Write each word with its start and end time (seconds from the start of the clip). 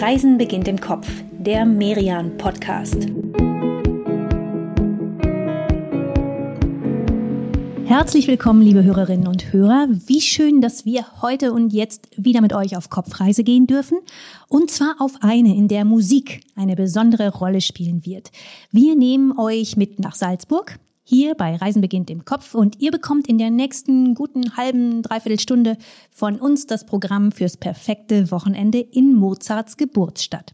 Reisen 0.00 0.38
beginnt 0.38 0.66
im 0.66 0.80
Kopf, 0.80 1.06
der 1.30 1.66
Merian 1.66 2.38
Podcast. 2.38 3.06
Herzlich 7.84 8.26
willkommen, 8.26 8.62
liebe 8.62 8.82
Hörerinnen 8.82 9.26
und 9.26 9.52
Hörer. 9.52 9.88
Wie 9.90 10.22
schön, 10.22 10.62
dass 10.62 10.86
wir 10.86 11.04
heute 11.20 11.52
und 11.52 11.74
jetzt 11.74 12.08
wieder 12.16 12.40
mit 12.40 12.54
euch 12.54 12.78
auf 12.78 12.88
Kopfreise 12.88 13.44
gehen 13.44 13.66
dürfen. 13.66 13.98
Und 14.48 14.70
zwar 14.70 14.94
auf 15.00 15.12
eine, 15.20 15.54
in 15.54 15.68
der 15.68 15.84
Musik 15.84 16.44
eine 16.56 16.76
besondere 16.76 17.28
Rolle 17.28 17.60
spielen 17.60 18.06
wird. 18.06 18.30
Wir 18.72 18.96
nehmen 18.96 19.38
euch 19.38 19.76
mit 19.76 19.98
nach 19.98 20.14
Salzburg, 20.14 20.78
hier 21.10 21.34
bei 21.34 21.56
Reisen 21.56 21.82
beginnt 21.82 22.08
im 22.08 22.24
Kopf 22.24 22.54
und 22.54 22.80
ihr 22.80 22.92
bekommt 22.92 23.26
in 23.26 23.36
der 23.36 23.50
nächsten 23.50 24.14
guten 24.14 24.56
halben, 24.56 25.02
dreiviertel 25.02 25.40
Stunde 25.40 25.76
von 26.12 26.36
uns 26.36 26.68
das 26.68 26.86
Programm 26.86 27.32
fürs 27.32 27.56
perfekte 27.56 28.30
Wochenende 28.30 28.78
in 28.78 29.16
Mozarts 29.16 29.76
Geburtsstadt. 29.76 30.52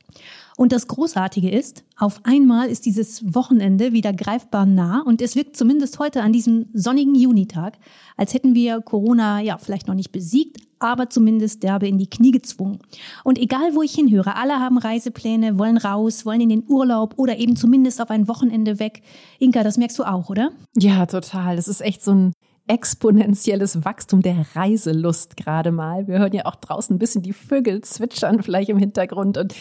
Und 0.56 0.72
das 0.72 0.88
Großartige 0.88 1.50
ist, 1.50 1.84
auf 1.98 2.20
einmal 2.24 2.70
ist 2.70 2.86
dieses 2.86 3.34
Wochenende 3.34 3.92
wieder 3.92 4.14
greifbar 4.14 4.64
nah 4.64 5.02
und 5.02 5.20
es 5.20 5.36
wirkt 5.36 5.58
zumindest 5.58 5.98
heute 5.98 6.22
an 6.22 6.32
diesem 6.32 6.70
sonnigen 6.72 7.14
Junitag, 7.14 7.76
als 8.16 8.32
hätten 8.32 8.54
wir 8.54 8.80
Corona 8.80 9.42
ja 9.42 9.58
vielleicht 9.58 9.88
noch 9.88 9.94
nicht 9.94 10.10
besiegt, 10.10 10.65
aber 10.78 11.10
zumindest 11.10 11.62
derbe 11.62 11.88
in 11.88 11.98
die 11.98 12.10
Knie 12.10 12.30
gezwungen. 12.30 12.78
Und 13.24 13.38
egal 13.38 13.74
wo 13.74 13.82
ich 13.82 13.94
hinhöre, 13.94 14.36
alle 14.36 14.60
haben 14.60 14.78
Reisepläne, 14.78 15.58
wollen 15.58 15.76
raus, 15.76 16.26
wollen 16.26 16.40
in 16.40 16.48
den 16.48 16.64
Urlaub 16.68 17.14
oder 17.16 17.38
eben 17.38 17.56
zumindest 17.56 18.00
auf 18.00 18.10
ein 18.10 18.28
Wochenende 18.28 18.78
weg. 18.78 19.02
Inka, 19.38 19.62
das 19.62 19.78
merkst 19.78 19.98
du 19.98 20.04
auch, 20.04 20.28
oder? 20.28 20.50
Ja, 20.76 21.06
total. 21.06 21.56
Das 21.56 21.68
ist 21.68 21.80
echt 21.80 22.02
so 22.02 22.12
ein 22.12 22.32
exponentielles 22.68 23.84
Wachstum 23.84 24.22
der 24.22 24.44
Reiselust 24.54 25.36
gerade 25.36 25.70
mal. 25.70 26.08
Wir 26.08 26.18
hören 26.18 26.32
ja 26.32 26.46
auch 26.46 26.56
draußen 26.56 26.94
ein 26.94 26.98
bisschen 26.98 27.22
die 27.22 27.32
Vögel 27.32 27.80
zwitschern 27.82 28.42
vielleicht 28.42 28.68
im 28.68 28.78
Hintergrund 28.78 29.38
und 29.38 29.54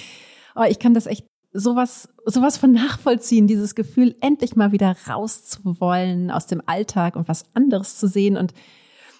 Oh, 0.55 0.63
ich 0.63 0.79
kann 0.79 0.93
das 0.93 1.05
echt 1.05 1.27
sowas, 1.51 2.09
sowas 2.25 2.57
von 2.57 2.71
nachvollziehen, 2.71 3.47
dieses 3.47 3.75
Gefühl, 3.75 4.15
endlich 4.21 4.55
mal 4.55 4.71
wieder 4.71 4.95
rauszuwollen 5.07 6.31
aus 6.31 6.47
dem 6.47 6.61
Alltag 6.65 7.15
und 7.15 7.27
was 7.27 7.45
anderes 7.53 7.97
zu 7.97 8.07
sehen. 8.07 8.37
Und 8.37 8.53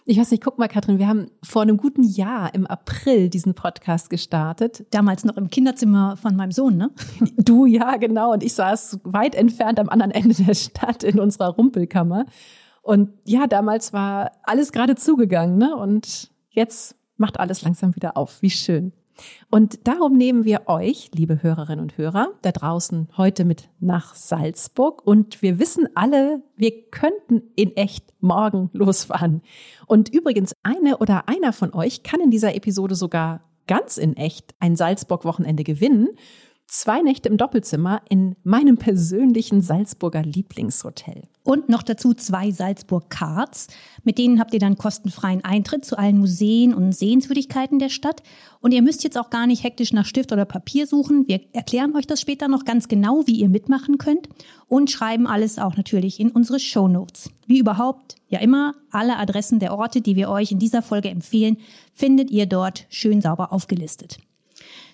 ich 0.07 0.19
weiß 0.19 0.29
nicht, 0.29 0.43
guck 0.43 0.59
mal, 0.59 0.67
Katrin, 0.67 0.99
wir 0.99 1.07
haben 1.07 1.31
vor 1.41 1.63
einem 1.63 1.77
guten 1.77 2.03
Jahr 2.03 2.53
im 2.53 2.67
April 2.67 3.27
diesen 3.29 3.55
Podcast 3.55 4.11
gestartet. 4.11 4.85
Damals 4.91 5.25
noch 5.25 5.35
im 5.35 5.49
Kinderzimmer 5.49 6.15
von 6.15 6.35
meinem 6.35 6.51
Sohn, 6.51 6.77
ne? 6.77 6.91
Du, 7.37 7.65
ja, 7.65 7.97
genau. 7.97 8.33
Und 8.33 8.43
ich 8.43 8.53
saß 8.53 8.99
weit 9.03 9.33
entfernt 9.33 9.79
am 9.79 9.89
anderen 9.89 10.11
Ende 10.11 10.35
der 10.35 10.53
Stadt 10.53 11.03
in 11.03 11.19
unserer 11.19 11.49
Rumpelkammer. 11.49 12.25
Und 12.83 13.09
ja, 13.25 13.47
damals 13.47 13.93
war 13.93 14.31
alles 14.43 14.71
gerade 14.71 14.95
zugegangen, 14.95 15.57
ne? 15.57 15.75
Und 15.75 16.29
jetzt 16.49 16.95
macht 17.17 17.39
alles 17.39 17.63
langsam 17.63 17.95
wieder 17.95 18.15
auf. 18.15 18.41
Wie 18.43 18.51
schön. 18.51 18.93
Und 19.49 19.87
darum 19.87 20.17
nehmen 20.17 20.45
wir 20.45 20.63
euch, 20.67 21.11
liebe 21.13 21.41
Hörerinnen 21.41 21.79
und 21.79 21.97
Hörer, 21.97 22.29
da 22.41 22.51
draußen 22.51 23.09
heute 23.17 23.45
mit 23.45 23.69
nach 23.79 24.15
Salzburg. 24.15 25.05
Und 25.05 25.41
wir 25.41 25.59
wissen 25.59 25.87
alle, 25.95 26.41
wir 26.55 26.89
könnten 26.89 27.43
in 27.55 27.75
echt 27.75 28.13
morgen 28.19 28.69
losfahren. 28.73 29.41
Und 29.87 30.13
übrigens, 30.13 30.53
eine 30.63 30.97
oder 30.97 31.27
einer 31.27 31.53
von 31.53 31.73
euch 31.73 32.03
kann 32.03 32.19
in 32.19 32.31
dieser 32.31 32.55
Episode 32.55 32.95
sogar 32.95 33.41
ganz 33.67 33.97
in 33.97 34.15
echt 34.15 34.53
ein 34.59 34.75
Salzburg-Wochenende 34.75 35.63
gewinnen 35.63 36.09
zwei 36.67 37.01
Nächte 37.01 37.29
im 37.29 37.37
Doppelzimmer 37.37 38.01
in 38.09 38.35
meinem 38.43 38.77
persönlichen 38.77 39.61
Salzburger 39.61 40.23
Lieblingshotel. 40.23 41.23
Und 41.43 41.69
noch 41.69 41.83
dazu 41.83 42.13
zwei 42.15 42.49
Salzburg-Cards. 42.49 43.67
Mit 44.03 44.17
denen 44.17 44.39
habt 44.39 44.53
ihr 44.53 44.59
dann 44.59 44.77
kostenfreien 44.77 45.43
Eintritt 45.43 45.85
zu 45.85 45.97
allen 45.97 46.17
Museen 46.17 46.73
und 46.73 46.91
Sehenswürdigkeiten 46.91 47.77
der 47.77 47.89
Stadt. 47.89 48.23
Und 48.61 48.71
ihr 48.71 48.81
müsst 48.81 49.03
jetzt 49.03 49.17
auch 49.17 49.29
gar 49.29 49.45
nicht 49.45 49.63
hektisch 49.63 49.93
nach 49.93 50.05
Stift 50.05 50.31
oder 50.31 50.45
Papier 50.45 50.87
suchen. 50.87 51.27
Wir 51.27 51.41
erklären 51.53 51.95
euch 51.95 52.07
das 52.07 52.19
später 52.19 52.47
noch 52.47 52.65
ganz 52.65 52.87
genau, 52.87 53.27
wie 53.27 53.39
ihr 53.39 53.49
mitmachen 53.49 53.99
könnt. 53.99 54.27
Und 54.67 54.89
schreiben 54.89 55.27
alles 55.27 55.59
auch 55.59 55.77
natürlich 55.77 56.19
in 56.19 56.31
unsere 56.31 56.59
Show 56.59 56.87
Notes. 56.87 57.29
Wie 57.45 57.59
überhaupt, 57.59 58.15
ja 58.27 58.39
immer, 58.39 58.73
alle 58.89 59.17
Adressen 59.17 59.59
der 59.59 59.77
Orte, 59.77 60.01
die 60.01 60.15
wir 60.15 60.29
euch 60.29 60.51
in 60.51 60.59
dieser 60.59 60.81
Folge 60.81 61.09
empfehlen, 61.09 61.57
findet 61.93 62.31
ihr 62.31 62.47
dort 62.47 62.85
schön 62.89 63.21
sauber 63.21 63.53
aufgelistet. 63.53 64.17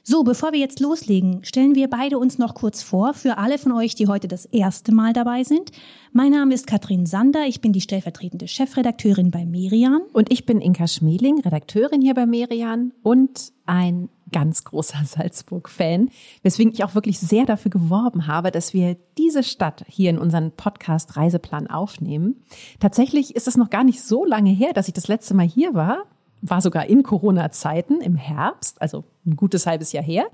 So, 0.03 0.23
bevor 0.23 0.51
wir 0.51 0.59
jetzt 0.59 0.79
loslegen, 0.79 1.43
stellen 1.43 1.75
wir 1.75 1.87
beide 1.87 2.17
uns 2.17 2.39
noch 2.39 2.55
kurz 2.55 2.81
vor 2.81 3.13
für 3.13 3.37
alle 3.37 3.59
von 3.59 3.71
euch, 3.71 3.93
die 3.93 4.07
heute 4.07 4.27
das 4.27 4.45
erste 4.45 4.91
Mal 4.91 5.13
dabei 5.13 5.43
sind. 5.43 5.71
Mein 6.11 6.31
Name 6.31 6.55
ist 6.55 6.65
Katrin 6.65 7.05
Sander, 7.05 7.45
ich 7.45 7.61
bin 7.61 7.71
die 7.71 7.81
stellvertretende 7.81 8.47
Chefredakteurin 8.47 9.29
bei 9.29 9.45
Merian. 9.45 10.01
Und 10.11 10.31
ich 10.31 10.47
bin 10.47 10.59
Inka 10.59 10.87
Schmeling, 10.87 11.41
Redakteurin 11.41 12.01
hier 12.01 12.15
bei 12.15 12.25
Merian 12.25 12.93
und 13.03 13.53
ein 13.67 14.09
ganz 14.31 14.63
großer 14.63 14.97
Salzburg-Fan, 15.05 16.09
weswegen 16.41 16.73
ich 16.73 16.83
auch 16.83 16.95
wirklich 16.95 17.19
sehr 17.19 17.45
dafür 17.45 17.69
geworben 17.69 18.25
habe, 18.25 18.49
dass 18.49 18.73
wir 18.73 18.97
diese 19.19 19.43
Stadt 19.43 19.85
hier 19.87 20.09
in 20.09 20.17
unseren 20.17 20.51
Podcast 20.51 21.15
Reiseplan 21.15 21.67
aufnehmen. 21.67 22.41
Tatsächlich 22.79 23.35
ist 23.35 23.47
es 23.47 23.55
noch 23.55 23.69
gar 23.69 23.83
nicht 23.83 24.01
so 24.01 24.25
lange 24.25 24.49
her, 24.49 24.73
dass 24.73 24.87
ich 24.87 24.95
das 24.95 25.07
letzte 25.07 25.35
Mal 25.35 25.47
hier 25.47 25.75
war 25.75 26.05
war 26.41 26.61
sogar 26.61 26.87
in 26.87 27.03
Corona-Zeiten 27.03 28.01
im 28.01 28.15
Herbst, 28.15 28.81
also 28.81 29.03
ein 29.25 29.35
gutes 29.35 29.65
halbes 29.65 29.91
Jahr 29.91 30.03
her. 30.03 30.25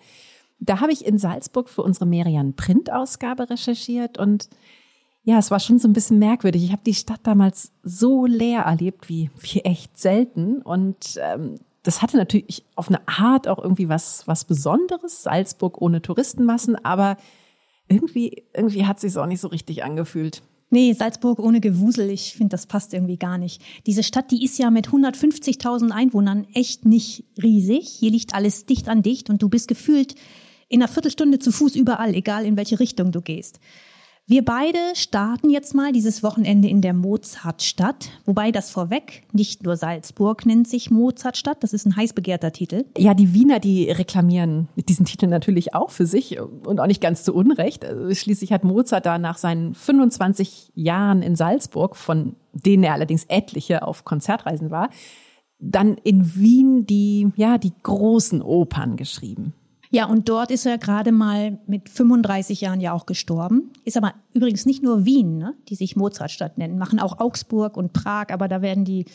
Da 0.59 0.79
habe 0.79 0.91
ich 0.91 1.06
in 1.06 1.18
Salzburg 1.18 1.69
für 1.69 1.84
unsere 1.84 2.06
Merian 2.06 2.56
Print-Ausgabe 2.56 3.50
recherchiert 3.50 4.18
und 4.18 4.50
ja, 5.23 5.38
es 5.38 5.51
war 5.51 5.59
schon 5.59 5.78
so 5.78 5.90
ein 5.90 5.94
bisschen 5.94 6.19
merkwürdig. 6.19 6.63
Ich 6.63 6.72
habe 6.72 6.84
die 6.85 6.94
Stadt 6.94 7.19
damals 7.23 7.73
so 7.84 8.25
leer 8.25 8.62
erlebt 8.62 9.09
wie, 9.09 9.29
wie 9.41 9.59
echt 9.62 9.97
selten 9.97 10.62
und 10.62 11.19
ähm, 11.22 11.56
das 11.84 12.01
hatte 12.01 12.18
natürlich 12.18 12.66
auf 12.75 12.89
eine 12.89 13.07
Art 13.07 13.47
auch 13.47 13.59
irgendwie 13.59 13.88
was, 13.88 14.28
was 14.28 14.44
Besonderes. 14.44 15.24
Salzburg 15.24 15.81
ohne 15.81 16.01
Touristenmassen, 16.01 16.75
aber 16.84 17.18
irgendwie, 17.88 18.44
irgendwie 18.53 18.85
hat 18.85 19.00
sich 19.00 19.18
auch 19.18 19.25
nicht 19.25 19.39
so 19.39 19.47
richtig 19.47 19.84
angefühlt. 19.84 20.44
Nee, 20.70 20.92
Salzburg 20.94 21.40
ohne 21.40 21.62
Gewusel, 21.62 22.10
ich 22.10 22.34
finde, 22.34 22.50
das 22.50 22.66
passt 22.66 22.94
irgendwie 22.94 23.18
gar 23.18 23.38
nicht. 23.38 23.62
Diese 23.86 24.04
Stadt, 24.04 24.32
die 24.32 24.44
ist 24.44 24.60
ja 24.60 24.70
mit 24.70 24.90
150.000 24.90 25.92
Einwohnern 25.92 26.46
echt 26.54 26.86
nicht 26.86 27.24
riesig. 27.42 27.88
Hier 27.88 28.12
liegt 28.12 28.34
alles 28.34 28.66
dicht 28.66 28.90
an 28.90 29.02
dicht 29.02 29.30
und 29.30 29.42
du 29.42 29.48
bist 29.48 29.70
gefühlt 29.70 30.16
in 30.68 30.82
einer 30.82 30.92
Viertelstunde 30.92 31.40
zu 31.40 31.54
Fuß 31.54 31.76
überall, 31.76 32.14
egal 32.14 32.46
in 32.46 32.58
welche 32.58 32.82
Richtung 32.82 33.14
du 33.14 33.22
gehst. 33.22 33.62
Wir 34.30 34.44
beide 34.44 34.78
starten 34.94 35.50
jetzt 35.50 35.74
mal 35.74 35.94
dieses 35.94 36.22
Wochenende 36.22 36.68
in 36.68 36.82
der 36.82 36.94
Mozartstadt, 36.94 38.10
wobei 38.26 38.52
das 38.52 38.70
vorweg, 38.70 39.24
nicht 39.32 39.64
nur 39.64 39.78
Salzburg 39.78 40.46
nennt 40.46 40.68
sich 40.68 40.92
Mozartstadt, 40.92 41.64
das 41.64 41.72
ist 41.72 41.86
ein 41.86 41.96
heiß 41.96 42.12
begehrter 42.12 42.52
Titel. 42.52 42.84
Ja, 42.98 43.14
die 43.14 43.34
Wiener, 43.34 43.62
die 43.62 43.90
reklamieren 43.90 44.68
diesen 44.76 45.06
Titel 45.06 45.28
natürlich 45.28 45.74
auch 45.74 45.92
für 45.92 46.06
sich 46.06 46.42
und 46.42 46.82
auch 46.82 46.88
nicht 46.88 47.00
ganz 47.00 47.24
zu 47.24 47.34
Unrecht. 47.34 47.86
Also 47.86 48.14
schließlich 48.14 48.52
hat 48.52 48.66
Mozart 48.66 49.06
da 49.06 49.18
nach 49.18 49.38
seinen 49.38 49.74
25 49.74 50.74
Jahren 50.76 51.22
in 51.22 51.38
Salzburg, 51.38 51.96
von 51.96 52.36
denen 52.52 52.84
er 52.84 52.96
allerdings 52.96 53.24
etliche 53.30 53.88
auf 53.88 54.04
Konzertreisen 54.04 54.72
war, 54.72 54.90
dann 55.60 55.96
in 56.04 56.36
Wien 56.36 56.86
die, 56.86 57.32
ja, 57.38 57.58
die 57.58 57.72
großen 57.82 58.42
Opern 58.42 58.98
geschrieben. 58.98 59.54
Ja, 59.90 60.06
und 60.06 60.28
dort 60.28 60.52
ist 60.52 60.66
er 60.66 60.78
gerade 60.78 61.12
mal 61.12 61.59
mit 61.68 61.90
35 61.90 62.62
Jahren 62.62 62.81
ja 62.81 62.94
auch 62.94 63.06
gestorben. 63.06 63.72
Ist 63.86 63.98
aber 63.98 64.14
übrigens 64.34 64.66
nicht 64.66 64.84
nur 64.84 65.06
Wien, 65.06 65.38
ne, 65.38 65.53
die 65.70 65.75
sich 65.75 65.96
Mozartstadt 65.96 66.58
nennen, 66.58 66.78
machen 66.78 67.00
auch 67.00 67.20
Augsburg 67.20 67.78
und 67.78 67.94
Prag, 67.94 68.28
aber 68.30 68.48
da 68.48 68.62
werden 68.62 68.86
die 68.86 69.06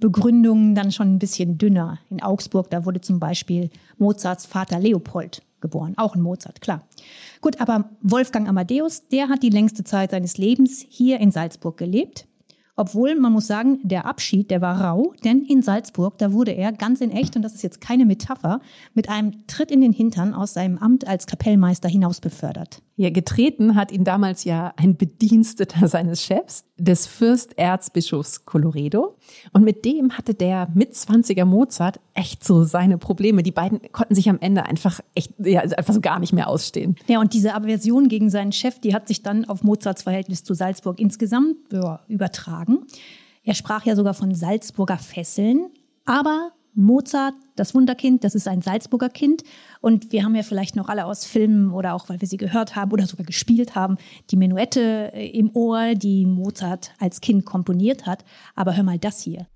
Begründungen 0.00 0.74
dann 0.74 0.90
schon 0.90 1.14
ein 1.14 1.18
bisschen 1.18 1.58
dünner. 1.58 1.98
In 2.10 2.22
Augsburg, 2.22 2.70
da 2.70 2.84
wurde 2.84 3.00
zum 3.00 3.20
Beispiel 3.20 3.70
Mozarts 3.98 4.46
Vater 4.46 4.80
Leopold 4.80 5.42
geboren, 5.60 5.94
auch 5.96 6.14
ein 6.14 6.22
Mozart, 6.22 6.60
klar. 6.60 6.82
Gut, 7.40 7.60
aber 7.60 7.90
Wolfgang 8.02 8.48
Amadeus, 8.48 9.08
der 9.08 9.28
hat 9.28 9.42
die 9.42 9.50
längste 9.50 9.84
Zeit 9.84 10.10
seines 10.10 10.36
Lebens 10.36 10.84
hier 10.88 11.20
in 11.20 11.30
Salzburg 11.30 11.76
gelebt. 11.76 12.26
Obwohl, 12.74 13.14
man 13.16 13.32
muss 13.32 13.46
sagen, 13.46 13.80
der 13.82 14.06
Abschied, 14.06 14.50
der 14.50 14.62
war 14.62 14.80
rau, 14.80 15.12
denn 15.24 15.42
in 15.42 15.60
Salzburg, 15.60 16.16
da 16.18 16.32
wurde 16.32 16.52
er 16.52 16.72
ganz 16.72 17.02
in 17.02 17.10
echt, 17.10 17.36
und 17.36 17.42
das 17.42 17.54
ist 17.54 17.62
jetzt 17.62 17.82
keine 17.82 18.06
Metapher, 18.06 18.60
mit 18.94 19.10
einem 19.10 19.46
Tritt 19.46 19.70
in 19.70 19.82
den 19.82 19.92
Hintern 19.92 20.32
aus 20.32 20.54
seinem 20.54 20.78
Amt 20.78 21.06
als 21.06 21.26
Kapellmeister 21.26 21.88
hinaus 21.88 22.20
befördert. 22.20 22.82
Ja, 23.02 23.10
getreten 23.10 23.74
hat 23.74 23.90
ihn 23.90 24.04
damals 24.04 24.44
ja 24.44 24.74
ein 24.76 24.96
Bediensteter 24.96 25.88
seines 25.88 26.22
Chefs, 26.22 26.66
des 26.78 27.08
Fürsterzbischofs 27.08 28.44
Coloredo. 28.44 29.16
Und 29.52 29.64
mit 29.64 29.84
dem 29.84 30.16
hatte 30.16 30.34
der 30.34 30.68
Mitzwanziger 30.72 31.44
Mozart 31.44 31.98
echt 32.14 32.44
so 32.44 32.62
seine 32.62 32.98
Probleme. 32.98 33.42
Die 33.42 33.50
beiden 33.50 33.80
konnten 33.90 34.14
sich 34.14 34.30
am 34.30 34.38
Ende 34.38 34.66
einfach 34.66 35.00
echt, 35.16 35.32
ja, 35.38 35.62
einfach 35.62 35.94
so 35.94 36.00
gar 36.00 36.20
nicht 36.20 36.32
mehr 36.32 36.46
ausstehen. 36.46 36.94
Ja, 37.08 37.18
und 37.18 37.34
diese 37.34 37.56
Aversion 37.56 38.06
gegen 38.06 38.30
seinen 38.30 38.52
Chef, 38.52 38.78
die 38.78 38.94
hat 38.94 39.08
sich 39.08 39.24
dann 39.24 39.46
auf 39.46 39.64
Mozarts 39.64 40.04
Verhältnis 40.04 40.44
zu 40.44 40.54
Salzburg 40.54 41.00
insgesamt 41.00 41.56
ja, 41.72 41.98
übertragen. 42.06 42.86
Er 43.42 43.54
sprach 43.54 43.84
ja 43.84 43.96
sogar 43.96 44.14
von 44.14 44.32
Salzburger 44.32 44.98
Fesseln. 44.98 45.70
Aber 46.04 46.52
Mozart, 46.74 47.34
das 47.54 47.74
Wunderkind, 47.74 48.24
das 48.24 48.34
ist 48.34 48.48
ein 48.48 48.62
Salzburger 48.62 49.10
Kind. 49.10 49.42
Und 49.80 50.10
wir 50.12 50.24
haben 50.24 50.34
ja 50.34 50.42
vielleicht 50.42 50.74
noch 50.74 50.88
alle 50.88 51.04
aus 51.04 51.24
Filmen 51.26 51.70
oder 51.70 51.94
auch, 51.94 52.08
weil 52.08 52.20
wir 52.20 52.28
sie 52.28 52.38
gehört 52.38 52.76
haben 52.76 52.92
oder 52.92 53.06
sogar 53.06 53.26
gespielt 53.26 53.74
haben, 53.74 53.98
die 54.30 54.36
Menuette 54.36 55.12
äh, 55.12 55.28
im 55.28 55.54
Ohr, 55.54 55.94
die 55.94 56.24
Mozart 56.24 56.92
als 56.98 57.20
Kind 57.20 57.44
komponiert 57.44 58.06
hat. 58.06 58.24
Aber 58.54 58.76
hör 58.76 58.84
mal 58.84 58.98
das 58.98 59.20
hier. 59.20 59.46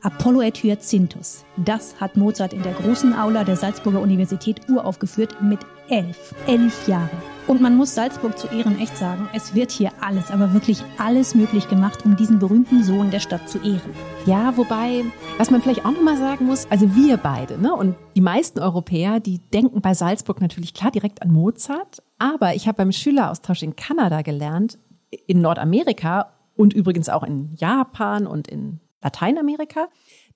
Apollo 0.00 0.42
et 0.42 0.62
Hyacinthus. 0.62 1.44
Das 1.56 2.00
hat 2.00 2.16
Mozart 2.16 2.52
in 2.52 2.62
der 2.62 2.74
großen 2.74 3.14
Aula 3.14 3.44
der 3.44 3.56
Salzburger 3.56 4.00
Universität 4.00 4.60
uraufgeführt 4.68 5.40
mit 5.42 5.60
elf, 5.88 6.34
elf 6.46 6.88
Jahre. 6.88 7.10
Und 7.46 7.60
man 7.60 7.76
muss 7.76 7.94
Salzburg 7.94 8.38
zu 8.38 8.46
Ehren 8.48 8.80
echt 8.80 8.96
sagen, 8.96 9.28
es 9.34 9.54
wird 9.54 9.70
hier 9.70 9.90
alles, 10.00 10.30
aber 10.30 10.54
wirklich 10.54 10.82
alles 10.96 11.34
möglich 11.34 11.68
gemacht, 11.68 12.04
um 12.06 12.16
diesen 12.16 12.38
berühmten 12.38 12.82
Sohn 12.82 13.10
der 13.10 13.20
Stadt 13.20 13.50
zu 13.50 13.58
ehren. 13.58 13.92
Ja, 14.24 14.56
wobei, 14.56 15.04
was 15.36 15.50
man 15.50 15.60
vielleicht 15.60 15.84
auch 15.84 15.90
nochmal 15.90 16.16
sagen 16.16 16.46
muss, 16.46 16.66
also 16.70 16.96
wir 16.96 17.18
beide, 17.18 17.58
ne, 17.60 17.74
und 17.74 17.96
die 18.16 18.22
meisten 18.22 18.60
Europäer, 18.60 19.20
die 19.20 19.40
denken 19.52 19.82
bei 19.82 19.92
Salzburg 19.92 20.40
natürlich 20.40 20.72
klar 20.72 20.90
direkt 20.90 21.20
an 21.20 21.32
Mozart, 21.32 22.02
aber 22.18 22.54
ich 22.54 22.66
habe 22.66 22.78
beim 22.78 22.92
Schüleraustausch 22.92 23.62
in 23.62 23.76
Kanada 23.76 24.22
gelernt, 24.22 24.78
in 25.26 25.42
Nordamerika 25.42 26.32
und 26.56 26.72
übrigens 26.72 27.10
auch 27.10 27.24
in 27.24 27.54
Japan 27.56 28.26
und 28.26 28.48
in 28.48 28.80
Lateinamerika, 29.02 29.88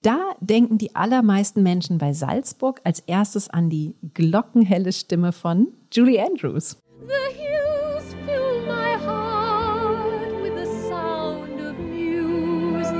da 0.03 0.33
denken 0.41 0.79
die 0.79 0.95
allermeisten 0.95 1.63
Menschen 1.63 1.99
bei 1.99 2.13
Salzburg 2.13 2.81
als 2.85 3.01
erstes 3.01 3.51
an 3.51 3.69
die 3.69 3.97
glockenhelle 4.15 4.93
Stimme 4.93 5.33
von 5.33 5.69
Julie 5.93 6.21
Andrews. 6.21 6.77
The 7.01 7.15
hills 7.35 8.15
fill 8.25 8.61
my 8.67 8.97
heart 9.05 10.41
with 10.43 10.55
the 10.55 10.67
sound 10.89 11.61
of 11.61 11.77
music. 11.79 12.95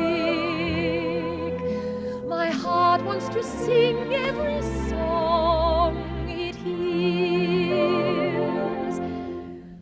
My 2.29 2.51
heart 2.51 3.05
wants 3.05 3.29
to 3.29 3.43
sing 3.43 3.97
every 4.13 4.63
song 4.89 5.97
it 6.29 6.57
hears. 6.57 7.79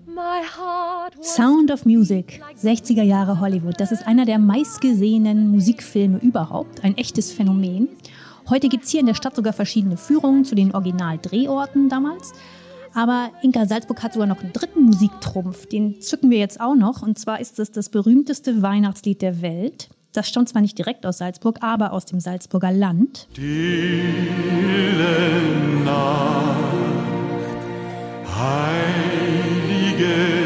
My 0.07 0.43
heart 0.43 0.96
Sound 1.23 1.71
of 1.71 1.87
Music, 1.87 2.43
60er 2.63 3.03
Jahre 3.03 3.41
Hollywood. 3.41 3.81
Das 3.81 3.91
ist 3.91 4.07
einer 4.07 4.27
der 4.27 4.39
meistgesehenen 4.39 5.49
Musikfilme 5.49 6.19
überhaupt. 6.19 6.85
Ein 6.85 6.97
echtes 6.99 7.33
Phänomen. 7.33 7.89
Heute 8.49 8.69
gibt 8.69 8.85
es 8.85 8.91
hier 8.91 9.01
in 9.01 9.07
der 9.07 9.15
Stadt 9.15 9.35
sogar 9.35 9.53
verschiedene 9.53 9.97
Führungen 9.97 10.45
zu 10.45 10.55
den 10.55 10.75
Originaldrehorten 10.75 11.89
damals. 11.89 12.33
Aber 12.95 13.31
Inka 13.43 13.67
Salzburg 13.67 14.03
hat 14.03 14.13
sogar 14.13 14.27
noch 14.27 14.43
einen 14.43 14.53
dritten 14.53 14.83
Musiktrumpf. 14.83 15.67
Den 15.67 16.01
zücken 16.01 16.31
wir 16.31 16.39
jetzt 16.39 16.61
auch 16.61 16.75
noch. 16.75 17.03
Und 17.03 17.19
zwar 17.19 17.41
ist 17.41 17.59
es 17.59 17.73
das 17.73 17.89
berühmteste 17.89 18.63
Weihnachtslied 18.63 19.23
der 19.23 19.43
Welt. 19.43 19.89
Das 20.13 20.29
stammt 20.29 20.49
zwar 20.49 20.63
nicht 20.63 20.79
direkt 20.79 21.05
aus 21.07 21.19
Salzburg, 21.19 21.63
aber 21.63 21.93
aus 21.93 22.07
dem 22.07 22.21
Salzburger 22.21 22.73
Land. 22.73 23.29
Stille 23.33 24.07
Nacht, 25.85 26.57
heilige. 28.39 30.46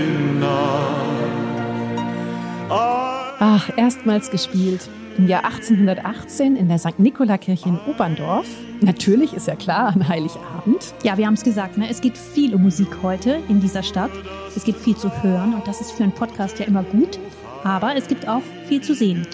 Ach, 2.73 3.69
erstmals 3.77 4.31
gespielt 4.31 4.89
im 5.19 5.27
Jahr 5.27 5.45
1818 5.45 6.55
in 6.55 6.69
der 6.69 6.79
St. 6.79 6.99
Nikolaikirche 7.01 7.69
in 7.69 7.79
Oberndorf. 7.81 8.47
Natürlich 8.81 9.35
ist 9.35 9.49
ja 9.49 9.57
klar, 9.57 9.89
an 9.89 10.07
Heiligabend. 10.07 10.95
Ja, 11.03 11.19
wir 11.19 11.27
haben 11.27 11.35
es 11.35 11.43
gesagt, 11.43 11.77
ne? 11.79 11.89
es 11.91 12.01
geht 12.01 12.17
viel 12.17 12.55
um 12.55 12.63
Musik 12.63 13.03
heute 13.03 13.41
in 13.49 13.61
dieser 13.61 13.83
Stadt. 13.83 14.13
Es 14.55 14.63
gibt 14.63 14.79
viel 14.79 14.97
zu 14.97 15.11
hören 15.23 15.55
und 15.55 15.67
das 15.67 15.81
ist 15.81 15.91
für 15.91 16.05
einen 16.05 16.13
Podcast 16.13 16.61
ja 16.61 16.67
immer 16.67 16.85
gut. 16.85 17.19
Aber 17.65 17.97
es 17.97 18.07
gibt 18.07 18.29
auch 18.29 18.43
viel 18.69 18.81
zu 18.81 18.95
sehen. 18.95 19.27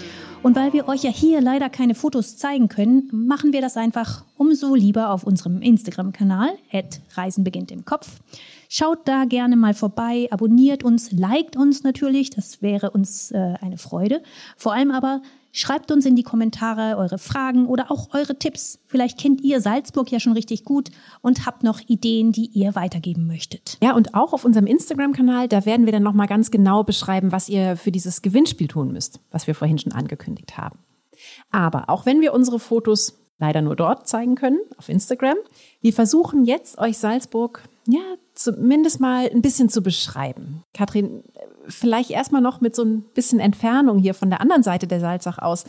Und 0.42 0.56
weil 0.56 0.72
wir 0.72 0.88
euch 0.88 1.02
ja 1.02 1.10
hier 1.10 1.42
leider 1.42 1.68
keine 1.68 1.94
Fotos 1.94 2.38
zeigen 2.38 2.68
können, 2.68 3.10
machen 3.12 3.52
wir 3.52 3.60
das 3.60 3.76
einfach 3.76 4.24
umso 4.38 4.74
lieber 4.74 5.10
auf 5.10 5.24
unserem 5.24 5.60
Instagram-Kanal, 5.60 6.50
Reisen 7.14 7.44
beginnt 7.44 7.70
im 7.70 7.84
Kopf. 7.84 8.08
Schaut 8.78 9.08
da 9.08 9.24
gerne 9.24 9.56
mal 9.56 9.72
vorbei, 9.72 10.28
abonniert 10.30 10.84
uns, 10.84 11.10
liked 11.10 11.56
uns 11.56 11.82
natürlich, 11.82 12.28
das 12.28 12.60
wäre 12.60 12.90
uns 12.90 13.30
äh, 13.30 13.54
eine 13.62 13.78
Freude. 13.78 14.22
Vor 14.58 14.74
allem 14.74 14.90
aber 14.90 15.22
Schreibt 15.52 15.90
uns 15.90 16.04
in 16.04 16.16
die 16.16 16.22
Kommentare 16.22 16.98
eure 16.98 17.16
Fragen 17.16 17.64
oder 17.64 17.90
auch 17.90 18.12
eure 18.12 18.38
Tipps. 18.38 18.78
Vielleicht 18.88 19.18
kennt 19.18 19.40
ihr 19.40 19.62
Salzburg 19.62 20.12
ja 20.12 20.20
schon 20.20 20.34
richtig 20.34 20.64
gut 20.64 20.90
und 21.22 21.46
habt 21.46 21.62
noch 21.62 21.80
Ideen, 21.86 22.30
die 22.30 22.50
ihr 22.52 22.74
weitergeben 22.74 23.26
möchtet. 23.26 23.78
Ja, 23.82 23.94
und 23.94 24.12
auch 24.12 24.34
auf 24.34 24.44
unserem 24.44 24.66
Instagram-Kanal, 24.66 25.48
da 25.48 25.64
werden 25.64 25.86
wir 25.86 25.92
dann 25.94 26.02
nochmal 26.02 26.26
ganz 26.26 26.50
genau 26.50 26.84
beschreiben, 26.84 27.32
was 27.32 27.48
ihr 27.48 27.78
für 27.78 27.90
dieses 27.90 28.20
Gewinnspiel 28.20 28.68
tun 28.68 28.92
müsst, 28.92 29.18
was 29.30 29.46
wir 29.46 29.54
vorhin 29.54 29.78
schon 29.78 29.92
angekündigt 29.92 30.58
haben. 30.58 30.78
Aber 31.50 31.88
auch 31.88 32.04
wenn 32.04 32.20
wir 32.20 32.34
unsere 32.34 32.58
Fotos 32.58 33.18
leider 33.38 33.62
nur 33.62 33.76
dort 33.76 34.06
zeigen 34.06 34.34
können, 34.34 34.58
auf 34.76 34.90
Instagram, 34.90 35.38
wir 35.80 35.94
versuchen 35.94 36.44
jetzt 36.44 36.76
euch 36.76 36.98
Salzburg 36.98 37.62
ja, 37.86 38.00
zumindest 38.34 39.00
mal 39.00 39.30
ein 39.30 39.42
bisschen 39.42 39.68
zu 39.68 39.82
beschreiben. 39.82 40.62
Katrin, 40.74 41.22
vielleicht 41.68 42.10
erstmal 42.10 42.42
noch 42.42 42.60
mit 42.60 42.74
so 42.74 42.84
ein 42.84 43.02
bisschen 43.14 43.40
Entfernung 43.40 43.98
hier 43.98 44.14
von 44.14 44.30
der 44.30 44.40
anderen 44.40 44.62
Seite 44.62 44.86
der 44.86 45.00
Salzach 45.00 45.38
aus, 45.38 45.64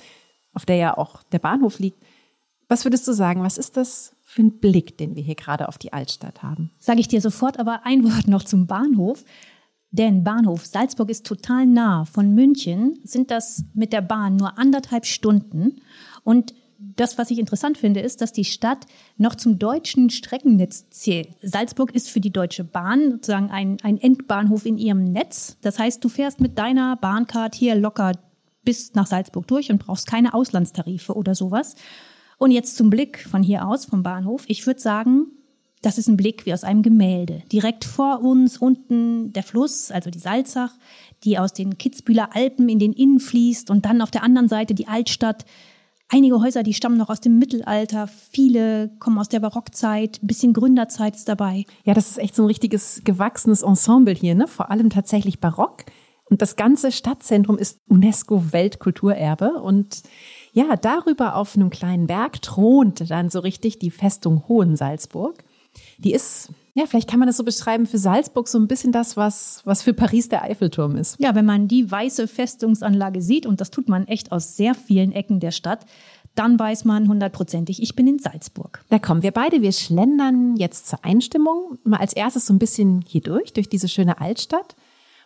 auf 0.54 0.66
der 0.66 0.78
ja 0.78 0.98
auch 0.98 1.24
der 1.32 1.40
Bahnhof 1.40 1.80
liegt. 1.80 2.04
Was 2.68 2.86
würdest 2.86 3.08
du 3.08 3.14
sagen? 3.14 3.44
Was 3.44 3.58
ist 3.58 3.78
das 3.78 4.16
für 4.24 4.42
ein 4.42 4.60
Blick, 4.60 4.98
den 4.98 5.16
wir 5.16 5.24
hier 5.24 5.36
gerade 5.36 5.68
auf 5.68 5.78
die 5.78 5.94
Altstadt 5.94 6.44
haben? 6.44 6.72
Sage 6.80 7.00
ich 7.00 7.08
dir 7.08 7.22
sofort, 7.22 7.60
aber 7.60 7.86
ein 7.86 8.04
Wort 8.04 8.28
noch 8.28 8.44
zum 8.44 8.68
Bahnhof. 8.68 9.24
Denn 9.92 10.24
Bahnhof 10.24 10.66
Salzburg 10.66 11.10
ist 11.10 11.26
total 11.26 11.66
nah. 11.66 12.06
Von 12.06 12.34
München 12.34 13.00
sind 13.04 13.32
das 13.32 13.64
mit 13.74 13.94
der 13.94 14.02
Bahn 14.02 14.36
nur 14.36 14.58
anderthalb 14.58 15.06
Stunden. 15.06 15.82
Und 16.24 16.54
das, 16.80 17.18
was 17.18 17.32
ich 17.32 17.40
interessant 17.40 17.78
finde, 17.78 18.02
ist, 18.02 18.22
dass 18.22 18.34
die 18.34 18.46
Stadt 18.46 18.86
noch 19.18 19.36
zum 19.36 19.60
deutschen 19.60 20.10
Streckennetz 20.10 20.90
zählt. 20.90 21.30
Salzburg 21.42 21.94
ist 21.94 22.10
für 22.10 22.20
die 22.20 22.32
Deutsche 22.32 22.64
Bahn 22.64 23.12
sozusagen 23.12 23.50
ein, 23.50 23.78
ein 23.84 24.00
Endbahnhof 24.00 24.66
in 24.66 24.78
ihrem 24.78 25.04
Netz. 25.04 25.58
Das 25.62 25.80
heißt, 25.80 26.04
du 26.04 26.10
fährst 26.10 26.40
mit 26.40 26.58
deiner 26.58 26.96
Bahncard 26.98 27.56
hier 27.56 27.76
locker 27.76 28.14
bis 28.64 28.94
nach 28.94 29.08
Salzburg 29.08 29.48
durch 29.48 29.72
und 29.72 29.80
brauchst 29.80 30.08
keine 30.08 30.34
Auslandstarife 30.34 31.14
oder 31.16 31.36
sowas. 31.36 31.76
Und 32.38 32.52
jetzt 32.52 32.76
zum 32.76 32.90
Blick 32.90 33.20
von 33.20 33.42
hier 33.42 33.68
aus, 33.68 33.86
vom 33.86 34.04
Bahnhof. 34.04 34.44
Ich 34.48 34.68
würde 34.68 34.80
sagen, 34.80 35.28
das 35.82 35.98
ist 35.98 36.08
ein 36.08 36.18
Blick 36.18 36.46
wie 36.46 36.54
aus 36.54 36.64
einem 36.64 36.82
Gemälde. 36.82 37.44
Direkt 37.52 37.86
vor 37.86 38.22
uns 38.22 38.58
unten 38.58 39.32
der 39.34 39.44
Fluss, 39.44 39.92
also 39.92 40.10
die 40.10 40.20
Salzach, 40.20 40.74
die 41.24 41.38
aus 41.38 41.54
den 41.54 41.78
Kitzbühler 41.78 42.36
Alpen 42.36 42.68
in 42.68 42.80
den 42.80 42.94
Innen 42.94 43.20
fließt 43.20 43.70
und 43.70 43.86
dann 43.86 44.02
auf 44.02 44.12
der 44.12 44.24
anderen 44.24 44.50
Seite 44.50 44.74
die 44.74 44.88
Altstadt 44.88 45.46
Einige 46.10 46.40
Häuser, 46.40 46.64
die 46.64 46.74
stammen 46.74 46.98
noch 46.98 47.10
aus 47.10 47.20
dem 47.20 47.38
Mittelalter, 47.38 48.08
viele 48.08 48.90
kommen 49.00 49.20
aus 49.20 49.28
der 49.28 49.42
Barockzeit, 49.42 50.22
ein 50.24 50.28
bisschen 50.28 50.54
Gründerzeit 50.54 51.16
ist 51.16 51.28
dabei. 51.28 51.66
Ja, 51.84 51.94
das 51.94 52.12
ist 52.12 52.18
echt 52.18 52.34
so 52.34 52.44
ein 52.44 52.48
richtiges 52.48 53.02
gewachsenes 53.04 53.62
Ensemble 53.62 54.14
hier, 54.14 54.34
ne? 54.34 54.48
Vor 54.48 54.72
allem 54.72 54.90
tatsächlich 54.90 55.42
barock. 55.42 55.84
Und 56.30 56.42
das 56.42 56.56
ganze 56.56 56.94
Stadtzentrum 56.94 57.58
ist 57.58 57.80
UNESCO-Weltkulturerbe. 57.90 59.62
Und 59.62 60.04
ja, 60.54 60.78
darüber 60.78 61.36
auf 61.36 61.56
einem 61.56 61.70
kleinen 61.70 62.08
Berg 62.08 62.42
thront 62.42 63.10
dann 63.10 63.30
so 63.30 63.40
richtig 63.40 63.80
die 63.80 63.92
Festung 63.92 64.48
Hohensalzburg. 64.48 65.44
Die 65.98 66.14
ist 66.14 66.50
ja, 66.78 66.86
vielleicht 66.86 67.10
kann 67.10 67.18
man 67.20 67.28
das 67.28 67.38
so 67.38 67.44
beschreiben 67.44 67.88
für 67.88 67.98
Salzburg 67.98 68.48
so 68.48 68.60
ein 68.60 68.68
bisschen 68.68 68.92
das, 68.92 69.18
was, 69.18 69.62
was 69.66 69.82
für 69.82 69.94
Paris 69.94 70.30
der 70.30 70.44
Eiffelturm 70.44 70.96
ist. 70.96 71.20
Ja, 71.20 71.34
wenn 71.34 71.46
man 71.46 71.68
die 71.68 71.90
weiße 71.90 72.28
Festungsanlage 72.28 73.24
sieht, 73.24 73.48
und 73.48 73.60
das 73.62 73.72
tut 73.72 73.90
man 73.90 74.08
echt 74.08 74.32
aus 74.32 74.56
sehr 74.56 74.76
vielen 74.76 75.12
Ecken 75.12 75.40
der 75.40 75.50
Stadt, 75.50 75.88
dann 76.36 76.60
weiß 76.60 76.86
man 76.86 77.08
hundertprozentig, 77.08 77.82
ich 77.82 77.96
bin 77.96 78.06
in 78.06 78.20
Salzburg. 78.20 78.86
Da 78.90 79.00
kommen 79.00 79.24
wir 79.24 79.32
beide, 79.32 79.64
wir 79.64 79.72
schlendern 79.72 80.56
jetzt 80.56 80.88
zur 80.88 81.04
Einstimmung. 81.04 81.80
Mal 81.84 81.98
als 81.98 82.14
erstes 82.14 82.46
so 82.46 82.54
ein 82.54 82.60
bisschen 82.60 83.04
hier 83.08 83.22
durch, 83.22 83.54
durch 83.54 83.70
diese 83.70 83.88
schöne 83.88 84.22
Altstadt. 84.22 84.76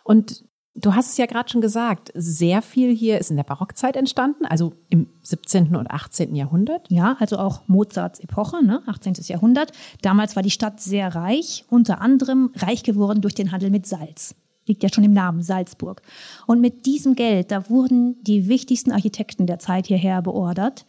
Und 0.04 0.44
Du 0.74 0.94
hast 0.94 1.10
es 1.10 1.16
ja 1.18 1.26
gerade 1.26 1.50
schon 1.50 1.60
gesagt, 1.60 2.10
sehr 2.14 2.62
viel 2.62 2.94
hier 2.94 3.18
ist 3.18 3.30
in 3.30 3.36
der 3.36 3.44
Barockzeit 3.44 3.94
entstanden, 3.94 4.46
also 4.46 4.72
im 4.88 5.06
17. 5.20 5.76
und 5.76 5.90
18. 5.90 6.34
Jahrhundert. 6.34 6.90
Ja, 6.90 7.16
also 7.20 7.36
auch 7.36 7.68
Mozarts 7.68 8.20
Epoche, 8.20 8.64
ne, 8.64 8.82
18. 8.86 9.14
Jahrhundert. 9.24 9.72
Damals 10.00 10.34
war 10.34 10.42
die 10.42 10.50
Stadt 10.50 10.80
sehr 10.80 11.14
reich, 11.14 11.66
unter 11.68 12.00
anderem 12.00 12.52
reich 12.56 12.82
geworden 12.84 13.20
durch 13.20 13.34
den 13.34 13.52
Handel 13.52 13.68
mit 13.68 13.86
Salz. 13.86 14.34
Liegt 14.66 14.82
ja 14.82 14.88
schon 14.90 15.04
im 15.04 15.12
Namen 15.12 15.42
Salzburg. 15.42 16.00
Und 16.46 16.62
mit 16.62 16.86
diesem 16.86 17.16
Geld, 17.16 17.50
da 17.50 17.68
wurden 17.68 18.22
die 18.22 18.48
wichtigsten 18.48 18.92
Architekten 18.92 19.46
der 19.46 19.58
Zeit 19.58 19.88
hierher 19.88 20.22
beordert. 20.22 20.86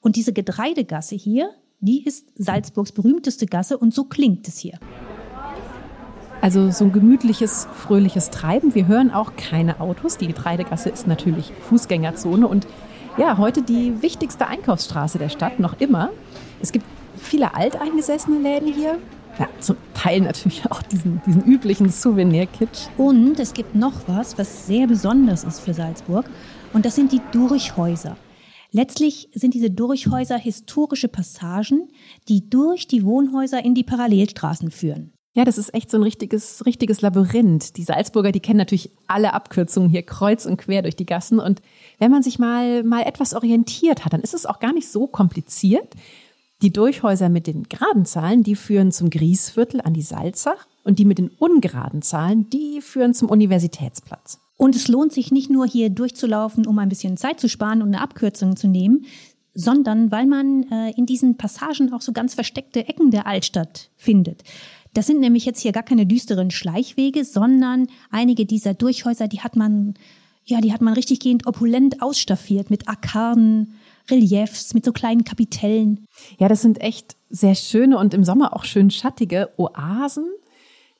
Und 0.00 0.16
diese 0.16 0.32
Getreidegasse 0.32 1.14
hier, 1.14 1.50
die 1.80 2.04
ist 2.04 2.32
Salzburgs 2.36 2.92
berühmteste 2.92 3.44
Gasse 3.44 3.76
und 3.76 3.92
so 3.92 4.04
klingt 4.04 4.48
es 4.48 4.56
hier. 4.58 4.78
Also 6.40 6.70
so 6.70 6.84
ein 6.84 6.92
gemütliches, 6.92 7.66
fröhliches 7.72 8.30
Treiben. 8.30 8.74
Wir 8.74 8.86
hören 8.86 9.10
auch 9.10 9.32
keine 9.36 9.80
Autos. 9.80 10.16
Die 10.18 10.26
Getreidegasse 10.26 10.90
ist 10.90 11.06
natürlich 11.06 11.52
Fußgängerzone 11.68 12.46
und 12.46 12.66
ja, 13.18 13.38
heute 13.38 13.62
die 13.62 14.02
wichtigste 14.02 14.46
Einkaufsstraße 14.46 15.18
der 15.18 15.30
Stadt, 15.30 15.58
noch 15.58 15.80
immer. 15.80 16.10
Es 16.60 16.70
gibt 16.70 16.84
viele 17.16 17.54
alteingesessene 17.54 18.38
Läden 18.38 18.72
hier. 18.72 18.98
Ja, 19.38 19.48
zum 19.60 19.76
Teil 19.94 20.20
natürlich 20.20 20.70
auch 20.70 20.82
diesen, 20.82 21.20
diesen 21.26 21.42
üblichen 21.44 21.88
Souvenir-Kitsch. 21.88 22.88
Und 22.96 23.40
es 23.40 23.54
gibt 23.54 23.74
noch 23.74 24.06
was, 24.06 24.38
was 24.38 24.66
sehr 24.66 24.86
besonders 24.86 25.44
ist 25.44 25.60
für 25.60 25.74
Salzburg. 25.74 26.26
Und 26.72 26.84
das 26.84 26.94
sind 26.94 27.12
die 27.12 27.20
Durchhäuser. 27.32 28.16
Letztlich 28.70 29.30
sind 29.32 29.54
diese 29.54 29.70
Durchhäuser 29.70 30.36
historische 30.36 31.08
Passagen, 31.08 31.88
die 32.28 32.50
durch 32.50 32.86
die 32.86 33.04
Wohnhäuser 33.04 33.64
in 33.64 33.74
die 33.74 33.84
Parallelstraßen 33.84 34.70
führen. 34.70 35.15
Ja, 35.36 35.44
das 35.44 35.58
ist 35.58 35.74
echt 35.74 35.90
so 35.90 35.98
ein 35.98 36.02
richtiges, 36.02 36.64
richtiges 36.64 37.02
Labyrinth. 37.02 37.76
Die 37.76 37.82
Salzburger, 37.82 38.32
die 38.32 38.40
kennen 38.40 38.56
natürlich 38.56 38.90
alle 39.06 39.34
Abkürzungen 39.34 39.90
hier 39.90 40.02
kreuz 40.02 40.46
und 40.46 40.56
quer 40.56 40.80
durch 40.80 40.96
die 40.96 41.04
Gassen. 41.04 41.40
Und 41.40 41.60
wenn 41.98 42.10
man 42.10 42.22
sich 42.22 42.38
mal, 42.38 42.82
mal 42.84 43.02
etwas 43.02 43.34
orientiert 43.34 44.06
hat, 44.06 44.14
dann 44.14 44.22
ist 44.22 44.32
es 44.32 44.46
auch 44.46 44.60
gar 44.60 44.72
nicht 44.72 44.88
so 44.88 45.06
kompliziert. 45.06 45.92
Die 46.62 46.72
Durchhäuser 46.72 47.28
mit 47.28 47.46
den 47.46 47.64
geraden 47.64 48.06
Zahlen, 48.06 48.44
die 48.44 48.56
führen 48.56 48.92
zum 48.92 49.10
Griesviertel 49.10 49.82
an 49.82 49.92
die 49.92 50.00
Salzach 50.00 50.66
und 50.84 50.98
die 50.98 51.04
mit 51.04 51.18
den 51.18 51.28
ungeraden 51.28 52.00
Zahlen, 52.00 52.48
die 52.48 52.80
führen 52.80 53.12
zum 53.12 53.28
Universitätsplatz. 53.28 54.40
Und 54.56 54.74
es 54.74 54.88
lohnt 54.88 55.12
sich 55.12 55.32
nicht 55.32 55.50
nur 55.50 55.66
hier 55.66 55.90
durchzulaufen, 55.90 56.66
um 56.66 56.78
ein 56.78 56.88
bisschen 56.88 57.18
Zeit 57.18 57.40
zu 57.40 57.50
sparen 57.50 57.82
und 57.82 57.88
eine 57.88 58.00
Abkürzung 58.00 58.56
zu 58.56 58.68
nehmen, 58.68 59.04
sondern 59.52 60.10
weil 60.10 60.26
man 60.26 60.62
äh, 60.70 60.92
in 60.96 61.04
diesen 61.04 61.36
Passagen 61.36 61.92
auch 61.92 62.00
so 62.00 62.12
ganz 62.12 62.32
versteckte 62.32 62.88
Ecken 62.88 63.10
der 63.10 63.26
Altstadt 63.26 63.90
findet. 63.96 64.42
Das 64.96 65.06
sind 65.06 65.20
nämlich 65.20 65.44
jetzt 65.44 65.60
hier 65.60 65.72
gar 65.72 65.82
keine 65.82 66.06
düsteren 66.06 66.50
Schleichwege, 66.50 67.26
sondern 67.26 67.88
einige 68.10 68.46
dieser 68.46 68.72
Durchhäuser, 68.72 69.28
die 69.28 69.42
hat 69.42 69.54
man, 69.54 69.92
ja, 70.46 70.62
die 70.62 70.72
hat 70.72 70.80
man 70.80 70.94
richtig 70.94 71.20
gehend 71.20 71.46
opulent 71.46 72.00
ausstaffiert 72.00 72.70
mit 72.70 72.88
Arkaden, 72.88 73.74
Reliefs, 74.10 74.72
mit 74.72 74.86
so 74.86 74.92
kleinen 74.92 75.24
Kapitellen. 75.24 76.06
Ja, 76.38 76.48
das 76.48 76.62
sind 76.62 76.80
echt 76.80 77.14
sehr 77.28 77.54
schöne 77.54 77.98
und 77.98 78.14
im 78.14 78.24
Sommer 78.24 78.56
auch 78.56 78.64
schön 78.64 78.90
schattige 78.90 79.50
Oasen, 79.58 80.30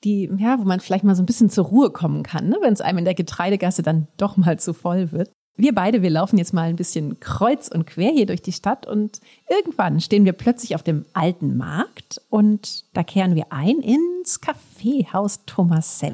die, 0.05 0.31
ja, 0.37 0.59
wo 0.59 0.65
man 0.65 0.81
vielleicht 0.81 1.05
mal 1.05 1.17
so 1.17 1.23
ein 1.23 1.26
bisschen 1.26 1.49
zur 1.49 1.65
Ruhe 1.65 1.88
kommen 1.88 2.23
kann, 2.23 2.50
ne, 2.50 2.59
wenn 2.61 2.75
es 2.75 2.83
einem 2.83 2.99
in 2.99 3.07
der 3.07 3.15
Getreidegasse 3.15 3.83
dann 3.83 4.09
doch 4.19 4.37
mal 4.37 4.59
zu 4.59 4.75
voll 4.75 5.11
wird. 5.11 5.31
Wir 5.58 5.75
beide, 5.75 6.02
wir 6.02 6.10
laufen 6.10 6.36
jetzt 6.36 6.52
mal 6.52 6.68
ein 6.68 6.76
bisschen 6.76 7.18
kreuz 7.18 7.68
und 7.68 7.86
quer 7.86 8.10
hier 8.10 8.26
durch 8.26 8.42
die 8.42 8.52
Stadt 8.52 8.86
und 8.86 9.20
irgendwann 9.48 10.00
stehen 10.00 10.26
wir 10.26 10.34
plötzlich 10.34 10.75
auf 10.75 10.82
dem 10.82 11.06
alten 11.14 11.56
Markt 11.56 12.20
und 12.28 12.84
da 12.92 13.02
kehren 13.02 13.34
wir 13.34 13.46
ein 13.48 13.78
ins 13.78 14.42
Kaffeehaus 14.42 15.46
Tomaselli. 15.46 16.12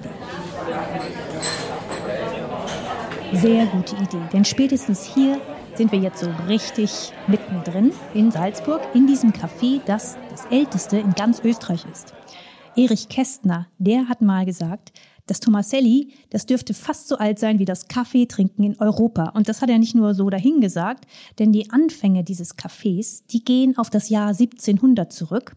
Sehr 3.32 3.66
gute 3.66 3.96
Idee, 3.96 4.22
denn 4.32 4.44
spätestens 4.44 5.02
hier 5.12 5.40
sind 5.74 5.90
wir 5.90 5.98
jetzt 5.98 6.20
so 6.20 6.30
richtig 6.46 7.12
mittendrin 7.26 7.92
in 8.14 8.30
Salzburg, 8.30 8.80
in 8.94 9.08
diesem 9.08 9.32
Café, 9.32 9.80
das 9.86 10.16
das 10.30 10.44
älteste 10.52 10.98
in 10.98 11.14
ganz 11.14 11.40
Österreich 11.42 11.84
ist. 11.90 12.14
Erich 12.76 13.08
Kästner, 13.08 13.66
der 13.78 14.08
hat 14.08 14.22
mal 14.22 14.46
gesagt, 14.46 14.92
das 15.32 15.40
Tomaselli, 15.40 16.12
das 16.28 16.44
dürfte 16.44 16.74
fast 16.74 17.08
so 17.08 17.16
alt 17.16 17.38
sein 17.38 17.58
wie 17.58 17.64
das 17.64 17.88
Kaffeetrinken 17.88 18.64
in 18.64 18.78
Europa. 18.78 19.30
Und 19.30 19.48
das 19.48 19.62
hat 19.62 19.70
er 19.70 19.78
nicht 19.78 19.94
nur 19.94 20.14
so 20.14 20.28
dahingesagt, 20.28 21.06
denn 21.38 21.52
die 21.52 21.70
Anfänge 21.70 22.22
dieses 22.22 22.58
Cafés, 22.58 23.22
die 23.30 23.42
gehen 23.42 23.78
auf 23.78 23.88
das 23.88 24.10
Jahr 24.10 24.28
1700 24.28 25.10
zurück. 25.10 25.56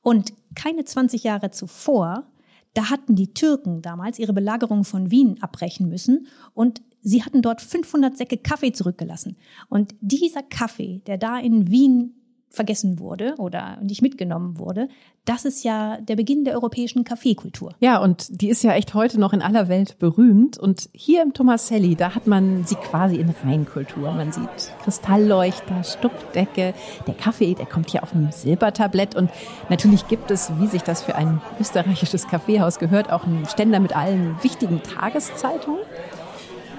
Und 0.00 0.32
keine 0.54 0.86
20 0.86 1.22
Jahre 1.22 1.50
zuvor, 1.50 2.24
da 2.72 2.88
hatten 2.88 3.14
die 3.14 3.34
Türken 3.34 3.82
damals 3.82 4.18
ihre 4.18 4.32
Belagerung 4.32 4.84
von 4.84 5.10
Wien 5.10 5.36
abbrechen 5.42 5.90
müssen 5.90 6.26
und 6.54 6.80
sie 7.02 7.22
hatten 7.22 7.42
dort 7.42 7.60
500 7.60 8.16
Säcke 8.16 8.38
Kaffee 8.38 8.72
zurückgelassen. 8.72 9.36
Und 9.68 9.94
dieser 10.00 10.42
Kaffee, 10.42 11.02
der 11.06 11.18
da 11.18 11.38
in 11.38 11.70
Wien 11.70 12.14
vergessen 12.50 12.98
wurde 12.98 13.34
oder 13.38 13.78
nicht 13.80 14.02
mitgenommen 14.02 14.58
wurde, 14.58 14.88
das 15.24 15.44
ist 15.44 15.64
ja 15.64 15.98
der 16.00 16.16
Beginn 16.16 16.44
der 16.44 16.54
europäischen 16.54 17.04
Kaffeekultur. 17.04 17.74
Ja, 17.78 17.98
und 17.98 18.42
die 18.42 18.48
ist 18.48 18.64
ja 18.64 18.72
echt 18.72 18.94
heute 18.94 19.20
noch 19.20 19.32
in 19.32 19.42
aller 19.42 19.68
Welt 19.68 19.98
berühmt. 19.98 20.58
Und 20.58 20.88
hier 20.92 21.22
im 21.22 21.32
Tomaselli, 21.32 21.94
da 21.94 22.14
hat 22.14 22.26
man 22.26 22.64
sie 22.64 22.74
quasi 22.74 23.16
in 23.16 23.30
Reinkultur. 23.44 24.10
Man 24.12 24.32
sieht 24.32 24.48
Kristallleuchter, 24.82 25.84
Stuckdecke. 25.84 26.74
Der 27.06 27.14
Kaffee, 27.14 27.54
der 27.54 27.66
kommt 27.66 27.90
hier 27.90 28.02
auf 28.02 28.12
einem 28.12 28.32
Silbertablett. 28.32 29.14
Und 29.14 29.30
natürlich 29.68 30.08
gibt 30.08 30.30
es, 30.30 30.50
wie 30.58 30.66
sich 30.66 30.82
das 30.82 31.02
für 31.02 31.14
ein 31.14 31.40
österreichisches 31.60 32.26
Kaffeehaus 32.26 32.78
gehört, 32.78 33.12
auch 33.12 33.24
einen 33.24 33.46
Ständer 33.46 33.78
mit 33.78 33.94
allen 33.94 34.42
wichtigen 34.42 34.82
Tageszeitungen. 34.82 35.80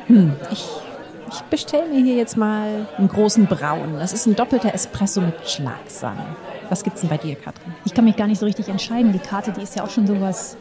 Hm, 0.08 0.34
ich 0.52 0.68
ich 1.32 1.42
bestelle 1.44 1.88
mir 1.88 2.04
hier 2.04 2.16
jetzt 2.16 2.36
mal 2.36 2.88
einen 2.98 3.08
großen 3.08 3.46
Braun. 3.46 3.94
Das 3.94 4.14
ist 4.14 4.26
ein 4.26 4.36
doppelter 4.36 4.74
Espresso 4.74 5.22
mit 5.22 5.48
Schlagsahne. 5.48 6.36
Was 6.70 6.84
gibt's 6.84 7.02
denn 7.02 7.10
bei 7.10 7.18
dir, 7.18 7.36
Katrin? 7.36 7.74
Ich 7.86 7.94
kann 7.94 8.06
mich 8.06 8.16
gar 8.16 8.28
nicht 8.28 8.40
so 8.40 8.46
richtig 8.46 8.68
entscheiden. 8.68 9.14
Die 9.14 9.20
Karte, 9.20 9.52
die 9.52 9.62
ist 9.62 9.76
ja 9.76 9.84
auch 9.84 9.90
schon 9.90 10.08
sowas 10.08 10.58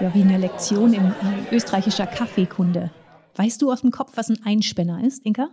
ja, 0.00 0.12
wie 0.14 0.22
eine 0.22 0.38
Lektion 0.38 0.92
in, 0.94 1.04
in 1.04 1.46
österreichischer 1.52 2.06
Kaffeekunde. 2.06 2.90
Weißt 3.36 3.60
du 3.60 3.70
aus 3.70 3.82
dem 3.82 3.90
Kopf, 3.90 4.12
was 4.14 4.28
ein 4.28 4.40
Einspänner 4.44 5.02
ist, 5.04 5.24
Inka? 5.24 5.48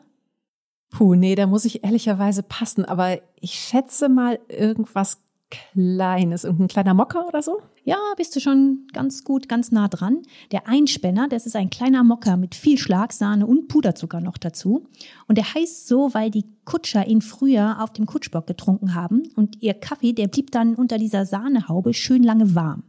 Puh, 0.90 1.16
nee, 1.16 1.36
da 1.36 1.48
muss 1.48 1.66
ich 1.66 1.84
ehrlicherweise 1.84 2.44
passen. 2.44 2.86
Aber 2.86 3.20
ich 3.40 3.54
schätze 3.54 4.10
mal 4.10 4.40
irgendwas 4.48 5.18
Kleines, 5.52 6.44
irgendein 6.44 6.68
kleiner 6.70 6.94
Mocker 6.96 7.28
oder 7.28 7.44
so? 7.44 7.62
Ja, 7.84 7.98
bist 8.18 8.36
du 8.36 8.40
schon 8.40 8.88
ganz 8.94 9.24
gut, 9.24 9.48
ganz 9.48 9.72
nah 9.72 9.88
dran. 9.88 10.24
Der 10.52 10.68
Einspänner, 10.68 11.28
das 11.28 11.46
ist 11.46 11.56
ein 11.56 11.70
kleiner 11.70 12.04
Mocker 12.04 12.38
mit 12.38 12.56
viel 12.56 12.78
Schlagsahne 12.78 13.46
und 13.46 13.68
Puderzucker 13.68 14.22
noch 14.22 14.38
dazu. 14.38 14.88
Und 15.28 15.38
der 15.38 15.54
heißt 15.54 15.88
so, 15.88 16.14
weil 16.14 16.32
die 16.32 16.46
Kutscher 16.66 17.08
ihn 17.08 17.22
früher 17.22 17.84
auf 17.84 17.94
dem 17.94 18.08
Kutschbock 18.08 18.48
getrunken 18.48 18.96
haben 18.96 19.24
und 19.36 19.62
ihr 19.62 19.76
Kaffee, 19.76 20.14
der 20.14 20.28
blieb 20.28 20.52
dann 20.52 20.74
unter 20.74 20.98
dieser 20.98 21.26
Sahnehaube 21.26 21.94
schön 21.94 22.24
lange 22.24 22.56
warm. 22.56 22.84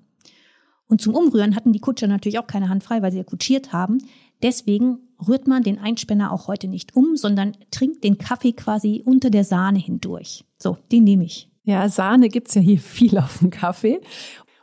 Und 0.87 1.01
zum 1.01 1.15
Umrühren 1.15 1.57
hatten 1.57 1.73
die 1.73 1.81
Kutscher 1.81 2.07
natürlich 2.07 2.39
auch 2.39 2.47
keine 2.47 2.69
Hand 2.69 2.85
frei, 2.85 3.03
weil 3.03 3.13
sie 3.13 3.19
ja 3.19 3.25
kutschiert 3.25 3.73
haben. 3.73 3.99
Deswegen 4.43 4.99
rührt 5.27 5.47
man 5.47 5.63
den 5.63 5.79
Einspänner 5.79 6.33
auch 6.33 6.49
heute 6.49 6.69
nicht 6.69 6.97
um, 6.97 7.17
sondern 7.17 7.57
trinkt 7.71 8.05
den 8.05 8.19
Kaffee 8.19 8.53
quasi 8.53 9.03
unter 9.05 9.31
der 9.31 9.45
Sahne 9.45 9.79
hindurch. 9.79 10.45
So, 10.59 10.79
den 10.91 11.05
nehme 11.05 11.25
ich. 11.25 11.52
Ja, 11.65 11.89
Sahne 11.89 12.29
gibt's 12.29 12.55
ja 12.55 12.61
hier 12.61 12.79
viel 12.81 13.19
auf 13.19 13.39
dem 13.39 13.51
Kaffee. 13.51 14.01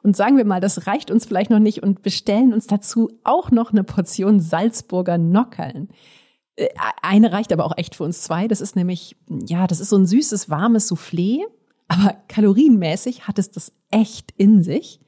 Und 0.02 0.16
sagen 0.16 0.38
wir 0.38 0.46
mal, 0.46 0.62
das 0.62 0.88
reicht 0.88 1.12
uns 1.12 1.26
vielleicht 1.26 1.50
noch 1.50 1.60
nicht 1.60 1.84
und 1.84 2.02
bestellen 2.02 2.54
uns 2.54 2.68
dazu 2.68 3.10
auch 3.24 3.52
noch 3.52 3.72
eine 3.72 3.84
Portion 3.84 4.40
Salzburger 4.40 5.18
Nockerln. 5.18 5.90
Äh, 6.56 6.70
eine 7.02 7.32
reicht 7.32 7.52
aber 7.52 7.66
auch 7.66 7.78
echt 7.78 7.96
für 7.96 8.04
uns 8.04 8.22
zwei. 8.22 8.48
Das 8.48 8.62
ist 8.62 8.76
nämlich, 8.76 9.18
ja, 9.28 9.68
das 9.68 9.80
ist 9.80 9.90
so 9.90 9.98
ein 9.98 10.06
süßes, 10.06 10.50
warmes 10.50 10.90
Soufflé. 10.90 11.42
Aber 11.88 12.16
kalorienmäßig 12.28 13.28
hat 13.28 13.40
es 13.40 13.52
das 13.52 13.74
echt 13.92 14.32
in 14.38 14.64
sich. 14.64 15.00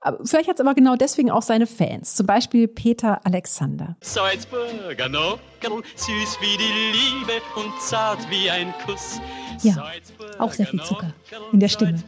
Aber 0.00 0.24
vielleicht 0.24 0.48
hat 0.48 0.56
es 0.56 0.60
aber 0.60 0.74
genau 0.74 0.94
deswegen 0.94 1.30
auch 1.30 1.42
seine 1.42 1.66
Fans. 1.66 2.14
Zum 2.14 2.26
Beispiel 2.26 2.68
Peter 2.68 3.24
Alexander. 3.26 3.96
Salzburger 4.00 5.08
Nockerl, 5.08 5.82
süß 5.96 6.38
wie 6.40 6.56
die 6.56 6.92
Liebe 6.92 7.42
und 7.56 7.80
zart 7.80 8.18
wie 8.30 8.48
ein 8.48 8.72
Kuss. 8.86 9.20
Ja, 9.62 9.90
auch 10.38 10.52
sehr 10.52 10.66
viel 10.66 10.80
Zucker 10.82 11.12
in 11.52 11.58
der 11.58 11.68
Stimme. 11.68 11.98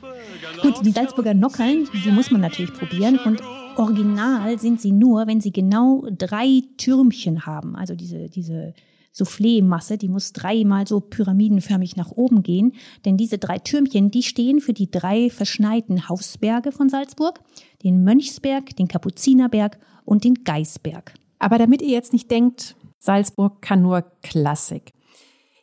Gut, 0.62 0.84
die 0.84 0.92
Salzburger 0.92 1.34
Nockerln, 1.34 1.88
die 1.92 2.10
muss 2.12 2.30
man 2.30 2.40
natürlich 2.40 2.72
probieren 2.72 3.18
und 3.18 3.42
original 3.76 4.58
sind 4.58 4.80
sie 4.80 4.92
nur, 4.92 5.26
wenn 5.26 5.40
sie 5.40 5.52
genau 5.52 6.06
drei 6.10 6.62
Türmchen 6.76 7.44
haben. 7.44 7.74
Also 7.74 7.96
diese, 7.96 8.28
diese 8.28 8.74
Soufflé-Masse, 9.12 9.98
die 9.98 10.08
muss 10.08 10.32
dreimal 10.32 10.86
so 10.86 11.00
pyramidenförmig 11.00 11.96
nach 11.96 12.12
oben 12.12 12.42
gehen. 12.42 12.74
Denn 13.04 13.16
diese 13.16 13.38
drei 13.38 13.58
Türmchen, 13.58 14.10
die 14.10 14.22
stehen 14.22 14.60
für 14.60 14.72
die 14.72 14.90
drei 14.90 15.30
verschneiten 15.30 16.08
Hausberge 16.08 16.72
von 16.72 16.88
Salzburg. 16.88 17.40
Den 17.82 18.04
Mönchsberg, 18.04 18.76
den 18.76 18.88
Kapuzinerberg 18.88 19.78
und 20.04 20.24
den 20.24 20.44
Geisberg. 20.44 21.14
Aber 21.38 21.58
damit 21.58 21.82
ihr 21.82 21.90
jetzt 21.90 22.12
nicht 22.12 22.30
denkt, 22.30 22.76
Salzburg 22.98 23.62
kann 23.62 23.82
nur 23.82 24.04
Klassik. 24.22 24.92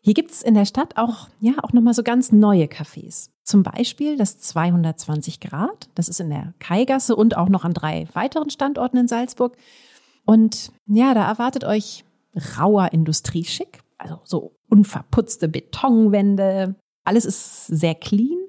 Hier 0.02 0.14
gibt 0.14 0.32
es 0.32 0.42
in 0.42 0.54
der 0.54 0.66
Stadt 0.66 0.98
auch, 0.98 1.28
ja, 1.40 1.54
auch 1.62 1.74
nochmal 1.74 1.94
so 1.94 2.02
ganz 2.02 2.32
neue 2.32 2.66
Cafés. 2.66 3.30
Zum 3.44 3.64
Beispiel 3.64 4.18
das 4.18 4.40
220 4.40 5.40
Grad. 5.40 5.90
Das 5.96 6.10
ist 6.10 6.20
in 6.20 6.30
der 6.30 6.54
Kaigasse 6.60 7.16
und 7.16 7.36
auch 7.36 7.50
noch 7.50 7.66
an 7.66 7.74
drei 7.74 8.08
weiteren 8.14 8.50
Standorten 8.50 8.98
in 8.98 9.08
Salzburg. 9.08 9.58
Und 10.26 10.72
ja, 10.88 11.14
da 11.14 11.28
erwartet 11.28 11.64
euch 11.64 12.06
rauer 12.58 12.94
Industrieschick. 12.94 13.82
Also 13.98 14.20
so 14.24 14.56
unverputzte 14.70 15.48
Betonwände. 15.48 16.76
Alles 17.04 17.26
ist 17.26 17.68
sehr 17.68 17.96
clean. 17.96 18.47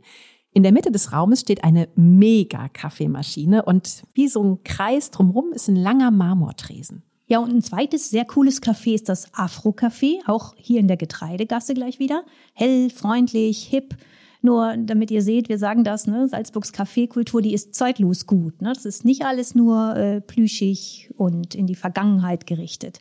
In 0.59 0.65
der 0.65 0.73
Mitte 0.73 0.91
des 0.91 1.13
Raumes 1.13 1.43
steht 1.43 1.63
eine 1.63 1.87
Mega-Kaffeemaschine 1.95 3.63
und 3.65 4.03
wie 4.13 4.27
so 4.27 4.43
ein 4.43 4.65
Kreis 4.65 5.13
drumherum 5.13 5.53
ist 5.53 5.69
ein 5.69 5.77
langer 5.77 6.11
Marmortresen. 6.11 7.05
Ja, 7.29 7.39
und 7.39 7.53
ein 7.53 7.63
zweites 7.63 8.11
sehr 8.11 8.25
cooles 8.25 8.61
Café 8.61 8.93
ist 8.93 9.09
das 9.09 9.33
Afro-Café, 9.35 10.17
auch 10.27 10.57
hier 10.57 10.81
in 10.81 10.89
der 10.89 10.97
Getreidegasse 10.97 11.75
gleich 11.75 12.01
wieder. 12.01 12.25
Hell, 12.55 12.91
freundlich, 12.91 13.69
hip. 13.71 13.95
Nur 14.43 14.77
damit 14.77 15.13
ihr 15.13 15.23
seht, 15.23 15.49
wir 15.49 15.59
sagen 15.59 15.85
das, 15.85 16.09
ne, 16.09 16.27
Salzburgs 16.27 16.73
Kaffeekultur, 16.73 17.41
die 17.41 17.55
ist 17.55 17.77
zeitlos 17.77 18.27
gut. 18.27 18.61
Ne? 18.61 18.73
Das 18.75 18.85
ist 18.85 19.05
nicht 19.05 19.25
alles 19.25 19.55
nur 19.55 19.95
äh, 19.95 20.21
plüschig 20.21 21.13
und 21.17 21.55
in 21.55 21.69
die 21.69 21.77
Vergangenheit 21.77 22.49
gerichtet. 22.49 23.01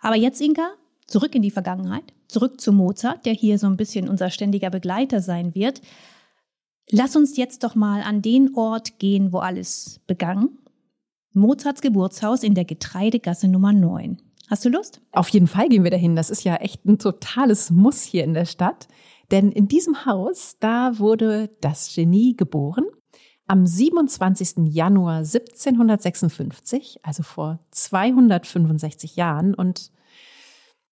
Aber 0.00 0.16
jetzt, 0.16 0.40
Inka, 0.40 0.70
zurück 1.06 1.34
in 1.34 1.42
die 1.42 1.50
Vergangenheit, 1.50 2.14
zurück 2.28 2.62
zu 2.62 2.72
Mozart, 2.72 3.26
der 3.26 3.34
hier 3.34 3.58
so 3.58 3.66
ein 3.66 3.76
bisschen 3.76 4.08
unser 4.08 4.30
ständiger 4.30 4.70
Begleiter 4.70 5.20
sein 5.20 5.54
wird. 5.54 5.82
Lass 6.90 7.16
uns 7.16 7.36
jetzt 7.36 7.64
doch 7.64 7.74
mal 7.74 8.02
an 8.02 8.22
den 8.22 8.54
Ort 8.54 8.98
gehen, 8.98 9.32
wo 9.32 9.38
alles 9.38 10.00
begann 10.06 10.50
Mozarts 11.38 11.80
Geburtshaus 11.80 12.42
in 12.42 12.54
der 12.54 12.64
Getreidegasse 12.64 13.48
Nummer 13.48 13.72
9. 13.72 14.20
Hast 14.48 14.64
du 14.64 14.70
Lust? 14.70 15.00
Auf 15.12 15.28
jeden 15.28 15.46
Fall 15.46 15.68
gehen 15.68 15.84
wir 15.84 15.90
dahin. 15.90 16.16
Das 16.16 16.30
ist 16.30 16.44
ja 16.44 16.56
echt 16.56 16.84
ein 16.86 16.98
totales 16.98 17.70
Muss 17.70 18.02
hier 18.02 18.24
in 18.24 18.34
der 18.34 18.46
Stadt. 18.46 18.88
Denn 19.30 19.52
in 19.52 19.68
diesem 19.68 20.06
Haus, 20.06 20.56
da 20.58 20.98
wurde 20.98 21.50
das 21.60 21.94
Genie 21.94 22.34
geboren. 22.36 22.84
am 23.46 23.66
27. 23.66 24.68
Januar 24.74 25.18
1756, 25.18 27.00
also 27.02 27.22
vor 27.22 27.60
265 27.70 29.16
Jahren. 29.16 29.54
Und 29.54 29.90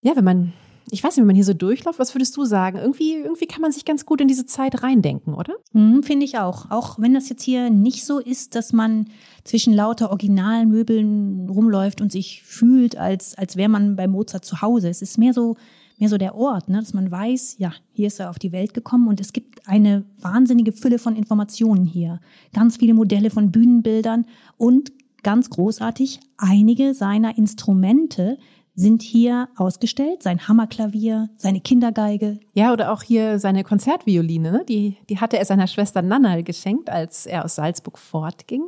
ja, 0.01 0.17
wenn 0.17 0.25
man, 0.25 0.53
ich 0.91 1.03
weiß 1.03 1.17
nicht, 1.17 1.23
wenn 1.23 1.27
man 1.27 1.35
hier 1.35 1.45
so 1.45 1.55
durchläuft, 1.55 1.99
was 1.99 2.15
würdest 2.15 2.37
du 2.37 2.45
sagen? 2.45 2.79
Irgendwie, 2.79 3.15
irgendwie 3.15 3.47
kann 3.47 3.61
man 3.61 3.73
sich 3.73 3.85
ganz 3.85 4.07
gut 4.07 4.21
in 4.21 4.29
diese 4.29 4.47
Zeit 4.47 4.83
reindenken, 4.83 5.35
oder? 5.35 5.55
Mhm, 5.73 6.03
Finde 6.03 6.25
ich 6.25 6.39
auch. 6.39 6.71
Auch 6.71 6.99
wenn 7.01 7.15
das 7.15 7.29
jetzt 7.29 7.43
hier 7.43 7.71
nicht 7.71 8.05
so 8.05 8.21
ist, 8.21 8.55
dass 8.55 8.73
man 8.73 9.07
zwischen 9.43 9.73
lauter 9.73 10.11
Originalmöbeln 10.11 11.49
rumläuft 11.49 12.01
und 12.01 12.13
sich 12.13 12.43
fühlt, 12.45 12.97
als, 12.97 13.37
als 13.37 13.57
wäre 13.57 13.69
man 13.69 13.97
bei 13.97 14.07
Mozart 14.07 14.45
zu 14.45 14.63
Hause. 14.63 14.89
Es 14.89 15.03
ist 15.03 15.19
mehr 15.19 15.33
so, 15.33 15.57
mehr 15.99 16.09
so 16.09 16.19
der 16.19 16.37
Ort, 16.37 16.69
ne? 16.69 16.79
dass 16.79 16.95
man 16.95 17.11
weiß, 17.11 17.57
ja, 17.59 17.73
hier 17.93 18.07
ist 18.07 18.21
er 18.21 18.31
auf 18.31 18.39
die 18.39 18.53
Welt 18.53 18.73
gekommen 18.73 19.09
und 19.09 19.21
es 19.21 19.33
gibt 19.33 19.67
eine 19.67 20.05
wahnsinnige 20.21 20.73
Fülle 20.73 20.99
von 21.01 21.17
Informationen 21.17 21.85
hier. 21.85 22.21
Ganz 22.53 22.77
viele 22.77 22.95
Modelle 22.95 23.31
von 23.31 23.51
Bühnenbildern 23.51 24.27
und 24.57 24.93
ganz 25.23 25.51
großartig, 25.51 26.21
einige 26.37 26.95
seiner 26.95 27.37
Instrumente 27.37 28.39
sind 28.77 29.03
hier 29.03 29.49
ausgestellt. 29.57 30.23
Sein 30.23 30.47
Hammerklavier, 30.47 31.31
seine 31.39 31.61
Kindergeige. 31.61 32.39
Ja, 32.53 32.73
oder 32.73 32.93
auch 32.93 33.03
hier 33.03 33.39
seine 33.39 33.65
Konzertvioline. 33.65 34.53
Ne? 34.53 34.65
Die, 34.69 34.99
die 35.09 35.19
hatte 35.19 35.39
er 35.39 35.47
seiner 35.47 35.67
Schwester 35.67 36.03
Nannal 36.03 36.45
geschenkt, 36.45 36.91
als 36.91 37.27
er 37.27 37.45
aus 37.45 37.57
Salzburg 37.57 37.99
fortging. 37.99 38.63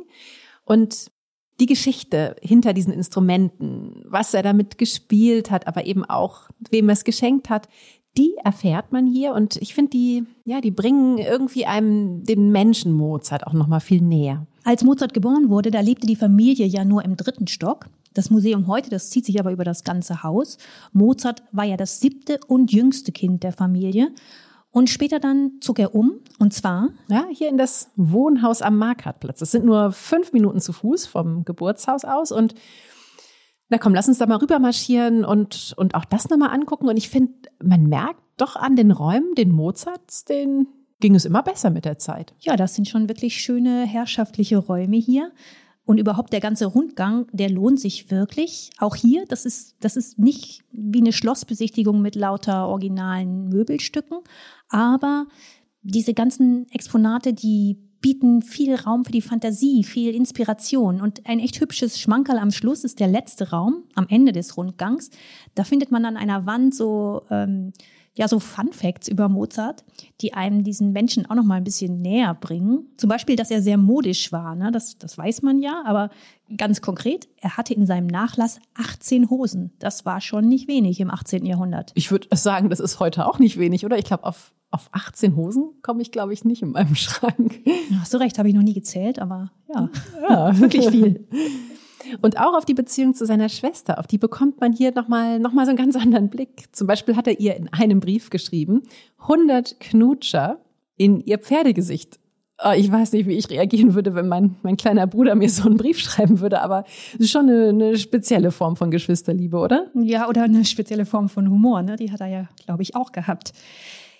Und 0.65 1.11
die 1.59 1.67
Geschichte 1.67 2.35
hinter 2.41 2.73
diesen 2.73 2.93
Instrumenten, 2.93 4.01
was 4.05 4.33
er 4.33 4.43
damit 4.43 4.77
gespielt 4.77 5.51
hat, 5.51 5.67
aber 5.67 5.85
eben 5.85 6.05
auch, 6.05 6.49
wem 6.71 6.89
er 6.89 6.93
es 6.93 7.03
geschenkt 7.03 7.49
hat, 7.49 7.67
die 8.17 8.35
erfährt 8.43 8.91
man 8.91 9.05
hier 9.05 9.33
und 9.33 9.57
ich 9.57 9.75
finde 9.75 9.91
die, 9.91 10.25
ja, 10.43 10.61
die 10.61 10.71
bringen 10.71 11.19
irgendwie 11.19 11.65
einem 11.65 12.23
den 12.23 12.51
Menschen 12.51 12.91
Mozart 12.93 13.45
auch 13.45 13.53
nochmal 13.53 13.81
viel 13.81 14.01
näher. 14.01 14.47
Als 14.63 14.83
Mozart 14.83 15.13
geboren 15.13 15.49
wurde, 15.49 15.71
da 15.71 15.79
lebte 15.79 16.07
die 16.07 16.15
Familie 16.15 16.65
ja 16.65 16.83
nur 16.85 17.05
im 17.05 17.15
dritten 17.15 17.47
Stock. 17.47 17.85
Das 18.13 18.29
Museum 18.29 18.67
heute, 18.67 18.89
das 18.89 19.09
zieht 19.09 19.25
sich 19.25 19.39
aber 19.39 19.51
über 19.51 19.63
das 19.63 19.83
ganze 19.83 20.23
Haus. 20.23 20.57
Mozart 20.93 21.43
war 21.51 21.65
ja 21.65 21.77
das 21.77 21.99
siebte 21.99 22.39
und 22.47 22.71
jüngste 22.71 23.11
Kind 23.11 23.43
der 23.43 23.51
Familie. 23.51 24.11
Und 24.71 24.89
später 24.89 25.19
dann 25.19 25.53
zog 25.61 25.79
er 25.79 25.95
um, 25.95 26.19
und 26.37 26.53
zwar 26.53 26.89
ja, 27.07 27.25
hier 27.31 27.49
in 27.49 27.57
das 27.57 27.91
Wohnhaus 27.95 28.61
am 28.61 28.77
Markhartplatz. 28.77 29.39
Das 29.39 29.51
sind 29.51 29.65
nur 29.65 29.91
fünf 29.91 30.31
Minuten 30.31 30.59
zu 30.61 30.73
Fuß 30.73 31.07
vom 31.07 31.43
Geburtshaus 31.43 32.05
aus. 32.05 32.31
Und 32.31 32.53
na 33.69 33.77
komm, 33.77 33.93
lass 33.93 34.07
uns 34.07 34.19
da 34.19 34.27
mal 34.27 34.37
rüber 34.37 34.59
marschieren 34.59 35.25
und, 35.25 35.73
und 35.77 35.95
auch 35.95 36.05
das 36.05 36.29
nochmal 36.29 36.51
angucken. 36.51 36.87
Und 36.87 36.97
ich 36.97 37.09
finde, 37.09 37.33
man 37.63 37.83
merkt 37.83 38.21
doch 38.37 38.55
an 38.55 38.75
den 38.75 38.91
Räumen, 38.91 39.33
den 39.35 39.51
Mozarts, 39.51 40.25
den 40.25 40.67
ging 40.99 41.15
es 41.15 41.25
immer 41.25 41.43
besser 41.43 41.69
mit 41.69 41.85
der 41.85 41.97
Zeit. 41.97 42.33
Ja, 42.39 42.55
das 42.55 42.75
sind 42.75 42.87
schon 42.87 43.07
wirklich 43.09 43.41
schöne 43.41 43.85
herrschaftliche 43.85 44.57
Räume 44.57 44.97
hier. 44.97 45.31
Und 45.89 45.97
überhaupt 45.97 46.33
der 46.33 46.39
ganze 46.39 46.67
Rundgang, 46.67 47.25
der 47.31 47.49
lohnt 47.49 47.79
sich 47.79 48.11
wirklich. 48.11 48.69
Auch 48.77 48.95
hier, 48.95 49.25
das 49.27 49.43
ist, 49.43 49.75
das 49.79 49.95
ist 49.95 50.19
nicht 50.19 50.61
wie 50.71 50.99
eine 50.99 51.11
Schlossbesichtigung 51.11 51.99
mit 51.99 52.13
lauter 52.13 52.67
originalen 52.67 53.49
Möbelstücken, 53.49 54.19
aber 54.67 55.25
diese 55.81 56.13
ganzen 56.13 56.69
Exponate, 56.69 57.33
die 57.33 57.79
bieten 58.01 58.43
viel 58.43 58.75
Raum 58.75 59.03
für 59.03 59.11
die 59.11 59.23
Fantasie, 59.23 59.83
viel 59.83 60.13
Inspiration. 60.13 61.01
Und 61.01 61.25
ein 61.25 61.39
echt 61.39 61.59
hübsches 61.59 61.99
Schmankerl 61.99 62.37
am 62.37 62.51
Schluss 62.51 62.83
ist 62.83 62.99
der 62.99 63.07
letzte 63.07 63.49
Raum, 63.49 63.85
am 63.95 64.05
Ende 64.09 64.31
des 64.31 64.57
Rundgangs. 64.57 65.09
Da 65.55 65.63
findet 65.63 65.89
man 65.89 66.05
an 66.05 66.17
einer 66.17 66.45
Wand 66.45 66.75
so, 66.75 67.23
ähm, 67.31 67.73
ja, 68.19 68.27
so 68.27 68.39
Fun 68.39 68.73
Facts 68.73 69.07
über 69.07 69.29
Mozart, 69.29 69.85
die 70.19 70.33
einem 70.33 70.65
diesen 70.65 70.91
Menschen 70.91 71.25
auch 71.29 71.35
noch 71.35 71.45
mal 71.45 71.55
ein 71.55 71.63
bisschen 71.63 72.01
näher 72.01 72.33
bringen. 72.33 72.89
Zum 72.97 73.09
Beispiel, 73.09 73.37
dass 73.37 73.49
er 73.49 73.61
sehr 73.61 73.77
modisch 73.77 74.33
war, 74.33 74.55
ne? 74.55 74.73
das, 74.73 74.97
das 74.97 75.17
weiß 75.17 75.41
man 75.41 75.61
ja, 75.61 75.83
aber 75.85 76.09
ganz 76.57 76.81
konkret, 76.81 77.29
er 77.37 77.55
hatte 77.55 77.73
in 77.73 77.85
seinem 77.85 78.07
Nachlass 78.07 78.59
18 78.75 79.29
Hosen. 79.29 79.71
Das 79.79 80.05
war 80.05 80.19
schon 80.19 80.49
nicht 80.49 80.67
wenig 80.67 80.99
im 80.99 81.09
18. 81.09 81.45
Jahrhundert. 81.45 81.93
Ich 81.95 82.11
würde 82.11 82.27
sagen, 82.35 82.69
das 82.69 82.81
ist 82.81 82.99
heute 82.99 83.25
auch 83.25 83.39
nicht 83.39 83.57
wenig, 83.57 83.85
oder? 83.85 83.97
Ich 83.97 84.05
glaube, 84.05 84.25
auf 84.25 84.53
auf 84.71 84.89
18 84.91 85.35
Hosen 85.35 85.71
komme 85.81 86.03
ich, 86.03 86.11
glaube 86.11 86.31
ich, 86.31 86.45
nicht 86.45 86.61
in 86.61 86.71
meinem 86.73 86.93
Schrank. 86.95 87.59
Hast 87.99 88.13
du 88.13 88.17
recht, 88.17 88.37
habe 88.37 88.49
ich 88.49 88.53
noch 88.53 88.61
nie 88.61 88.75
gezählt, 88.75 89.17
aber 89.17 89.51
ja, 89.73 89.89
ja 90.29 90.59
wirklich 90.59 90.89
viel. 90.89 91.27
Und 92.21 92.39
auch 92.39 92.55
auf 92.55 92.65
die 92.65 92.73
Beziehung 92.73 93.13
zu 93.13 93.25
seiner 93.25 93.49
Schwester, 93.49 93.99
auf 93.99 94.07
die 94.07 94.17
bekommt 94.17 94.61
man 94.61 94.73
hier 94.73 94.93
nochmal 94.93 95.39
noch 95.39 95.53
mal 95.53 95.65
so 95.65 95.69
einen 95.69 95.77
ganz 95.77 95.95
anderen 95.97 96.29
Blick. 96.29 96.65
Zum 96.71 96.87
Beispiel 96.87 97.15
hat 97.15 97.27
er 97.27 97.39
ihr 97.39 97.55
in 97.55 97.71
einem 97.73 97.99
Brief 97.99 98.29
geschrieben, 98.29 98.83
100 99.19 99.79
Knutscher 99.79 100.59
in 100.97 101.21
ihr 101.21 101.39
Pferdegesicht. 101.39 102.19
Oh, 102.61 102.73
ich 102.75 102.91
weiß 102.91 103.13
nicht, 103.13 103.25
wie 103.25 103.37
ich 103.37 103.49
reagieren 103.49 103.93
würde, 103.93 104.15
wenn 104.15 104.27
mein, 104.27 104.55
mein 104.63 104.75
kleiner 104.75 105.07
Bruder 105.07 105.33
mir 105.33 105.49
so 105.49 105.63
einen 105.63 105.77
Brief 105.77 105.97
schreiben 105.99 106.41
würde, 106.41 106.61
aber 106.61 106.83
es 107.13 107.21
ist 107.21 107.31
schon 107.31 107.49
eine, 107.49 107.69
eine 107.69 107.97
spezielle 107.97 108.51
Form 108.51 108.75
von 108.75 108.91
Geschwisterliebe, 108.91 109.57
oder? 109.57 109.87
Ja, 109.93 110.27
oder 110.27 110.43
eine 110.43 110.65
spezielle 110.65 111.05
Form 111.05 111.29
von 111.29 111.49
Humor, 111.49 111.83
ne? 111.83 111.95
Die 111.95 112.11
hat 112.11 112.19
er 112.19 112.27
ja, 112.27 112.49
glaube 112.65 112.83
ich, 112.83 112.95
auch 112.95 113.13
gehabt. 113.13 113.53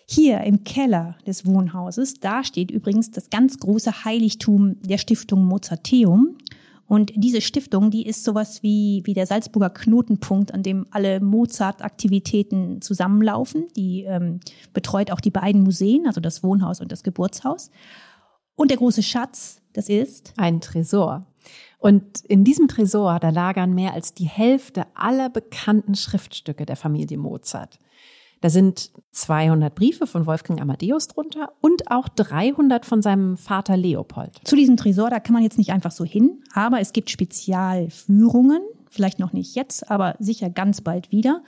Hier 0.08 0.42
im 0.42 0.64
Keller 0.64 1.18
des 1.28 1.46
Wohnhauses, 1.46 2.16
da 2.16 2.44
steht 2.44 2.72
übrigens 2.72 3.12
das 3.12 3.30
ganz 3.30 3.60
große 3.60 4.06
Heiligtum 4.06 4.78
der 4.82 4.98
Stiftung 4.98 5.46
Mozarteum. 5.46 6.38
Und 6.90 7.12
diese 7.16 7.40
Stiftung, 7.40 7.92
die 7.92 8.08
ist 8.08 8.24
sowas 8.24 8.64
wie, 8.64 9.04
wie 9.06 9.14
der 9.14 9.28
Salzburger 9.28 9.70
Knotenpunkt, 9.70 10.56
an 10.56 10.64
dem 10.64 10.88
alle 10.90 11.20
Mozart-Aktivitäten 11.20 12.82
zusammenlaufen. 12.82 13.68
Die 13.76 14.06
ähm, 14.06 14.40
betreut 14.74 15.12
auch 15.12 15.22
die 15.22 15.30
beiden 15.30 15.62
Museen, 15.62 16.08
also 16.08 16.20
das 16.20 16.42
Wohnhaus 16.42 16.82
und 16.82 16.92
das 16.92 17.04
Geburtshaus. 17.04 17.70
Und 18.56 18.72
der 18.72 18.78
große 18.78 19.04
Schatz, 19.04 19.62
das 19.74 19.88
ist 19.88 20.34
ein 20.36 20.62
Tresor. 20.62 21.28
Und 21.78 22.22
in 22.26 22.44
diesem 22.44 22.68
Tresor, 22.68 23.20
da 23.20 23.30
lagern 23.30 23.76
mehr 23.76 23.94
als 23.94 24.16
die 24.16 24.28
Hälfte 24.28 24.88
aller 24.96 25.30
bekannten 25.30 25.94
Schriftstücke 25.94 26.66
der 26.66 26.76
Familie 26.76 27.20
Mozart. 27.20 27.78
Da 28.42 28.50
sind 28.50 28.92
200 29.12 29.74
Briefe 29.76 30.08
von 30.08 30.26
Wolfgang 30.26 30.62
Amadeus 30.62 31.08
drunter 31.08 31.52
und 31.62 31.92
auch 31.92 32.08
300 32.08 32.86
von 32.86 33.02
seinem 33.02 33.38
Vater 33.38 33.76
Leopold. 33.76 34.40
Zu 34.44 34.56
diesem 34.56 34.78
Tresor, 34.78 35.10
da 35.10 35.20
kann 35.20 35.34
man 35.34 35.44
jetzt 35.44 35.58
nicht 35.58 35.72
einfach 35.72 35.92
so 35.92 36.06
hin, 36.06 36.42
aber 36.54 36.80
es 36.80 36.94
gibt 36.94 37.10
Spezialführungen, 37.10 38.62
vielleicht 38.90 39.20
noch 39.20 39.34
nicht 39.34 39.56
jetzt, 39.56 39.92
aber 39.92 40.16
sicher 40.20 40.50
ganz 40.50 40.82
bald 40.82 41.12
wieder. 41.12 41.44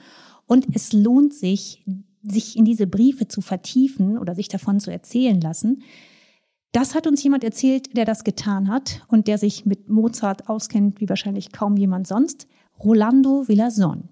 Und 0.46 0.66
es 0.74 0.92
lohnt 0.92 1.32
sich, 1.32 1.82
sich 2.22 2.56
in 2.56 2.64
diese 2.64 2.86
Briefe 2.86 3.26
zu 3.26 3.40
vertiefen 3.40 4.18
oder 4.18 4.34
sich 4.34 4.48
davon 4.48 4.80
zu 4.80 4.90
erzählen 4.92 5.40
lassen. 5.40 5.82
Das 6.72 6.94
hat 6.94 7.06
uns 7.06 7.22
jemand 7.22 7.44
erzählt, 7.44 7.96
der 7.96 8.04
das 8.04 8.24
getan 8.24 8.68
hat 8.68 9.02
und 9.08 9.28
der 9.28 9.38
sich 9.38 9.66
mit 9.66 9.88
Mozart 9.88 10.48
auskennt, 10.48 11.00
wie 11.00 11.08
wahrscheinlich 11.08 11.52
kaum 11.52 11.76
jemand 11.76 12.06
sonst. 12.06 12.46
Rolando 12.82 13.46
Villazon. 13.46 14.08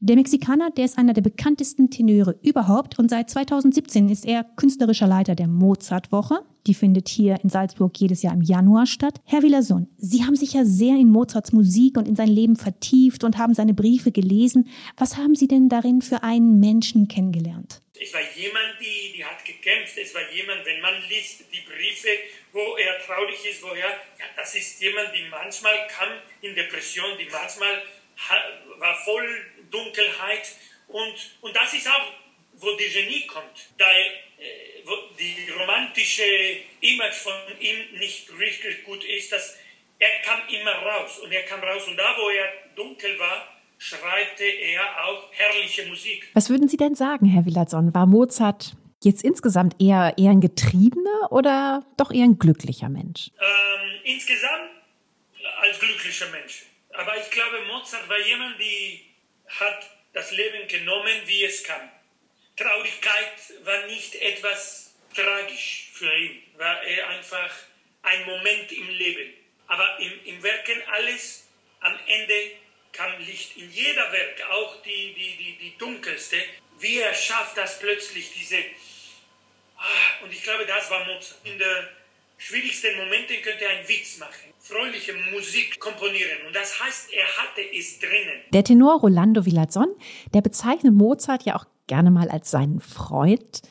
Der 0.00 0.16
Mexikaner, 0.16 0.70
der 0.70 0.84
ist 0.84 0.98
einer 0.98 1.14
der 1.14 1.22
bekanntesten 1.22 1.88
Tenöre 1.88 2.38
überhaupt 2.42 2.98
und 2.98 3.08
seit 3.08 3.30
2017 3.30 4.10
ist 4.10 4.26
er 4.26 4.44
künstlerischer 4.44 5.06
Leiter 5.06 5.34
der 5.34 5.48
Mozartwoche. 5.48 6.40
Die 6.66 6.74
findet 6.74 7.08
hier 7.08 7.40
in 7.42 7.48
Salzburg 7.48 7.96
jedes 7.96 8.22
Jahr 8.22 8.34
im 8.34 8.42
Januar 8.42 8.86
statt. 8.86 9.22
Herr 9.24 9.42
Villason, 9.42 9.88
Sie 9.96 10.22
haben 10.24 10.36
sich 10.36 10.52
ja 10.52 10.66
sehr 10.66 10.96
in 10.96 11.08
Mozarts 11.08 11.52
Musik 11.52 11.96
und 11.96 12.06
in 12.06 12.14
sein 12.14 12.28
Leben 12.28 12.56
vertieft 12.56 13.24
und 13.24 13.38
haben 13.38 13.54
seine 13.54 13.72
Briefe 13.72 14.12
gelesen. 14.12 14.68
Was 14.98 15.16
haben 15.16 15.34
Sie 15.34 15.48
denn 15.48 15.70
darin 15.70 16.02
für 16.02 16.22
einen 16.22 16.60
Menschen 16.60 17.08
kennengelernt? 17.08 17.80
Es 17.98 18.12
war 18.12 18.20
jemand, 18.36 18.76
die, 18.78 19.16
die 19.16 19.24
hat 19.24 19.42
gekämpft. 19.46 19.96
Es 19.96 20.14
war 20.14 20.30
jemand, 20.30 20.60
wenn 20.66 20.82
man 20.82 20.92
liest 21.08 21.40
die 21.50 21.64
Briefe, 21.64 22.08
wo 22.52 22.76
er 22.76 23.00
traurig 23.06 23.38
ist, 23.50 23.62
wo 23.62 23.68
er, 23.68 23.88
ja, 24.20 24.28
das 24.36 24.54
ist 24.54 24.78
jemand, 24.82 25.08
die 25.16 25.24
manchmal 25.30 25.72
kam 25.88 26.10
in 26.42 26.54
Depression, 26.54 27.16
die 27.18 27.32
manchmal 27.32 27.80
war 28.78 28.94
voll 29.04 29.28
Dunkelheit. 29.76 30.46
Und, 30.88 31.14
und 31.40 31.54
das 31.54 31.74
ist 31.74 31.88
auch, 31.88 32.12
wo 32.54 32.72
die 32.76 32.88
Genie 32.88 33.26
kommt. 33.26 33.68
Da 33.78 33.86
äh, 34.38 34.82
wo 34.84 34.92
die 35.18 35.50
romantische 35.50 36.22
Image 36.80 37.14
von 37.14 37.32
ihm 37.58 37.98
nicht 37.98 38.30
richtig 38.38 38.84
gut 38.84 39.02
ist, 39.04 39.32
dass 39.32 39.56
er 39.98 40.10
kam 40.22 40.40
immer 40.48 40.72
raus 40.72 41.18
und 41.20 41.32
er 41.32 41.42
kam 41.42 41.60
raus. 41.60 41.88
Und 41.88 41.96
da, 41.96 42.14
wo 42.18 42.28
er 42.28 42.46
dunkel 42.76 43.18
war, 43.18 43.48
schreibte 43.78 44.44
er 44.44 45.06
auch 45.06 45.32
herrliche 45.32 45.86
Musik. 45.86 46.28
Was 46.34 46.50
würden 46.50 46.68
Sie 46.68 46.76
denn 46.76 46.94
sagen, 46.94 47.26
Herr 47.26 47.46
Willatzon? 47.46 47.94
War 47.94 48.06
Mozart 48.06 48.76
jetzt 49.02 49.24
insgesamt 49.24 49.80
eher, 49.80 50.14
eher 50.18 50.30
ein 50.30 50.40
getriebener 50.40 51.32
oder 51.32 51.84
doch 51.96 52.12
eher 52.12 52.24
ein 52.24 52.38
glücklicher 52.38 52.88
Mensch? 52.88 53.30
Ähm, 53.40 54.00
insgesamt 54.04 54.70
als 55.60 55.78
glücklicher 55.80 56.28
Mensch. 56.30 56.64
Aber 56.92 57.16
ich 57.16 57.30
glaube, 57.30 57.64
Mozart 57.72 58.08
war 58.08 58.18
jemand, 58.20 58.58
der 58.60 59.05
hat 59.48 59.90
das 60.12 60.30
Leben 60.30 60.66
genommen, 60.68 61.22
wie 61.26 61.44
es 61.44 61.62
kam. 61.62 61.90
Traurigkeit 62.56 63.32
war 63.64 63.86
nicht 63.86 64.14
etwas 64.16 64.94
tragisch 65.14 65.90
für 65.92 66.12
ihn, 66.14 66.42
war 66.56 66.82
er 66.82 67.08
einfach 67.08 67.54
ein 68.02 68.24
Moment 68.24 68.72
im 68.72 68.88
Leben. 68.88 69.34
Aber 69.66 69.98
im, 69.98 70.24
im 70.24 70.42
Werken 70.42 70.82
alles, 70.88 71.48
am 71.80 71.98
Ende 72.06 72.52
kam 72.92 73.18
Licht. 73.18 73.56
In 73.56 73.70
jeder 73.70 74.10
Werk, 74.12 74.42
auch 74.50 74.82
die, 74.82 75.14
die, 75.14 75.36
die, 75.36 75.58
die 75.58 75.78
dunkelste, 75.78 76.42
wie 76.78 76.98
er 76.98 77.14
schafft 77.14 77.56
das 77.56 77.78
plötzlich, 77.78 78.32
diese... 78.32 78.58
Ah, 79.76 80.24
und 80.24 80.32
ich 80.32 80.42
glaube, 80.42 80.64
das 80.64 80.88
war 80.90 81.04
Mozart. 81.04 81.40
In 81.44 81.58
der 81.58 81.90
schwierigsten 82.38 82.96
Momenten 82.96 83.42
könnte 83.42 83.64
er 83.64 83.70
einen 83.70 83.88
Witz 83.88 84.16
machen, 84.16 84.54
fröhliche 84.68 85.14
Musik 85.32 85.78
komponieren. 85.80 86.46
Und 86.46 86.56
das 86.56 86.80
heißt, 86.80 87.12
er 87.12 87.26
hatte 87.38 87.60
es 87.76 87.98
drinnen. 87.98 88.42
Der 88.52 88.64
Tenor 88.64 89.00
Rolando 89.00 89.46
Villazon, 89.46 89.88
der 90.34 90.40
bezeichnet 90.40 90.94
Mozart 90.94 91.44
ja 91.44 91.56
auch 91.56 91.66
gerne 91.86 92.10
mal 92.10 92.28
als 92.28 92.50
seinen 92.50 92.80
Freund. 92.80 93.62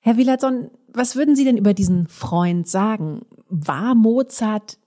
Herr 0.00 0.16
Villazon, 0.16 0.70
was 0.88 1.16
würden 1.16 1.36
Sie 1.36 1.44
denn 1.44 1.56
über 1.56 1.74
diesen 1.74 2.06
Freund 2.08 2.68
sagen? 2.68 3.24
War 3.48 3.94
Mozart 3.94 4.78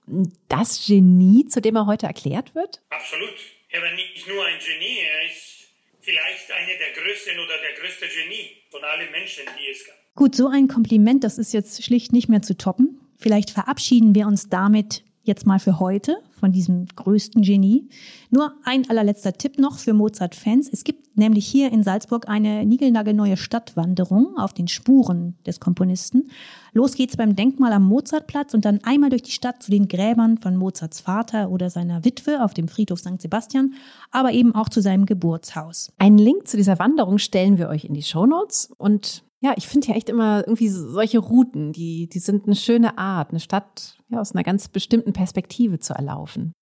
das 0.48 0.86
Genie, 0.86 1.46
zu 1.46 1.60
dem 1.60 1.76
er 1.76 1.86
heute 1.86 2.06
erklärt 2.06 2.54
wird? 2.54 2.80
Absolut. 2.90 3.34
Er 3.70 3.82
war 3.82 3.92
nicht 3.92 4.26
nur 4.28 4.44
ein 4.44 4.58
Genie, 4.58 4.98
er 5.00 5.26
ist 5.26 5.68
vielleicht 6.00 6.50
einer 6.52 6.78
der 6.78 7.02
größten 7.02 7.34
oder 7.34 7.54
der 7.58 7.82
größte 7.82 8.06
Genie 8.06 8.50
von 8.70 8.82
allen 8.84 9.10
Menschen, 9.10 9.42
die 9.58 9.70
es 9.72 9.84
gab. 9.84 9.96
Gut, 10.14 10.34
so 10.34 10.48
ein 10.48 10.68
Kompliment, 10.68 11.24
das 11.24 11.38
ist 11.38 11.52
jetzt 11.52 11.82
schlicht 11.82 12.12
nicht 12.12 12.28
mehr 12.28 12.42
zu 12.42 12.56
toppen. 12.56 13.00
Vielleicht 13.18 13.50
verabschieden 13.50 14.14
wir 14.14 14.26
uns 14.26 14.48
damit 14.48 15.02
jetzt 15.26 15.46
mal 15.46 15.58
für 15.58 15.80
heute 15.80 16.18
von 16.30 16.52
diesem 16.52 16.86
größten 16.86 17.42
Genie. 17.42 17.88
Nur 18.30 18.54
ein 18.64 18.88
allerletzter 18.88 19.32
Tipp 19.32 19.58
noch 19.58 19.78
für 19.78 19.94
Mozart-Fans. 19.94 20.68
Es 20.72 20.84
gibt 20.84 21.16
nämlich 21.16 21.46
hier 21.46 21.72
in 21.72 21.82
Salzburg 21.82 22.28
eine 22.28 22.64
niegelnagelneue 22.64 23.36
Stadtwanderung 23.36 24.36
auf 24.36 24.52
den 24.52 24.68
Spuren 24.68 25.36
des 25.46 25.60
Komponisten. 25.60 26.30
Los 26.72 26.94
geht's 26.94 27.16
beim 27.16 27.36
Denkmal 27.36 27.72
am 27.72 27.84
Mozartplatz 27.84 28.54
und 28.54 28.64
dann 28.64 28.84
einmal 28.84 29.10
durch 29.10 29.22
die 29.22 29.30
Stadt 29.30 29.62
zu 29.62 29.70
den 29.70 29.88
Gräbern 29.88 30.38
von 30.38 30.56
Mozarts 30.56 31.00
Vater 31.00 31.50
oder 31.50 31.70
seiner 31.70 32.04
Witwe 32.04 32.44
auf 32.44 32.54
dem 32.54 32.68
Friedhof 32.68 33.00
St. 33.00 33.20
Sebastian, 33.20 33.74
aber 34.10 34.32
eben 34.32 34.54
auch 34.54 34.68
zu 34.68 34.82
seinem 34.82 35.06
Geburtshaus. 35.06 35.92
Einen 35.98 36.18
Link 36.18 36.48
zu 36.48 36.56
dieser 36.56 36.78
Wanderung 36.78 37.18
stellen 37.18 37.58
wir 37.58 37.68
euch 37.68 37.84
in 37.84 37.94
die 37.94 38.02
Shownotes 38.02 38.70
und 38.76 39.24
ja, 39.40 39.52
ich 39.56 39.68
finde 39.68 39.88
ja 39.88 39.94
echt 39.94 40.08
immer 40.08 40.46
irgendwie 40.46 40.68
solche 40.68 41.18
Routen, 41.18 41.72
die, 41.72 42.08
die 42.08 42.18
sind 42.18 42.46
eine 42.46 42.56
schöne 42.56 42.98
Art, 42.98 43.30
eine 43.30 43.40
Stadt 43.40 43.95
ja, 44.08 44.20
aus 44.20 44.32
einer 44.32 44.44
ganz 44.44 44.68
bestimmten 44.68 45.12
Perspektive 45.12 45.78
zu 45.78 45.94
erlaufen. 45.94 46.52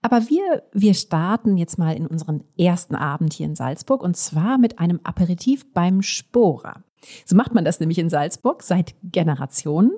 Aber 0.00 0.28
wir, 0.28 0.62
wir 0.72 0.94
starten 0.94 1.56
jetzt 1.56 1.78
mal 1.78 1.96
in 1.96 2.06
unseren 2.06 2.44
ersten 2.56 2.94
Abend 2.94 3.32
hier 3.32 3.46
in 3.46 3.56
Salzburg 3.56 4.02
und 4.02 4.16
zwar 4.16 4.58
mit 4.58 4.78
einem 4.78 5.00
Aperitif 5.02 5.72
beim 5.72 6.02
Sporer. 6.02 6.84
So 7.24 7.36
macht 7.36 7.54
man 7.54 7.64
das 7.64 7.80
nämlich 7.80 7.98
in 7.98 8.10
Salzburg 8.10 8.62
seit 8.62 8.94
Generationen. 9.02 9.92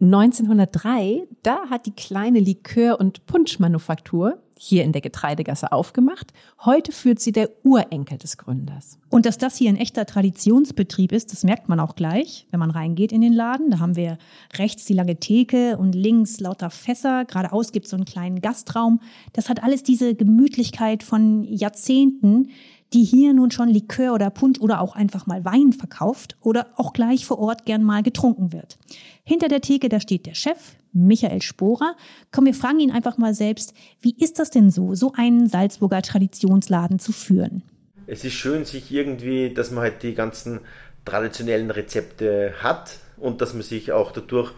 1903, 0.00 1.26
da 1.42 1.68
hat 1.68 1.86
die 1.86 1.94
kleine 1.94 2.40
Likör- 2.40 2.98
und 2.98 3.26
Punschmanufaktur 3.26 4.42
hier 4.62 4.84
in 4.84 4.92
der 4.92 5.00
Getreidegasse 5.00 5.72
aufgemacht. 5.72 6.34
Heute 6.66 6.92
führt 6.92 7.18
sie 7.18 7.32
der 7.32 7.48
Urenkel 7.64 8.18
des 8.18 8.36
Gründers. 8.36 8.98
Und 9.08 9.24
dass 9.24 9.38
das 9.38 9.56
hier 9.56 9.70
ein 9.70 9.76
echter 9.76 10.04
Traditionsbetrieb 10.04 11.12
ist, 11.12 11.32
das 11.32 11.44
merkt 11.44 11.70
man 11.70 11.80
auch 11.80 11.94
gleich, 11.94 12.46
wenn 12.50 12.60
man 12.60 12.70
reingeht 12.70 13.10
in 13.10 13.22
den 13.22 13.32
Laden. 13.32 13.70
Da 13.70 13.78
haben 13.78 13.96
wir 13.96 14.18
rechts 14.58 14.84
die 14.84 14.92
lange 14.92 15.16
Theke 15.16 15.78
und 15.78 15.94
links 15.94 16.40
lauter 16.40 16.68
Fässer. 16.68 17.24
Geradeaus 17.24 17.72
gibt 17.72 17.86
es 17.86 17.90
so 17.90 17.96
einen 17.96 18.04
kleinen 18.04 18.42
Gastraum. 18.42 19.00
Das 19.32 19.48
hat 19.48 19.62
alles 19.62 19.82
diese 19.82 20.14
Gemütlichkeit 20.14 21.02
von 21.02 21.44
Jahrzehnten, 21.44 22.50
die 22.92 23.04
hier 23.04 23.32
nun 23.32 23.50
schon 23.50 23.70
Likör 23.70 24.12
oder 24.12 24.28
Punsch 24.28 24.60
oder 24.60 24.82
auch 24.82 24.94
einfach 24.94 25.26
mal 25.26 25.42
Wein 25.46 25.72
verkauft 25.72 26.36
oder 26.42 26.66
auch 26.76 26.92
gleich 26.92 27.24
vor 27.24 27.38
Ort 27.38 27.64
gern 27.64 27.82
mal 27.82 28.02
getrunken 28.02 28.52
wird. 28.52 28.78
Hinter 29.24 29.48
der 29.48 29.62
Theke, 29.62 29.88
da 29.88 30.00
steht 30.00 30.26
der 30.26 30.34
Chef, 30.34 30.76
Michael 30.92 31.42
Sporer. 31.42 31.96
Komm, 32.32 32.46
wir 32.46 32.54
fragen 32.54 32.80
ihn 32.80 32.90
einfach 32.90 33.18
mal 33.18 33.34
selbst, 33.34 33.74
wie 34.00 34.16
ist 34.18 34.38
das 34.38 34.50
denn 34.50 34.70
so, 34.70 34.94
so 34.94 35.12
einen 35.14 35.48
Salzburger 35.48 36.02
Traditionsladen 36.02 36.98
zu 36.98 37.12
führen? 37.12 37.62
Es 38.06 38.24
ist 38.24 38.34
schön, 38.34 38.64
sich 38.64 38.90
irgendwie, 38.90 39.54
dass 39.54 39.70
man 39.70 39.84
halt 39.84 40.02
die 40.02 40.14
ganzen 40.14 40.60
traditionellen 41.04 41.70
Rezepte 41.70 42.54
hat 42.60 42.98
und 43.16 43.40
dass 43.40 43.54
man 43.54 43.62
sich 43.62 43.92
auch 43.92 44.12
dadurch 44.12 44.52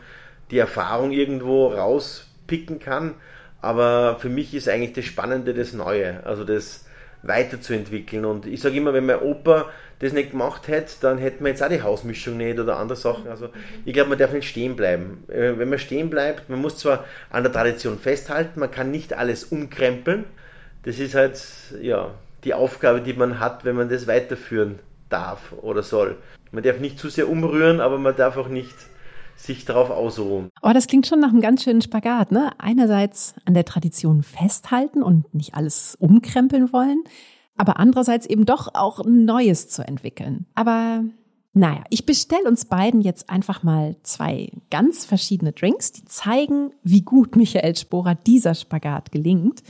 die 0.51 0.59
Erfahrung 0.59 1.12
irgendwo 1.12 1.68
rauspicken 1.68 2.79
kann. 2.79 3.14
Aber 3.61 4.18
für 4.18 4.29
mich 4.29 4.55
ist 4.55 4.68
eigentlich 4.68 4.92
das 4.92 5.05
Spannende 5.05 5.55
das 5.55 5.73
Neue, 5.73 6.25
also 6.25 6.45
das 6.45 6.85
weiterzuentwickeln. 7.22 8.24
Und 8.24 8.46
ich 8.46 8.61
sage 8.61 8.76
immer, 8.76 8.92
wenn 8.92 9.06
mein 9.06 9.20
Opa 9.20 9.70
das 10.00 10.12
nicht 10.12 10.32
gemacht 10.32 10.66
hätte, 10.66 10.94
dann 11.00 11.18
hätten 11.18 11.44
wir 11.44 11.50
jetzt 11.50 11.62
auch 11.62 11.68
die 11.68 11.82
Hausmischung 11.82 12.37
nicht 12.37 12.58
oder 12.58 12.76
andere 12.76 12.96
Sachen. 12.96 13.28
Also 13.28 13.50
ich 13.85 13.92
glaube, 13.92 14.11
man 14.11 14.18
darf 14.18 14.32
nicht 14.32 14.48
stehen 14.48 14.74
bleiben. 14.74 15.24
Äh, 15.28 15.58
wenn 15.58 15.68
man 15.68 15.78
stehen 15.78 16.11
bleibt, 16.11 16.48
man 16.48 16.61
muss 16.61 16.78
zwar 16.78 17.04
an 17.30 17.44
der 17.44 17.52
Tradition 17.52 17.98
festhalten, 17.98 18.58
man 18.58 18.70
kann 18.70 18.90
nicht 18.90 19.14
alles 19.14 19.44
umkrempeln. 19.44 20.24
Das 20.85 20.98
ist 20.98 21.14
halt 21.14 21.40
ja 21.80 22.12
die 22.42 22.54
Aufgabe, 22.54 23.00
die 23.00 23.12
man 23.12 23.38
hat, 23.38 23.64
wenn 23.64 23.76
man 23.76 23.88
das 23.88 24.08
weiterführen 24.08 24.80
darf 25.08 25.52
oder 25.62 25.85
soll. 25.85 26.16
Man 26.50 26.64
darf 26.64 26.80
nicht 26.80 26.98
zu 26.98 27.08
sehr 27.08 27.28
umrühren, 27.28 27.80
aber 27.80 27.98
man 27.98 28.16
darf 28.16 28.37
auch 28.37 28.48
nicht 28.48 28.74
sich 29.42 29.64
darauf 29.64 29.90
ausruhen. 29.90 30.48
Oh, 30.62 30.72
das 30.72 30.87
klingt 30.87 31.07
schon 31.07 31.20
nach 31.20 31.31
einem 31.31 31.40
ganz 31.40 31.64
schönen 31.64 31.83
Spagat, 31.83 32.33
ne? 32.33 32.50
Einerseits 32.59 33.35
an 33.44 33.55
der 33.55 33.64
Tradition 33.64 34.22
festhalten 34.22 35.02
und 35.02 35.35
nicht 35.35 35.55
alles 35.55 35.96
umkrempeln 35.98 36.72
wollen, 36.72 37.02
aber 37.57 37.78
andererseits 37.78 38.26
eben 38.26 38.46
doch 38.46 38.74
auch 38.74 39.05
Neues 39.05 39.68
zu 39.68 39.87
entwickeln. 39.87 40.46
Aber 40.55 41.05
naja, 41.55 41.85
ich 41.90 42.07
bestelle 42.07 42.48
uns 42.48 42.64
beiden 42.64 43.02
jetzt 43.02 43.28
einfach 43.28 43.62
mal 43.62 43.96
zwei 44.02 44.50
ganz 44.70 45.05
verschiedene 45.05 45.52
Drinks, 45.52 45.92
die 45.92 46.05
zeigen, 46.07 46.70
wie 46.83 47.02
gut 47.02 47.37
Michael 47.37 47.76
Sporer 47.76 48.14
dieser 48.14 48.55
Spagat 48.55 49.12
gelingt. 49.12 49.62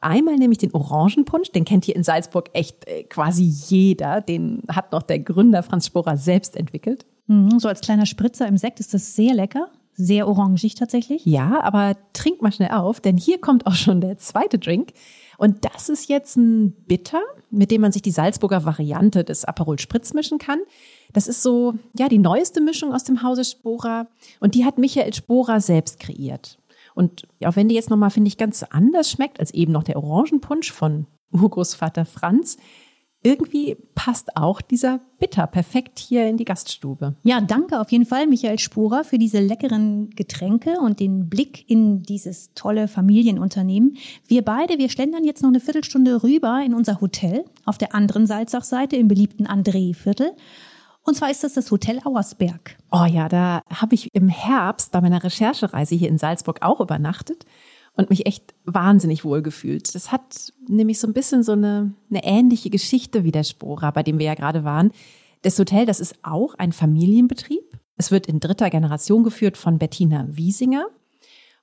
Einmal 0.00 0.36
nämlich 0.36 0.58
den 0.58 0.72
Orangenpunsch, 0.72 1.50
den 1.52 1.64
kennt 1.64 1.84
hier 1.84 1.96
in 1.96 2.04
Salzburg 2.04 2.50
echt 2.52 2.86
äh, 2.86 3.04
quasi 3.04 3.42
jeder. 3.42 4.20
Den 4.20 4.62
hat 4.68 4.92
noch 4.92 5.02
der 5.02 5.18
Gründer 5.18 5.62
Franz 5.62 5.86
Sporer 5.86 6.16
selbst 6.16 6.56
entwickelt. 6.56 7.06
Mhm, 7.26 7.58
so 7.58 7.68
als 7.68 7.80
kleiner 7.80 8.06
Spritzer 8.06 8.46
im 8.46 8.56
Sekt 8.56 8.80
ist 8.80 8.94
das 8.94 9.14
sehr 9.14 9.34
lecker. 9.34 9.70
Sehr 9.98 10.28
orangig 10.28 10.74
tatsächlich. 10.74 11.24
Ja, 11.24 11.62
aber 11.62 11.96
trink 12.12 12.42
mal 12.42 12.52
schnell 12.52 12.70
auf, 12.72 13.00
denn 13.00 13.16
hier 13.16 13.40
kommt 13.40 13.66
auch 13.66 13.74
schon 13.74 14.02
der 14.02 14.18
zweite 14.18 14.58
Drink. 14.58 14.92
Und 15.38 15.64
das 15.64 15.88
ist 15.88 16.10
jetzt 16.10 16.36
ein 16.36 16.72
Bitter, 16.86 17.22
mit 17.50 17.70
dem 17.70 17.80
man 17.80 17.92
sich 17.92 18.02
die 18.02 18.10
Salzburger 18.10 18.66
Variante 18.66 19.24
des 19.24 19.46
Aperol 19.46 19.78
Spritz 19.78 20.12
mischen 20.12 20.38
kann. 20.38 20.58
Das 21.14 21.26
ist 21.26 21.42
so, 21.42 21.74
ja, 21.98 22.10
die 22.10 22.18
neueste 22.18 22.60
Mischung 22.60 22.92
aus 22.92 23.04
dem 23.04 23.22
Hause 23.22 23.44
Sporer. 23.44 24.08
Und 24.38 24.54
die 24.54 24.66
hat 24.66 24.76
Michael 24.76 25.14
Sporer 25.14 25.62
selbst 25.62 25.98
kreiert. 25.98 26.58
Und 26.94 27.26
auch 27.44 27.56
wenn 27.56 27.68
die 27.68 27.74
jetzt 27.74 27.88
nochmal, 27.90 28.10
finde 28.10 28.28
ich, 28.28 28.36
ganz 28.36 28.62
anders 28.64 29.10
schmeckt 29.10 29.40
als 29.40 29.52
eben 29.54 29.72
noch 29.72 29.82
der 29.82 29.96
Orangenpunsch 29.96 30.72
von 30.72 31.06
Urgroßvater 31.32 32.04
Franz, 32.04 32.58
irgendwie 33.22 33.76
passt 33.94 34.36
auch 34.36 34.60
dieser 34.60 35.00
Bitter 35.18 35.46
perfekt 35.46 35.98
hier 35.98 36.28
in 36.28 36.36
die 36.36 36.44
Gaststube. 36.44 37.16
Ja, 37.24 37.40
danke 37.40 37.80
auf 37.80 37.90
jeden 37.90 38.06
Fall, 38.06 38.26
Michael 38.26 38.58
Sporer, 38.58 39.02
für 39.02 39.18
diese 39.18 39.40
leckeren 39.40 40.10
Getränke 40.10 40.78
und 40.80 41.00
den 41.00 41.28
Blick 41.28 41.68
in 41.68 42.02
dieses 42.02 42.52
tolle 42.54 42.86
Familienunternehmen. 42.86 43.96
Wir 44.28 44.42
beide, 44.42 44.78
wir 44.78 44.90
schlendern 44.90 45.24
jetzt 45.24 45.42
noch 45.42 45.48
eine 45.48 45.60
Viertelstunde 45.60 46.22
rüber 46.22 46.62
in 46.64 46.74
unser 46.74 47.00
Hotel 47.00 47.44
auf 47.64 47.78
der 47.78 47.94
anderen 47.94 48.26
Salzachseite 48.26 48.96
im 48.96 49.08
beliebten 49.08 49.46
André-Viertel. 49.46 50.32
Und 51.02 51.14
zwar 51.14 51.30
ist 51.30 51.44
das 51.44 51.54
das 51.54 51.70
Hotel 51.70 52.00
Auersberg. 52.04 52.76
Oh 52.90 53.04
ja, 53.04 53.28
da 53.28 53.62
habe 53.72 53.94
ich 53.94 54.08
im 54.12 54.28
Herbst 54.28 54.92
bei 54.92 55.00
meiner 55.00 55.22
Recherchereise 55.22 55.94
hier 55.94 56.08
in 56.08 56.18
Salzburg 56.18 56.58
auch 56.62 56.80
übernachtet 56.80 57.44
und 57.96 58.10
mich 58.10 58.26
echt 58.26 58.54
wahnsinnig 58.64 59.24
wohl 59.24 59.42
gefühlt. 59.42 59.94
Das 59.94 60.12
hat 60.12 60.52
nämlich 60.68 61.00
so 61.00 61.06
ein 61.06 61.14
bisschen 61.14 61.42
so 61.42 61.52
eine, 61.52 61.94
eine 62.10 62.24
ähnliche 62.24 62.70
Geschichte 62.70 63.24
wie 63.24 63.32
der 63.32 63.44
Spora, 63.44 63.90
bei 63.90 64.02
dem 64.02 64.18
wir 64.18 64.26
ja 64.26 64.34
gerade 64.34 64.64
waren. 64.64 64.92
Das 65.42 65.58
Hotel, 65.58 65.86
das 65.86 66.00
ist 66.00 66.14
auch 66.22 66.54
ein 66.54 66.72
Familienbetrieb. 66.72 67.78
Es 67.96 68.10
wird 68.10 68.26
in 68.26 68.40
dritter 68.40 68.68
Generation 68.68 69.24
geführt 69.24 69.56
von 69.56 69.78
Bettina 69.78 70.26
Wiesinger. 70.30 70.86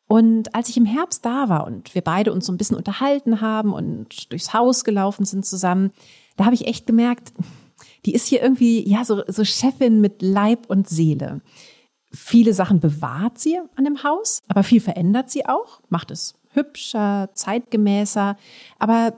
Und 0.08 0.54
als 0.54 0.70
ich 0.70 0.78
im 0.78 0.86
Herbst 0.86 1.26
da 1.26 1.50
war 1.50 1.66
und 1.66 1.96
wir 1.96 2.02
beide 2.02 2.34
uns 2.34 2.46
so 2.46 2.52
ein 2.52 2.58
bisschen 2.58 2.78
unterhalten 2.78 3.42
haben 3.42 3.74
und 3.74 4.32
durchs 4.32 4.54
Haus 4.54 4.84
gelaufen 4.84 5.26
sind 5.26 5.46
zusammen, 5.46 5.92
da 6.36 6.46
habe 6.46 6.56
ich 6.56 6.68
echt 6.68 6.88
gemerkt, 6.88 7.32
die 8.06 8.14
ist 8.14 8.28
hier 8.28 8.42
irgendwie, 8.42 8.88
ja, 8.88 9.06
so, 9.06 9.22
so 9.28 9.44
Chefin 9.44 10.02
mit 10.02 10.22
Leib 10.22 10.70
und 10.70 10.90
Seele. 10.90 11.42
Viele 12.14 12.54
Sachen 12.54 12.80
bewahrt 12.80 13.40
sie 13.40 13.60
an 13.76 13.86
dem 13.86 14.04
Haus, 14.04 14.40
aber 14.48 14.64
viel 14.64 14.82
verändert 14.82 15.30
sie 15.30 15.46
auch, 15.46 15.82
macht 15.90 16.12
es 16.12 16.36
hübscher, 16.54 17.30
zeitgemäßer, 17.34 18.38
aber 18.80 19.14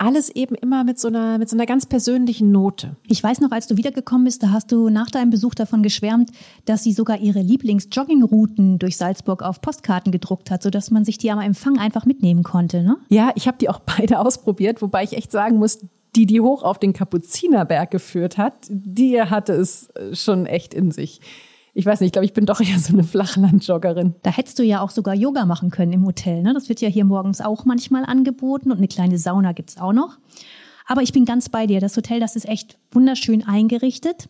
alles 0.00 0.30
eben 0.30 0.54
immer 0.54 0.82
mit 0.82 0.98
so 0.98 1.08
einer, 1.08 1.36
mit 1.36 1.50
so 1.50 1.56
einer 1.56 1.66
ganz 1.66 1.84
persönlichen 1.84 2.50
Note. 2.50 2.96
Ich 3.06 3.22
weiß 3.22 3.40
noch, 3.40 3.50
als 3.50 3.66
du 3.66 3.76
wiedergekommen 3.76 4.24
bist, 4.24 4.42
da 4.42 4.50
hast 4.50 4.72
du 4.72 4.88
nach 4.88 5.10
deinem 5.10 5.28
Besuch 5.28 5.54
davon 5.54 5.82
geschwärmt, 5.82 6.30
dass 6.64 6.82
sie 6.82 6.92
sogar 6.92 7.18
ihre 7.18 7.40
Lieblings-Joggingrouten 7.40 8.78
durch 8.78 8.96
Salzburg 8.96 9.42
auf 9.42 9.60
Postkarten 9.60 10.10
gedruckt 10.10 10.50
hat, 10.50 10.62
sodass 10.62 10.90
man 10.90 11.04
sich 11.04 11.18
die 11.18 11.30
am 11.30 11.38
Empfang 11.38 11.78
einfach 11.78 12.06
mitnehmen 12.06 12.42
konnte, 12.44 12.82
ne? 12.82 12.96
Ja, 13.10 13.32
ich 13.34 13.46
habe 13.46 13.58
die 13.58 13.68
auch 13.68 13.80
beide 13.80 14.18
ausprobiert, 14.20 14.80
wobei 14.80 15.04
ich 15.04 15.12
echt 15.12 15.32
sagen 15.32 15.58
muss, 15.58 15.80
die, 16.16 16.24
die 16.24 16.40
hoch 16.40 16.62
auf 16.62 16.78
den 16.78 16.94
Kapuzinerberg 16.94 17.90
geführt 17.90 18.38
hat, 18.38 18.54
die 18.70 19.20
hatte 19.20 19.52
es 19.52 19.90
schon 20.12 20.46
echt 20.46 20.72
in 20.72 20.92
sich 20.92 21.20
ich 21.80 21.86
weiß 21.86 22.00
nicht, 22.00 22.08
ich 22.08 22.12
glaube, 22.12 22.26
ich 22.26 22.34
bin 22.34 22.46
doch 22.46 22.60
eher 22.60 22.78
so 22.78 22.92
eine 22.92 23.04
Flachlandjoggerin. 23.04 24.14
Da 24.22 24.30
hättest 24.30 24.58
du 24.58 24.62
ja 24.62 24.82
auch 24.82 24.90
sogar 24.90 25.14
Yoga 25.14 25.46
machen 25.46 25.70
können 25.70 25.92
im 25.92 26.04
Hotel. 26.04 26.42
Ne? 26.42 26.52
Das 26.52 26.68
wird 26.68 26.80
ja 26.80 26.88
hier 26.88 27.06
morgens 27.06 27.40
auch 27.40 27.64
manchmal 27.64 28.04
angeboten 28.04 28.70
und 28.70 28.76
eine 28.76 28.88
kleine 28.88 29.18
Sauna 29.18 29.52
gibt's 29.52 29.78
auch 29.78 29.94
noch. 29.94 30.18
Aber 30.86 31.02
ich 31.02 31.12
bin 31.12 31.24
ganz 31.24 31.48
bei 31.48 31.66
dir. 31.66 31.80
Das 31.80 31.96
Hotel, 31.96 32.20
das 32.20 32.36
ist 32.36 32.46
echt 32.46 32.78
wunderschön 32.90 33.46
eingerichtet. 33.46 34.28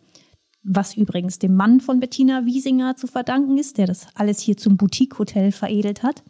was 0.63 0.95
übrigens 0.95 1.39
dem 1.39 1.55
Mann 1.55 1.81
von 1.81 1.99
Bettina 1.99 2.45
Wiesinger 2.45 2.95
zu 2.95 3.07
verdanken 3.07 3.57
ist, 3.57 3.77
der 3.77 3.87
das 3.87 4.07
alles 4.15 4.39
hier 4.39 4.57
zum 4.57 4.77
Boutique-Hotel 4.77 5.51
veredelt 5.51 6.03
hat. 6.03 6.23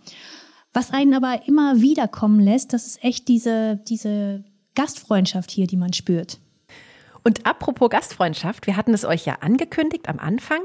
Was 0.74 0.92
einen 0.92 1.14
aber 1.14 1.48
immer 1.48 1.82
wieder 1.82 2.08
kommen 2.08 2.40
lässt, 2.40 2.74
das 2.74 2.86
ist 2.88 3.04
echt 3.04 3.28
diese, 3.28 3.82
diese 3.88 4.44
Gastfreundschaft 4.74 5.52
hier, 5.52 5.68
die 5.68 5.76
man 5.76 5.92
spürt. 5.92 6.40
Und 7.24 7.46
apropos 7.46 7.90
Gastfreundschaft, 7.90 8.68
wir 8.68 8.78
hatten 8.78 8.94
es 8.94 9.06
euch 9.06 9.26
ja 9.26 9.40
angekündigt 9.42 10.08
am 10.08 10.18
Anfang. 10.18 10.62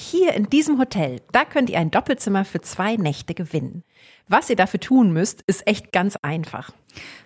Hier 0.00 0.34
in 0.34 0.48
diesem 0.48 0.78
Hotel, 0.78 1.20
da 1.32 1.44
könnt 1.44 1.70
ihr 1.70 1.80
ein 1.80 1.90
Doppelzimmer 1.90 2.44
für 2.44 2.60
zwei 2.60 2.94
Nächte 2.94 3.34
gewinnen. 3.34 3.82
Was 4.28 4.48
ihr 4.48 4.54
dafür 4.54 4.78
tun 4.78 5.12
müsst, 5.12 5.42
ist 5.48 5.66
echt 5.66 5.90
ganz 5.90 6.14
einfach. 6.22 6.70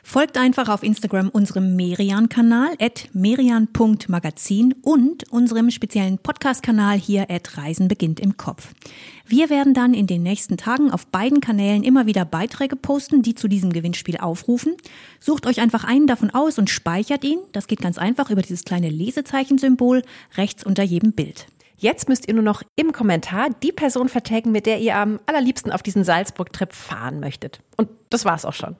Folgt 0.02 0.38
einfach 0.38 0.70
auf 0.70 0.82
Instagram 0.82 1.28
unserem 1.28 1.76
Merian-Kanal 1.76 2.70
at 2.80 3.11
merian.magazin 3.12 4.74
und 4.80 5.30
unserem 5.30 5.70
speziellen 5.70 6.16
Podcast-Kanal 6.16 6.96
hier 6.96 7.30
at 7.30 7.58
Reisen 7.58 7.88
beginnt 7.88 8.20
im 8.20 8.38
Kopf. 8.38 8.72
Wir 9.26 9.50
werden 9.50 9.74
dann 9.74 9.92
in 9.92 10.06
den 10.06 10.22
nächsten 10.22 10.56
Tagen 10.56 10.90
auf 10.90 11.06
beiden 11.06 11.42
Kanälen 11.42 11.85
immer 11.85 12.06
wieder 12.06 12.24
Beiträge 12.24 12.76
posten, 12.76 13.20
die 13.20 13.35
zu 13.35 13.48
diesem 13.48 13.74
Gewinnspiel 13.74 14.16
aufrufen. 14.16 14.78
Sucht 15.20 15.46
euch 15.46 15.61
einfach 15.61 15.85
einen 15.85 16.06
davon 16.06 16.30
aus 16.30 16.58
und 16.58 16.70
speichert 16.70 17.22
ihn. 17.22 17.40
Das 17.52 17.66
geht 17.66 17.82
ganz 17.82 17.98
einfach 17.98 18.30
über 18.30 18.40
dieses 18.40 18.64
kleine 18.64 18.88
Lesezeichensymbol 18.88 20.02
rechts 20.38 20.64
unter 20.64 20.82
jedem 20.82 21.12
Bild. 21.12 21.48
Jetzt 21.83 22.09
müsst 22.09 22.29
ihr 22.29 22.35
nur 22.35 22.45
noch 22.45 22.62
im 22.77 22.92
Kommentar 22.92 23.49
die 23.61 23.73
Person 23.73 24.09
vertaggen, 24.09 24.53
mit 24.53 24.66
der 24.66 24.79
ihr 24.79 24.97
am 24.97 25.18
allerliebsten 25.27 25.73
auf 25.73 25.83
diesen 25.83 26.05
Salzburg-Trip 26.05 26.73
fahren 26.73 27.18
möchtet. 27.18 27.61
Und 27.77 27.88
das 28.09 28.25
war's 28.25 28.45
auch 28.45 28.53
schon. 28.53 28.77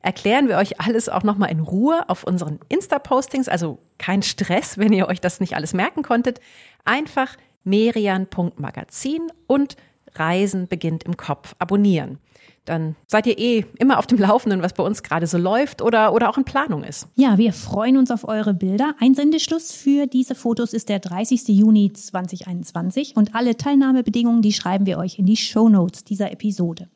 Erklären 0.00 0.48
wir 0.48 0.56
euch 0.56 0.80
alles 0.80 1.10
auch 1.10 1.22
nochmal 1.22 1.50
in 1.50 1.60
Ruhe 1.60 2.08
auf 2.08 2.24
unseren 2.24 2.58
Insta-Postings, 2.70 3.50
also 3.50 3.78
kein 3.98 4.22
Stress, 4.22 4.78
wenn 4.78 4.94
ihr 4.94 5.06
euch 5.06 5.20
das 5.20 5.38
nicht 5.38 5.54
alles 5.54 5.74
merken 5.74 6.02
konntet. 6.02 6.40
Einfach 6.86 7.36
merian.magazin 7.64 9.30
und 9.46 9.76
Reisen 10.14 10.66
beginnt 10.66 11.04
im 11.04 11.18
Kopf 11.18 11.54
abonnieren 11.58 12.20
dann 12.66 12.96
seid 13.06 13.26
ihr 13.26 13.38
eh 13.38 13.64
immer 13.78 13.98
auf 13.98 14.06
dem 14.06 14.18
Laufenden, 14.18 14.62
was 14.62 14.74
bei 14.74 14.82
uns 14.82 15.02
gerade 15.02 15.26
so 15.26 15.38
läuft 15.38 15.80
oder, 15.80 16.12
oder 16.12 16.28
auch 16.28 16.36
in 16.36 16.44
Planung 16.44 16.84
ist. 16.84 17.08
Ja, 17.14 17.38
wir 17.38 17.52
freuen 17.52 17.96
uns 17.96 18.10
auf 18.10 18.28
eure 18.28 18.54
Bilder. 18.54 18.94
Einsendeschluss 19.00 19.72
für 19.72 20.06
diese 20.06 20.34
Fotos 20.34 20.72
ist 20.72 20.88
der 20.88 20.98
30. 20.98 21.48
Juni 21.48 21.92
2021 21.92 23.16
und 23.16 23.34
alle 23.34 23.56
Teilnahmebedingungen, 23.56 24.42
die 24.42 24.52
schreiben 24.52 24.86
wir 24.86 24.98
euch 24.98 25.18
in 25.18 25.26
die 25.26 25.36
Show 25.36 25.68
Notes 25.68 26.04
dieser 26.04 26.32
Episode. 26.32 26.88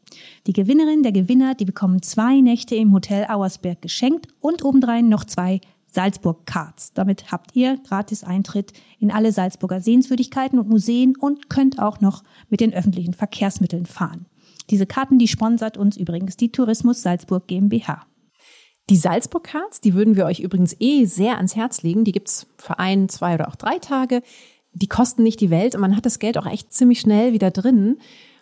Die 0.47 0.53
Gewinnerin, 0.53 1.03
der 1.03 1.13
Gewinner, 1.13 1.55
die 1.55 1.65
bekommen 1.65 2.03
zwei 2.03 2.41
Nächte 2.41 2.75
im 2.75 2.93
Hotel 2.93 3.27
Auersberg 3.29 3.81
geschenkt 3.81 4.27
und 4.41 4.65
obendrein 4.65 5.09
noch 5.09 5.25
zwei 5.25 5.61
Salzburg 5.93 6.47
Cards. 6.47 6.93
Damit 6.95 7.33
habt 7.33 7.57
ihr 7.57 7.79
gratis 7.79 8.25
Eintritt 8.25 8.73
in 8.99 9.11
alle 9.11 9.33
Salzburger 9.33 9.81
Sehenswürdigkeiten 9.81 10.59
und 10.59 10.69
Museen 10.69 11.17
und 11.17 11.49
könnt 11.49 11.81
auch 11.81 12.01
noch 12.01 12.23
mit 12.49 12.61
den 12.61 12.73
öffentlichen 12.73 13.15
Verkehrsmitteln 13.15 13.87
fahren. 13.87 14.27
Diese 14.71 14.87
Karten, 14.87 15.19
die 15.19 15.29
sponsert 15.29 15.77
uns 15.77 15.97
übrigens 15.97 16.37
die 16.37 16.53
Tourismus 16.53 17.03
Salzburg 17.03 17.47
GmbH. 17.47 18.07
Die 18.89 18.97
Salzburg 18.97 19.45
Cards, 19.45 19.81
die 19.81 19.95
würden 19.95 20.17
wir 20.17 20.27
euch 20.27 20.41
übrigens 20.41 20.75
eh 20.81 21.05
sehr 21.05 21.37
ans 21.37 21.55
Herz 21.55 21.83
legen. 21.83 22.05
Die 22.05 22.13
gibt's 22.13 22.47
für 22.57 22.79
ein, 22.79 23.09
zwei 23.09 23.35
oder 23.35 23.49
auch 23.49 23.57
drei 23.57 23.79
Tage. 23.79 24.23
Die 24.73 24.89
kosten 24.89 25.23
nicht 25.23 25.41
die 25.41 25.51
Welt 25.51 25.75
und 25.75 25.81
man 25.81 25.97
hat 25.97 26.07
das 26.07 26.19
Geld 26.19 26.39
auch 26.39 26.47
echt 26.47 26.73
ziemlich 26.73 27.01
schnell 27.01 27.33
wieder 27.33 27.51
drin. 27.51 27.99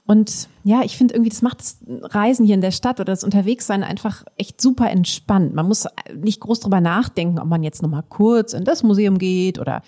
Und 0.07 0.49
ja, 0.65 0.83
ich 0.85 0.97
finde 0.97 1.15
irgendwie, 1.15 1.29
das 1.29 1.43
macht 1.43 1.61
das 1.61 1.79
Reisen 1.87 2.47
hier 2.47 2.55
in 2.55 2.63
der 2.63 2.71
Stadt 2.71 2.99
oder 2.99 3.13
das 3.13 3.25
Unterwegssein 3.25 3.83
einfach 3.85 4.25
echt 4.39 4.59
super 4.59 4.91
entspannt. 4.91 5.55
Man 5.55 5.69
muss 5.69 5.87
nicht 6.15 6.41
groß 6.41 6.61
drüber 6.61 6.81
nachdenken, 6.81 7.39
ob 7.39 7.47
man 7.47 7.63
jetzt 7.63 7.83
nochmal 7.83 8.05
kurz 8.09 8.55
in 8.55 8.65
das 8.65 8.83
Museum 8.83 9.19
geht 9.19 9.59
oder 9.59 9.83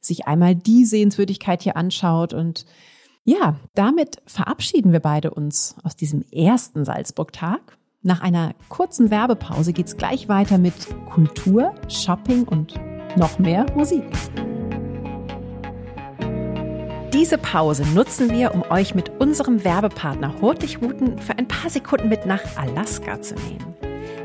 sich 0.00 0.28
einmal 0.28 0.54
die 0.54 0.84
Sehenswürdigkeit 0.84 1.62
hier 1.62 1.76
anschaut 1.76 2.34
und 2.34 2.66
ja, 3.24 3.56
damit 3.74 4.22
verabschieden 4.26 4.92
wir 4.92 5.00
beide 5.00 5.30
uns 5.30 5.76
aus 5.82 5.96
diesem 5.96 6.22
ersten 6.30 6.84
Salzburg-Tag. 6.84 7.78
Nach 8.02 8.20
einer 8.20 8.54
kurzen 8.68 9.10
Werbepause 9.10 9.72
geht's 9.72 9.96
gleich 9.96 10.28
weiter 10.28 10.58
mit 10.58 10.74
Kultur, 11.06 11.74
Shopping 11.88 12.44
und 12.44 12.74
noch 13.16 13.38
mehr 13.38 13.64
Musik. 13.74 14.04
Diese 17.14 17.38
Pause 17.38 17.84
nutzen 17.94 18.30
wir, 18.30 18.54
um 18.54 18.62
euch 18.70 18.94
mit 18.94 19.08
unserem 19.20 19.64
Werbepartner 19.64 20.40
Hurtigruten 20.42 21.18
für 21.18 21.38
ein 21.38 21.48
paar 21.48 21.70
Sekunden 21.70 22.10
mit 22.10 22.26
nach 22.26 22.42
Alaska 22.56 23.22
zu 23.22 23.36
nehmen. 23.36 23.74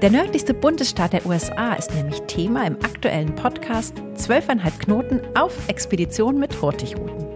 Der 0.02 0.10
nördlichste 0.10 0.54
Bundesstaat 0.54 1.14
der 1.14 1.26
USA 1.26 1.74
ist 1.74 1.94
nämlich 1.94 2.20
Thema 2.24 2.66
im 2.66 2.76
aktuellen 2.78 3.36
Podcast 3.36 3.96
12,5 4.16 4.80
Knoten 4.80 5.22
auf 5.36 5.54
Expedition 5.70 6.40
mit 6.40 6.62
Hurtigruten. 6.62 7.29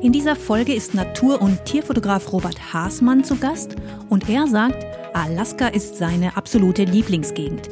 In 0.00 0.12
dieser 0.12 0.36
Folge 0.36 0.74
ist 0.74 0.94
Natur- 0.94 1.42
und 1.42 1.64
Tierfotograf 1.64 2.32
Robert 2.32 2.72
Haasmann 2.72 3.24
zu 3.24 3.34
Gast 3.34 3.74
und 4.08 4.28
er 4.28 4.46
sagt, 4.46 4.86
Alaska 5.12 5.66
ist 5.66 5.96
seine 5.96 6.36
absolute 6.36 6.84
Lieblingsgegend. 6.84 7.68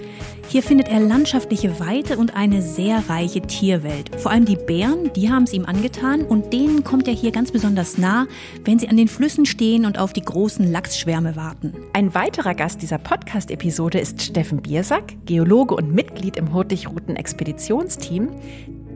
Hier 0.49 0.65
findet 0.65 0.89
er 0.89 0.99
landschaftliche 0.99 1.79
Weite 1.79 2.19
und 2.19 2.35
eine 2.35 2.63
sehr 2.63 3.09
reiche 3.09 3.43
Tierwelt. 3.43 4.11
Vor 4.19 4.33
allem 4.33 4.45
die 4.45 4.57
Bären, 4.57 5.13
die 5.13 5.31
haben 5.31 5.45
es 5.45 5.53
ihm 5.53 5.67
angetan 5.67 6.23
und 6.23 6.53
denen 6.53 6.83
kommt 6.83 7.07
er 7.07 7.15
hier 7.15 7.31
ganz 7.31 7.53
besonders 7.53 7.97
nah, 7.97 8.27
wenn 8.65 8.81
sie 8.81 8.89
an 8.89 8.97
den 8.97 9.09
Flüssen 9.09 9.47
stehen 9.47 9.87
und 9.87 9.99
auf 9.99 10.13
die 10.13 10.23
großen 10.23 10.71
Lachsschwärme 10.71 11.37
warten. 11.37 11.75
Ein 11.93 12.13
weiterer 12.15 12.55
Gast 12.55 12.83
dieser 12.83 12.99
Podcast-Episode 12.99 14.01
ist 14.01 14.21
Steffen 14.21 14.63
Biersack, 14.63 15.15
Geologe 15.27 15.77
und 15.77 15.95
Mitglied 15.95 16.37
im 16.37 16.53
Hurtigruten-Expeditionsteam. 16.53 18.31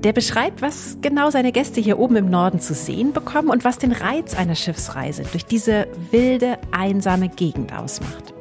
Der 0.04 0.14
beschreibt, 0.14 0.62
was 0.62 0.96
genau 1.02 1.28
seine 1.30 1.52
Gäste 1.52 1.78
hier 1.80 1.98
oben 1.98 2.16
im 2.16 2.30
Norden 2.30 2.58
zu 2.58 2.72
sehen 2.72 3.12
bekommen 3.12 3.50
und 3.50 3.64
was 3.64 3.76
den 3.76 3.92
Reiz 3.92 4.34
einer 4.34 4.54
Schiffsreise 4.54 5.24
durch 5.30 5.44
diese 5.44 5.88
wilde, 6.10 6.58
einsame 6.72 7.28
Gegend 7.28 7.76
ausmacht. 7.76 8.32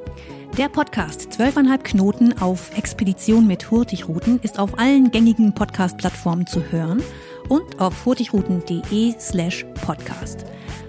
Der 0.57 0.69
Podcast 0.69 1.29
12,5 1.33 1.77
Knoten 1.79 2.41
auf 2.41 2.77
Expedition 2.77 3.45
mit 3.45 3.71
Hurtigruten 3.71 4.39
ist 4.41 4.57
auf 4.57 4.79
allen 4.79 5.11
gängigen 5.11 5.53
Podcast-Plattformen 5.53 6.47
zu 6.47 6.71
hören 6.71 7.03
und 7.49 7.79
auf 7.81 8.05
hurtigruten.de 8.05 9.15
slash 9.19 9.65
podcast. 9.85 10.45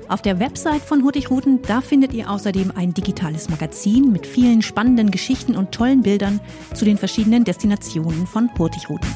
Auf 0.08 0.22
der 0.22 0.38
Website 0.38 0.82
von 0.82 1.02
Hurtigruten, 1.02 1.62
da 1.62 1.80
findet 1.80 2.14
ihr 2.14 2.30
außerdem 2.30 2.72
ein 2.76 2.94
digitales 2.94 3.48
Magazin 3.48 4.12
mit 4.12 4.26
vielen 4.26 4.62
spannenden 4.62 5.10
Geschichten 5.10 5.56
und 5.56 5.72
tollen 5.72 6.02
Bildern 6.02 6.40
zu 6.74 6.84
den 6.84 6.96
verschiedenen 6.96 7.44
Destinationen 7.44 8.26
von 8.26 8.50
Hurtigruten. 8.56 9.10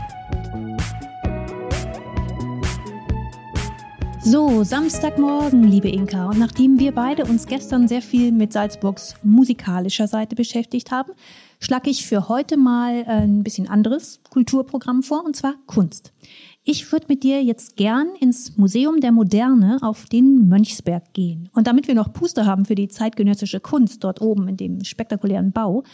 So, 4.26 4.64
Samstagmorgen, 4.64 5.64
liebe 5.64 5.90
Inka. 5.90 6.30
Und 6.30 6.38
nachdem 6.38 6.78
wir 6.78 6.92
beide 6.92 7.26
uns 7.26 7.46
gestern 7.46 7.88
sehr 7.88 8.00
viel 8.00 8.32
mit 8.32 8.54
Salzburgs 8.54 9.16
musikalischer 9.22 10.08
Seite 10.08 10.34
beschäftigt 10.34 10.90
haben, 10.90 11.12
schlage 11.60 11.90
ich 11.90 12.06
für 12.06 12.30
heute 12.30 12.56
mal 12.56 13.04
ein 13.04 13.42
bisschen 13.42 13.68
anderes 13.68 14.20
Kulturprogramm 14.30 15.02
vor, 15.02 15.26
und 15.26 15.37
zwar 15.37 15.56
Kunst. 15.66 16.14
Ich 16.64 16.90
würde 16.90 17.04
mit 17.10 17.22
dir 17.22 17.44
jetzt 17.44 17.76
gern 17.76 18.14
ins 18.18 18.56
Museum 18.56 19.00
der 19.00 19.12
Moderne 19.12 19.80
auf 19.82 20.06
den 20.06 20.48
Mönchsberg 20.48 21.12
gehen. 21.12 21.50
Und 21.52 21.66
damit 21.66 21.87
wir 21.87 21.94
noch 21.94 22.14
Puste 22.14 22.46
haben 22.46 22.64
für 22.64 22.74
die 22.74 22.88
zeitgenössische 22.88 23.60
Kunst 23.60 24.02
dort 24.02 24.22
oben 24.22 24.48
in 24.48 24.56
dem 24.56 24.84
spektakulären 24.84 25.52
Bau, 25.52 25.84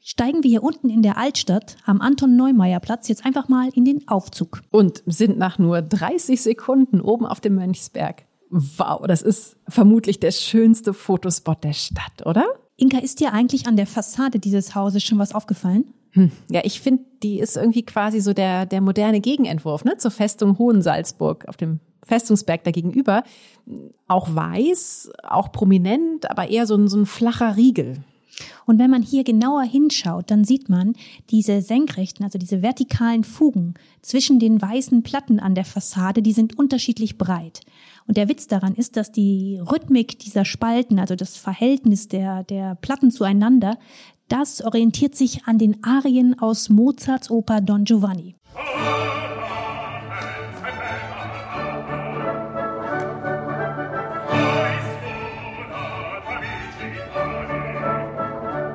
steigen 0.00 0.42
wir 0.42 0.50
hier 0.50 0.62
unten 0.62 0.90
in 0.90 1.02
der 1.02 1.18
Altstadt 1.18 1.76
am 1.84 2.00
Anton-Neumeier-Platz 2.00 3.08
jetzt 3.08 3.24
einfach 3.24 3.48
mal 3.48 3.70
in 3.74 3.84
den 3.84 4.08
Aufzug. 4.08 4.62
Und 4.70 5.02
sind 5.06 5.38
nach 5.38 5.58
nur 5.58 5.82
30 5.82 6.40
Sekunden 6.40 7.00
oben 7.00 7.26
auf 7.26 7.40
dem 7.40 7.54
Mönchsberg. 7.54 8.24
Wow, 8.50 9.06
das 9.06 9.22
ist 9.22 9.56
vermutlich 9.68 10.20
der 10.20 10.30
schönste 10.30 10.94
Fotospot 10.94 11.64
der 11.64 11.74
Stadt, 11.74 12.24
oder? 12.24 12.46
Inka, 12.76 12.98
ist 12.98 13.20
dir 13.20 13.32
eigentlich 13.32 13.66
an 13.66 13.76
der 13.76 13.86
Fassade 13.86 14.38
dieses 14.38 14.74
Hauses 14.74 15.02
schon 15.02 15.18
was 15.18 15.34
aufgefallen? 15.34 15.92
Hm. 16.12 16.32
Ja, 16.50 16.62
ich 16.64 16.80
finde, 16.80 17.04
die 17.22 17.38
ist 17.40 17.56
irgendwie 17.56 17.82
quasi 17.82 18.20
so 18.20 18.32
der, 18.32 18.66
der 18.66 18.80
moderne 18.80 19.20
Gegenentwurf 19.20 19.84
ne, 19.84 19.96
zur 19.98 20.10
Festung 20.10 20.58
Hohensalzburg 20.58 21.46
auf 21.48 21.56
dem 21.56 21.80
Festungsberg 22.06 22.64
da 22.64 22.70
gegenüber. 22.70 23.22
Auch 24.06 24.34
weiß, 24.34 25.10
auch 25.22 25.52
prominent, 25.52 26.30
aber 26.30 26.48
eher 26.48 26.66
so 26.66 26.76
ein, 26.76 26.88
so 26.88 26.98
ein 26.98 27.06
flacher 27.06 27.56
Riegel. 27.56 27.98
Und 28.66 28.78
wenn 28.78 28.90
man 28.90 29.02
hier 29.02 29.24
genauer 29.24 29.62
hinschaut, 29.62 30.30
dann 30.30 30.44
sieht 30.44 30.68
man 30.68 30.94
diese 31.30 31.62
senkrechten, 31.62 32.24
also 32.24 32.38
diese 32.38 32.62
vertikalen 32.62 33.24
Fugen 33.24 33.74
zwischen 34.02 34.38
den 34.38 34.60
weißen 34.60 35.02
Platten 35.02 35.40
an 35.40 35.54
der 35.54 35.64
Fassade, 35.64 36.22
die 36.22 36.32
sind 36.32 36.58
unterschiedlich 36.58 37.18
breit. 37.18 37.60
Und 38.06 38.16
der 38.16 38.28
Witz 38.28 38.46
daran 38.46 38.74
ist, 38.74 38.96
dass 38.96 39.12
die 39.12 39.60
Rhythmik 39.60 40.18
dieser 40.18 40.44
Spalten, 40.44 40.98
also 40.98 41.14
das 41.14 41.36
Verhältnis 41.36 42.08
der, 42.08 42.44
der 42.44 42.74
Platten 42.76 43.10
zueinander, 43.10 43.78
das 44.28 44.62
orientiert 44.62 45.14
sich 45.14 45.44
an 45.44 45.58
den 45.58 45.82
Arien 45.82 46.38
aus 46.38 46.68
Mozarts 46.68 47.30
Oper 47.30 47.60
Don 47.60 47.84
Giovanni. 47.84 48.34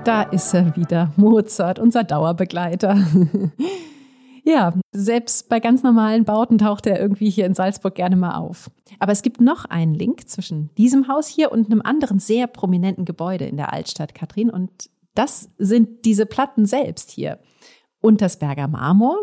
Da 0.04 0.24
ist 0.24 0.54
er 0.54 0.76
wieder, 0.76 1.14
Mozart, 1.16 1.80
unser 1.80 2.04
Dauerbegleiter. 2.04 2.98
Ja, 4.46 4.74
selbst 4.92 5.48
bei 5.48 5.62
ganz 5.62 5.84
normalen 5.84 6.26
Bauten 6.26 6.58
taucht 6.58 6.86
er 6.86 7.00
irgendwie 7.00 7.30
hier 7.30 7.46
in 7.46 7.54
Salzburg 7.54 7.96
gerne 7.96 8.18
mal 8.18 8.36
auf. 8.36 8.70
Aber 9.00 9.14
es 9.14 9.22
gibt 9.22 9.40
noch 9.40 9.64
einen 9.64 9.94
Link 9.94 10.28
zwischen 10.28 10.70
diesem 10.76 11.08
Haus 11.08 11.30
hier 11.30 11.54
und 11.54 11.72
einem 11.72 11.82
anderen 11.82 12.20
sehr 12.20 12.48
prominenten 12.48 13.06
Gebäude 13.06 13.46
in 13.46 13.56
der 13.56 13.72
Altstadt, 13.72 14.14
Katrin. 14.14 14.50
Und 14.50 14.90
das 15.16 15.50
sind 15.60 16.04
diese 16.04 16.26
Platten 16.26 16.66
selbst 16.66 17.10
hier. 17.10 17.40
Untersberger 18.02 18.68
Marmor. 18.68 19.18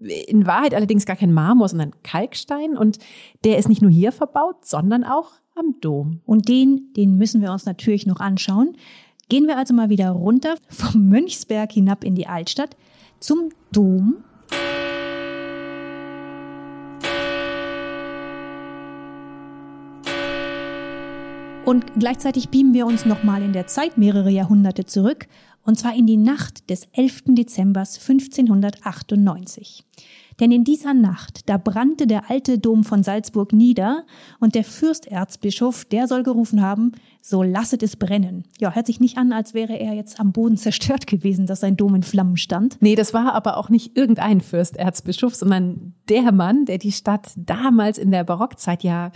In 0.00 0.46
Wahrheit 0.46 0.72
allerdings 0.72 1.04
gar 1.04 1.16
kein 1.16 1.34
Marmor, 1.34 1.68
sondern 1.68 1.92
Kalkstein. 2.02 2.74
Und 2.74 2.98
der 3.44 3.58
ist 3.58 3.68
nicht 3.68 3.82
nur 3.82 3.90
hier 3.90 4.12
verbaut, 4.12 4.64
sondern 4.64 5.04
auch 5.04 5.32
am 5.56 5.74
Dom. 5.82 6.22
Und 6.24 6.48
den, 6.48 6.92
den 6.96 7.16
müssen 7.18 7.42
wir 7.42 7.52
uns 7.52 7.66
natürlich 7.66 8.06
noch 8.06 8.20
anschauen. 8.20 8.78
Gehen 9.28 9.46
wir 9.46 9.56
also 9.56 9.74
mal 9.74 9.88
wieder 9.88 10.10
runter 10.10 10.56
vom 10.68 11.04
Mönchsberg 11.08 11.72
hinab 11.72 12.04
in 12.04 12.14
die 12.14 12.26
Altstadt 12.26 12.76
zum 13.20 13.50
Dom 13.72 14.16
Und 21.64 21.86
gleichzeitig 21.98 22.50
beamen 22.50 22.74
wir 22.74 22.86
uns 22.86 23.06
nochmal 23.06 23.42
in 23.42 23.54
der 23.54 23.66
Zeit 23.66 23.96
mehrere 23.96 24.30
Jahrhunderte 24.30 24.84
zurück, 24.84 25.26
und 25.64 25.78
zwar 25.78 25.96
in 25.96 26.06
die 26.06 26.18
Nacht 26.18 26.68
des 26.68 26.86
11. 26.92 27.22
Dezember 27.28 27.80
1598. 27.80 29.82
Denn 30.40 30.50
in 30.50 30.64
dieser 30.64 30.94
Nacht, 30.94 31.48
da 31.48 31.58
brannte 31.58 32.06
der 32.06 32.30
alte 32.30 32.58
Dom 32.58 32.84
von 32.84 33.02
Salzburg 33.02 33.52
nieder 33.52 34.04
und 34.40 34.54
der 34.54 34.64
Fürsterzbischof, 34.64 35.84
der 35.84 36.08
soll 36.08 36.22
gerufen 36.22 36.60
haben, 36.60 36.92
so 37.20 37.42
lasset 37.42 37.82
es 37.82 37.96
brennen. 37.96 38.44
Ja, 38.58 38.74
hört 38.74 38.86
sich 38.86 39.00
nicht 39.00 39.16
an, 39.16 39.32
als 39.32 39.54
wäre 39.54 39.78
er 39.78 39.94
jetzt 39.94 40.20
am 40.20 40.32
Boden 40.32 40.56
zerstört 40.56 41.06
gewesen, 41.06 41.46
dass 41.46 41.60
sein 41.60 41.76
Dom 41.76 41.94
in 41.94 42.02
Flammen 42.02 42.36
stand. 42.36 42.76
Nee, 42.80 42.96
das 42.96 43.14
war 43.14 43.34
aber 43.34 43.56
auch 43.56 43.68
nicht 43.68 43.96
irgendein 43.96 44.40
Fürsterzbischof, 44.40 45.34
sondern 45.34 45.94
der 46.08 46.32
Mann, 46.32 46.66
der 46.66 46.78
die 46.78 46.92
Stadt 46.92 47.32
damals 47.36 47.98
in 47.98 48.10
der 48.10 48.24
Barockzeit 48.24 48.82
ja 48.82 49.12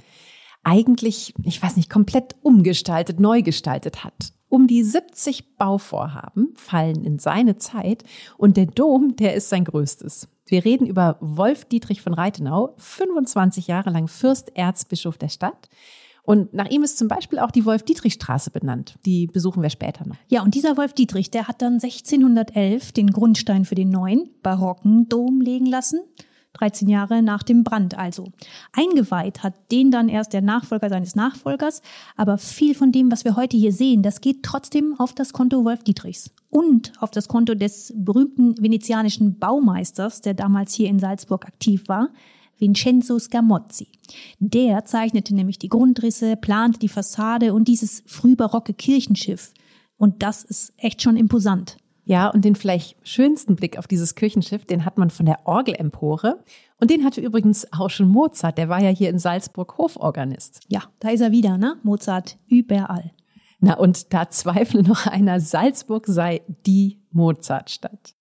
eigentlich, 0.64 1.34
ich 1.44 1.62
weiß 1.62 1.76
nicht, 1.76 1.90
komplett 1.90 2.36
umgestaltet, 2.42 3.20
neu 3.20 3.42
gestaltet 3.42 4.04
hat. 4.04 4.32
Um 4.48 4.66
die 4.66 4.82
70 4.82 5.56
Bauvorhaben 5.56 6.54
fallen 6.56 7.04
in 7.04 7.18
seine 7.18 7.56
Zeit 7.56 8.04
und 8.38 8.56
der 8.56 8.66
Dom, 8.66 9.16
der 9.16 9.34
ist 9.34 9.50
sein 9.50 9.64
größtes. 9.64 10.28
Wir 10.50 10.64
reden 10.64 10.86
über 10.86 11.16
Wolf 11.20 11.66
Dietrich 11.66 12.00
von 12.00 12.14
Reitenau, 12.14 12.74
25 12.78 13.66
Jahre 13.66 13.90
lang 13.90 14.08
Fürsterzbischof 14.08 15.18
der 15.18 15.28
Stadt. 15.28 15.68
Und 16.22 16.52
nach 16.52 16.68
ihm 16.68 16.82
ist 16.82 16.98
zum 16.98 17.08
Beispiel 17.08 17.38
auch 17.38 17.50
die 17.50 17.64
Wolf-Dietrich-Straße 17.64 18.50
benannt. 18.50 18.98
Die 19.06 19.28
besuchen 19.28 19.62
wir 19.62 19.70
später 19.70 20.06
noch. 20.06 20.16
Ja, 20.28 20.42
und 20.42 20.54
dieser 20.54 20.76
Wolf 20.76 20.92
Dietrich, 20.92 21.30
der 21.30 21.48
hat 21.48 21.62
dann 21.62 21.74
1611 21.74 22.92
den 22.92 23.06
Grundstein 23.12 23.64
für 23.64 23.74
den 23.74 23.88
neuen 23.88 24.28
barocken 24.42 25.08
Dom 25.08 25.40
legen 25.40 25.64
lassen. 25.64 26.00
13 26.52 26.88
Jahre 26.88 27.22
nach 27.22 27.42
dem 27.42 27.64
Brand 27.64 27.96
also. 27.96 28.30
Eingeweiht 28.72 29.42
hat 29.42 29.54
den 29.72 29.90
dann 29.90 30.10
erst 30.10 30.34
der 30.34 30.42
Nachfolger 30.42 30.90
seines 30.90 31.14
Nachfolgers, 31.14 31.80
aber 32.16 32.36
viel 32.36 32.74
von 32.74 32.92
dem, 32.92 33.10
was 33.10 33.24
wir 33.24 33.36
heute 33.36 33.56
hier 33.56 33.72
sehen, 33.72 34.02
das 34.02 34.20
geht 34.20 34.42
trotzdem 34.42 34.96
auf 34.98 35.14
das 35.14 35.32
Konto 35.32 35.64
Wolf 35.64 35.82
Dietrichs 35.82 36.30
und 36.50 36.92
auf 37.00 37.10
das 37.10 37.28
Konto 37.28 37.54
des 37.54 37.92
berühmten 37.96 38.54
venezianischen 38.60 39.38
Baumeisters, 39.38 40.20
der 40.20 40.34
damals 40.34 40.74
hier 40.74 40.88
in 40.88 40.98
Salzburg 40.98 41.46
aktiv 41.46 41.84
war, 41.88 42.10
Vincenzo 42.58 43.18
Scamozzi. 43.18 43.88
Der 44.38 44.84
zeichnete 44.84 45.34
nämlich 45.34 45.58
die 45.58 45.68
Grundrisse, 45.68 46.36
plante 46.36 46.78
die 46.78 46.88
Fassade 46.88 47.54
und 47.54 47.68
dieses 47.68 48.02
frühbarocke 48.06 48.74
Kirchenschiff. 48.74 49.52
Und 49.96 50.22
das 50.22 50.44
ist 50.44 50.72
echt 50.76 51.02
schon 51.02 51.16
imposant. 51.16 51.76
Ja, 52.04 52.28
und 52.28 52.46
den 52.46 52.56
vielleicht 52.56 52.96
schönsten 53.06 53.54
Blick 53.54 53.78
auf 53.78 53.86
dieses 53.86 54.14
Kirchenschiff, 54.14 54.64
den 54.64 54.86
hat 54.86 54.96
man 54.96 55.10
von 55.10 55.26
der 55.26 55.46
Orgelempore. 55.46 56.42
Und 56.80 56.90
den 56.90 57.04
hatte 57.04 57.20
übrigens 57.20 57.70
auch 57.70 57.90
schon 57.90 58.08
Mozart. 58.08 58.56
Der 58.56 58.70
war 58.70 58.82
ja 58.82 58.88
hier 58.88 59.10
in 59.10 59.18
Salzburg 59.18 59.76
Hoforganist. 59.76 60.60
Ja, 60.68 60.84
da 61.00 61.10
ist 61.10 61.20
er 61.20 61.32
wieder, 61.32 61.58
ne? 61.58 61.76
Mozart 61.82 62.38
überall. 62.48 63.12
Na, 63.60 63.74
und 63.74 64.12
da 64.12 64.30
zweifelt 64.30 64.86
noch 64.86 65.06
einer, 65.06 65.40
Salzburg 65.40 66.06
sei 66.06 66.42
die 66.66 67.02
Mozartstadt. 67.10 68.14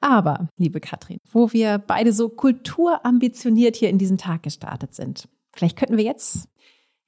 Aber, 0.00 0.48
liebe 0.56 0.80
Katrin, 0.80 1.18
wo 1.30 1.52
wir 1.52 1.78
beide 1.78 2.12
so 2.12 2.28
kulturambitioniert 2.28 3.76
hier 3.76 3.88
in 3.88 3.98
diesen 3.98 4.18
Tag 4.18 4.42
gestartet 4.42 4.94
sind, 4.94 5.28
vielleicht 5.52 5.76
könnten 5.76 5.96
wir 5.96 6.04
jetzt 6.04 6.48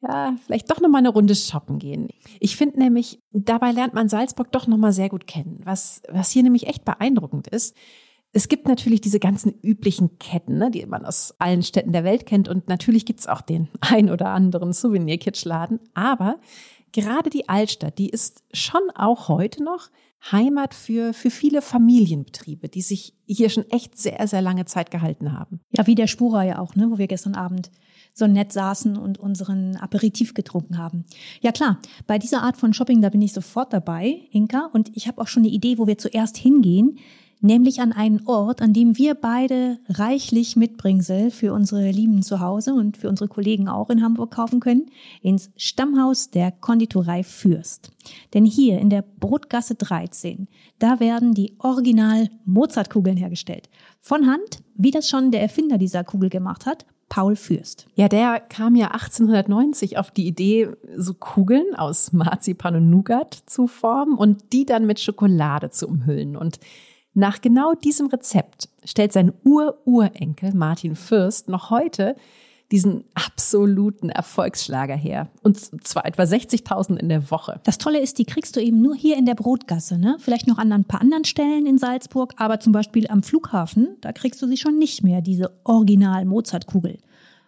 ja, 0.01 0.37
vielleicht 0.45 0.71
doch 0.71 0.81
noch 0.81 0.89
mal 0.89 0.99
eine 0.99 1.09
Runde 1.09 1.35
shoppen 1.35 1.79
gehen. 1.79 2.09
Ich 2.39 2.57
finde 2.57 2.79
nämlich, 2.79 3.19
dabei 3.33 3.73
lernt 3.73 3.95
man 3.95 4.09
Salzburg 4.09 4.53
doch 4.53 4.67
noch 4.67 4.77
mal 4.77 4.93
sehr 4.93 5.09
gut 5.09 5.27
kennen. 5.27 5.61
Was, 5.65 6.03
was 6.09 6.31
hier 6.31 6.45
nämlich 6.45 6.69
echt 6.69 6.85
beeindruckend 6.85 7.49
ist, 7.49 7.77
es 8.33 8.49
gibt 8.49 8.69
natürlich 8.69 9.01
diese 9.01 9.19
ganzen 9.19 9.59
üblichen 9.63 10.19
Ketten, 10.19 10.59
ne, 10.59 10.71
die 10.71 10.85
man 10.87 11.05
aus 11.05 11.35
allen 11.39 11.63
Städten 11.63 11.93
der 11.93 12.05
Welt 12.05 12.27
kennt. 12.27 12.49
Und 12.49 12.69
natürlich 12.69 13.07
gibt 13.07 13.21
es 13.21 13.27
auch 13.27 13.41
den 13.41 13.69
ein 13.81 14.11
oder 14.11 14.29
anderen 14.29 14.73
Souvenir-Kitschladen. 14.73 15.81
Aber 15.95 16.39
gerade 16.93 17.31
die 17.31 17.49
Altstadt, 17.49 17.99
die 17.99 18.09
ist 18.09 18.43
schon 18.53 18.83
auch 18.95 19.29
heute 19.29 19.63
noch 19.63 19.91
Heimat 20.33 20.75
für, 20.75 21.13
für 21.13 21.31
viele 21.31 21.63
Familienbetriebe, 21.63 22.69
die 22.69 22.83
sich 22.83 23.15
hier 23.27 23.51
schon 23.51 23.71
echt 23.71 23.97
sehr, 23.97 24.27
sehr 24.27 24.43
lange 24.43 24.65
Zeit 24.65 24.91
gehalten 24.91 25.33
haben. 25.33 25.61
Ja, 25.77 25.87
wie 25.87 25.95
der 25.95 26.09
Spura 26.09 26.45
ja 26.45 26.59
auch, 26.59 26.75
ne, 26.75 26.91
wo 26.91 26.99
wir 26.99 27.07
gestern 27.07 27.35
Abend 27.35 27.71
so 28.15 28.27
nett 28.27 28.53
saßen 28.53 28.97
und 28.97 29.19
unseren 29.19 29.77
Aperitif 29.77 30.35
getrunken 30.35 30.77
haben. 30.77 31.05
Ja 31.41 31.53
klar, 31.53 31.79
bei 32.07 32.19
dieser 32.19 32.43
Art 32.43 32.57
von 32.57 32.75
Shopping, 32.75 33.01
da 33.01 33.11
bin 33.11 33.23
ich 33.23 33.33
sofort 33.33 33.73
dabei, 33.73 34.23
Inka, 34.33 34.71
und 34.73 34.91
ich 34.97 35.07
habe 35.07 35.21
auch 35.21 35.29
schon 35.29 35.45
eine 35.45 35.53
Idee, 35.53 35.79
wo 35.79 35.87
wir 35.87 35.99
zuerst 35.99 36.37
hingehen, 36.37 36.99
nämlich 37.41 37.81
an 37.81 37.93
einen 37.93 38.27
Ort, 38.27 38.63
an 38.63 38.73
dem 38.73 38.97
wir 38.97 39.15
beide 39.15 39.79
reichlich 39.89 40.57
Mitbringsel 40.57 41.31
für 41.31 41.53
unsere 41.53 41.91
Lieben 41.91 42.23
zu 42.23 42.41
Hause 42.41 42.75
und 42.75 42.97
für 42.97 43.09
unsere 43.09 43.29
Kollegen 43.29 43.69
auch 43.69 43.91
in 43.91 44.03
Hamburg 44.03 44.33
kaufen 44.33 44.61
können, 44.61 44.87
ins 45.23 45.51
Stammhaus 45.57 46.31
der 46.31 46.51
Konditorei 46.51 47.23
Fürst. 47.23 47.91
Denn 48.35 48.45
hier 48.45 48.79
in 48.79 48.91
der 48.91 49.03
Brotgasse 49.03 49.75
13, 49.75 50.49
da 50.79 51.01
werden 51.01 51.35
die 51.35 51.55
Original 51.59 52.29
Mozartkugeln 52.45 53.17
hergestellt. 53.17 53.69
Von 54.01 54.27
Hand, 54.27 54.63
wie 54.75 54.91
das 54.91 55.09
schon 55.09 55.31
der 55.31 55.43
Erfinder 55.43 55.79
dieser 55.79 56.05
Kugel 56.05 56.31
gemacht 56.31 56.67
hat, 56.67 56.87
Paul 57.09 57.37
Fürst. 57.37 57.87
Ja, 57.95 58.09
der 58.09 58.41
kam 58.41 58.77
ja 58.77 58.89
1890 58.89 59.99
auf 59.99 60.11
die 60.11 60.27
Idee, 60.27 60.69
so 60.97 61.15
Kugeln 61.15 61.75
aus 61.75 62.13
Marzipan 62.13 62.77
und 62.77 62.91
Nougat 62.91 63.35
zu 63.47 63.67
formen 63.67 64.17
und 64.17 64.53
die 64.53 64.67
dann 64.67 64.87
mit 64.87 65.01
Schokolade 65.01 65.71
zu 65.71 65.89
umhüllen. 65.89 66.37
Und 66.37 66.61
nach 67.19 67.41
genau 67.41 67.75
diesem 67.75 68.07
Rezept 68.07 68.69
stellt 68.85 69.13
sein 69.13 69.33
Ur-Urenkel 69.45 70.55
Martin 70.55 70.95
Fürst 70.95 71.49
noch 71.49 71.71
heute 71.71 72.15
diesen 72.71 73.05
absoluten 73.15 74.11
Erfolgsschlager 74.11 74.95
her. 74.95 75.29
Und 75.43 75.59
zwar 75.85 76.05
etwa 76.05 76.23
60.000 76.23 76.97
in 76.97 77.09
der 77.09 77.31
Woche. 77.31 77.61
Das 77.65 77.79
Tolle 77.79 77.99
ist, 77.99 78.19
die 78.19 78.25
kriegst 78.25 78.55
du 78.55 78.61
eben 78.61 78.83
nur 78.83 78.95
hier 78.95 79.17
in 79.17 79.27
der 79.27 79.35
Brotgasse, 79.35 79.99
ne? 79.99 80.17
Vielleicht 80.21 80.47
noch 80.47 80.59
an 80.59 80.71
ein 80.71 80.85
paar 80.85 81.01
anderen 81.01 81.25
Stellen 81.25 81.67
in 81.67 81.79
Salzburg, 81.79 82.35
aber 82.37 82.61
zum 82.61 82.73
Beispiel 82.73 83.09
am 83.09 83.23
Flughafen, 83.23 83.97
da 84.01 84.13
kriegst 84.13 84.41
du 84.41 84.47
sie 84.47 84.59
schon 84.59 84.79
nicht 84.79 85.03
mehr, 85.03 85.21
diese 85.21 85.59
Original-Mozart-Kugel. 85.65 86.99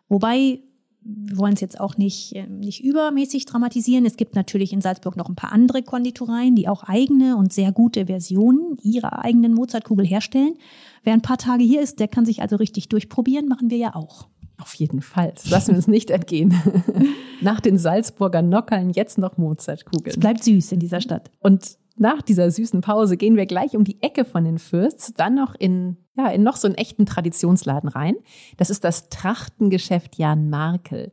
Wobei, 0.09 0.61
wir 1.03 1.39
wollen 1.39 1.55
es 1.55 1.61
jetzt 1.61 1.81
auch 1.81 1.97
nicht, 1.97 2.35
äh, 2.35 2.47
nicht 2.47 2.85
übermäßig 2.85 3.47
dramatisieren. 3.47 4.05
Es 4.05 4.17
gibt 4.17 4.35
natürlich 4.35 4.73
in 4.73 4.81
Salzburg 4.81 5.17
noch 5.17 5.29
ein 5.29 5.35
paar 5.35 5.53
andere 5.53 5.83
Konditoreien, 5.83 6.55
die 6.55 6.69
auch 6.69 6.83
eigene 6.83 7.37
und 7.37 7.53
sehr 7.53 7.73
gute 7.73 8.07
Versionen 8.07 8.77
ihrer 8.83 9.25
eigenen 9.25 9.55
Mozartkugel 9.55 10.07
herstellen. 10.07 10.57
Wer 11.03 11.15
ein 11.15 11.23
paar 11.23 11.39
Tage 11.39 11.65
hier 11.65 11.81
ist, 11.81 12.01
der 12.01 12.09
kann 12.09 12.27
sich 12.27 12.43
also 12.43 12.57
richtig 12.57 12.89
durchprobieren, 12.89 13.49
machen 13.49 13.71
wir 13.71 13.79
ja 13.79 13.95
auch. 13.95 14.29
Auf 14.59 14.75
jeden 14.75 15.01
Fall. 15.01 15.33
Lassen 15.49 15.69
wir 15.69 15.77
uns 15.77 15.89
nicht 15.89 16.11
entgehen. 16.11 16.55
Nach 17.41 17.61
den 17.61 17.79
Salzburger 17.79 18.43
Nockerln 18.43 18.91
jetzt 18.91 19.17
noch 19.17 19.39
Mozartkugeln. 19.39 20.11
Es 20.15 20.21
bleibt 20.21 20.45
süß 20.45 20.73
in 20.73 20.81
dieser 20.81 21.01
Stadt. 21.01 21.31
Und 21.41 21.79
nach 22.01 22.23
dieser 22.23 22.51
süßen 22.51 22.81
Pause 22.81 23.17
gehen 23.17 23.37
wir 23.37 23.47
gleich 23.47 23.77
um 23.77 23.85
die 23.85 24.03
Ecke 24.03 24.25
von 24.25 24.45
den 24.45 24.59
Fürsts, 24.59 25.13
dann 25.15 25.35
noch 25.35 25.55
in, 25.55 25.99
ja, 26.17 26.29
in 26.29 26.43
noch 26.43 26.57
so 26.57 26.67
einen 26.67 26.77
echten 26.77 27.07
Traditionsladen 27.07 27.91
rein. 27.91 28.17
Das 28.57 28.71
ist 28.71 28.85
das 28.85 29.11
Trachtengeschäft 29.11 30.17
Jan 30.17 30.49
Markel. 30.49 31.13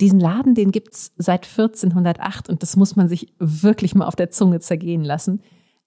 Diesen 0.00 0.20
Laden, 0.20 0.54
den 0.54 0.72
gibt's 0.72 1.12
seit 1.16 1.46
1408 1.46 2.48
und 2.50 2.62
das 2.62 2.76
muss 2.76 2.96
man 2.96 3.08
sich 3.08 3.34
wirklich 3.38 3.94
mal 3.94 4.06
auf 4.06 4.16
der 4.16 4.30
Zunge 4.30 4.60
zergehen 4.60 5.04
lassen. 5.04 5.40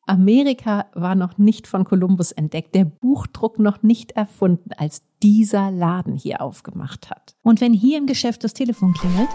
Amerika 0.08 0.86
war 0.93 1.15
noch 1.15 1.38
nicht 1.38 1.68
von 1.68 1.84
Kolumbus 1.84 2.32
entdeckt, 2.32 2.74
der 2.74 2.86
Buchdruck 2.86 3.59
noch 3.59 3.84
nicht 3.84 4.13
erfunden, 4.13 4.72
als 4.78 5.03
dieser 5.22 5.70
Laden 5.70 6.15
hier 6.15 6.41
aufgemacht 6.41 7.09
hat. 7.09 7.36
Und 7.43 7.59
wenn 7.61 7.74
hier 7.74 7.97
im 7.97 8.07
Geschäft 8.07 8.43
das 8.43 8.53
Telefon 8.53 8.93
klingelt, 8.93 9.30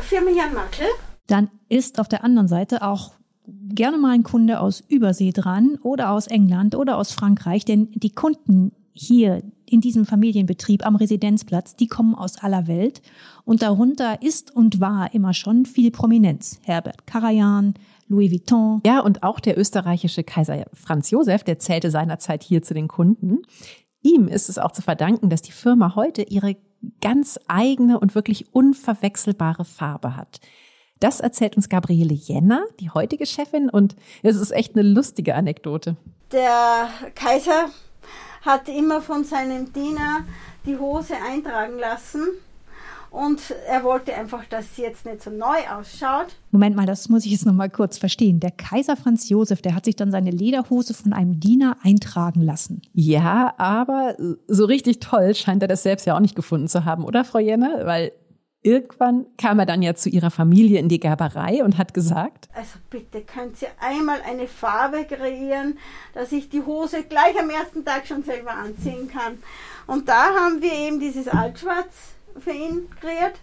Firma 0.00 0.30
Jan 0.30 0.54
Markel? 0.54 0.86
Dann 1.28 1.50
ist 1.68 2.00
auf 2.00 2.08
der 2.08 2.24
anderen 2.24 2.48
Seite 2.48 2.82
auch 2.82 3.12
gerne 3.46 3.98
mal 3.98 4.12
ein 4.12 4.24
Kunde 4.24 4.60
aus 4.60 4.82
Übersee 4.88 5.30
dran 5.32 5.78
oder 5.82 6.10
aus 6.10 6.26
England 6.26 6.74
oder 6.74 6.98
aus 6.98 7.12
Frankreich, 7.12 7.64
denn 7.64 7.90
die 7.92 8.10
Kunden 8.10 8.72
hier 8.92 9.42
in 9.64 9.80
diesem 9.80 10.06
Familienbetrieb 10.06 10.84
am 10.84 10.96
Residenzplatz, 10.96 11.76
die 11.76 11.86
kommen 11.86 12.14
aus 12.14 12.38
aller 12.38 12.66
Welt 12.66 13.00
und 13.44 13.62
darunter 13.62 14.22
ist 14.22 14.54
und 14.54 14.80
war 14.80 15.14
immer 15.14 15.34
schon 15.34 15.66
viel 15.66 15.90
Prominenz. 15.90 16.58
Herbert 16.64 17.06
Karajan, 17.06 17.74
Louis 18.08 18.32
Vuitton. 18.32 18.80
Ja, 18.84 19.00
und 19.00 19.22
auch 19.22 19.40
der 19.40 19.58
österreichische 19.58 20.24
Kaiser 20.24 20.64
Franz 20.72 21.10
Josef, 21.10 21.44
der 21.44 21.58
zählte 21.58 21.90
seinerzeit 21.90 22.42
hier 22.42 22.62
zu 22.62 22.74
den 22.74 22.88
Kunden. 22.88 23.42
Ihm 24.02 24.26
ist 24.28 24.48
es 24.48 24.58
auch 24.58 24.72
zu 24.72 24.82
verdanken, 24.82 25.28
dass 25.28 25.42
die 25.42 25.52
Firma 25.52 25.94
heute 25.94 26.22
ihre 26.22 26.56
ganz 27.00 27.38
eigene 27.48 28.00
und 28.00 28.14
wirklich 28.14 28.54
unverwechselbare 28.54 29.64
Farbe 29.64 30.16
hat. 30.16 30.40
Das 31.00 31.20
erzählt 31.20 31.56
uns 31.56 31.68
Gabriele 31.68 32.14
Jenner, 32.14 32.64
die 32.80 32.90
heutige 32.90 33.26
Chefin, 33.26 33.70
und 33.70 33.94
es 34.22 34.36
ist 34.36 34.50
echt 34.50 34.74
eine 34.74 34.88
lustige 34.88 35.34
Anekdote. 35.34 35.96
Der 36.32 36.88
Kaiser 37.14 37.66
hat 38.42 38.68
immer 38.68 39.00
von 39.00 39.24
seinem 39.24 39.72
Diener 39.72 40.24
die 40.66 40.76
Hose 40.76 41.14
eintragen 41.14 41.78
lassen 41.78 42.22
und 43.10 43.54
er 43.66 43.84
wollte 43.84 44.14
einfach, 44.14 44.44
dass 44.46 44.76
sie 44.76 44.82
jetzt 44.82 45.06
nicht 45.06 45.22
so 45.22 45.30
neu 45.30 45.56
ausschaut. 45.74 46.26
Moment 46.50 46.76
mal, 46.76 46.84
das 46.84 47.08
muss 47.08 47.24
ich 47.24 47.32
jetzt 47.32 47.46
noch 47.46 47.54
mal 47.54 47.70
kurz 47.70 47.96
verstehen. 47.96 48.38
Der 48.38 48.50
Kaiser 48.50 48.96
Franz 48.96 49.28
Josef, 49.28 49.62
der 49.62 49.74
hat 49.74 49.86
sich 49.86 49.96
dann 49.96 50.10
seine 50.10 50.30
Lederhose 50.30 50.92
von 50.92 51.12
einem 51.12 51.40
Diener 51.40 51.78
eintragen 51.82 52.42
lassen. 52.42 52.82
Ja, 52.92 53.54
aber 53.56 54.16
so 54.46 54.66
richtig 54.66 55.00
toll 55.00 55.34
scheint 55.34 55.62
er 55.62 55.68
das 55.68 55.82
selbst 55.82 56.06
ja 56.06 56.16
auch 56.16 56.20
nicht 56.20 56.36
gefunden 56.36 56.68
zu 56.68 56.84
haben, 56.84 57.04
oder 57.04 57.24
Frau 57.24 57.38
Jenner? 57.38 57.86
Weil 57.86 58.12
irgendwann 58.62 59.26
kam 59.36 59.58
er 59.58 59.66
dann 59.66 59.82
ja 59.82 59.94
zu 59.94 60.08
ihrer 60.08 60.30
Familie 60.30 60.80
in 60.80 60.88
die 60.88 61.00
Gerberei 61.00 61.64
und 61.64 61.78
hat 61.78 61.94
gesagt, 61.94 62.48
also 62.54 62.78
bitte 62.90 63.22
könnt 63.22 63.60
ihr 63.62 63.68
einmal 63.80 64.20
eine 64.22 64.48
Farbe 64.48 65.04
kreieren, 65.04 65.78
dass 66.14 66.32
ich 66.32 66.48
die 66.48 66.62
Hose 66.62 67.04
gleich 67.04 67.38
am 67.40 67.50
ersten 67.50 67.84
Tag 67.84 68.06
schon 68.06 68.22
selber 68.22 68.52
anziehen 68.52 69.08
kann. 69.08 69.38
Und 69.86 70.08
da 70.08 70.34
haben 70.34 70.60
wir 70.60 70.72
eben 70.72 71.00
dieses 71.00 71.28
Altschwarz 71.28 72.14
für 72.38 72.52
ihn 72.52 72.88
kreiert. 73.00 73.40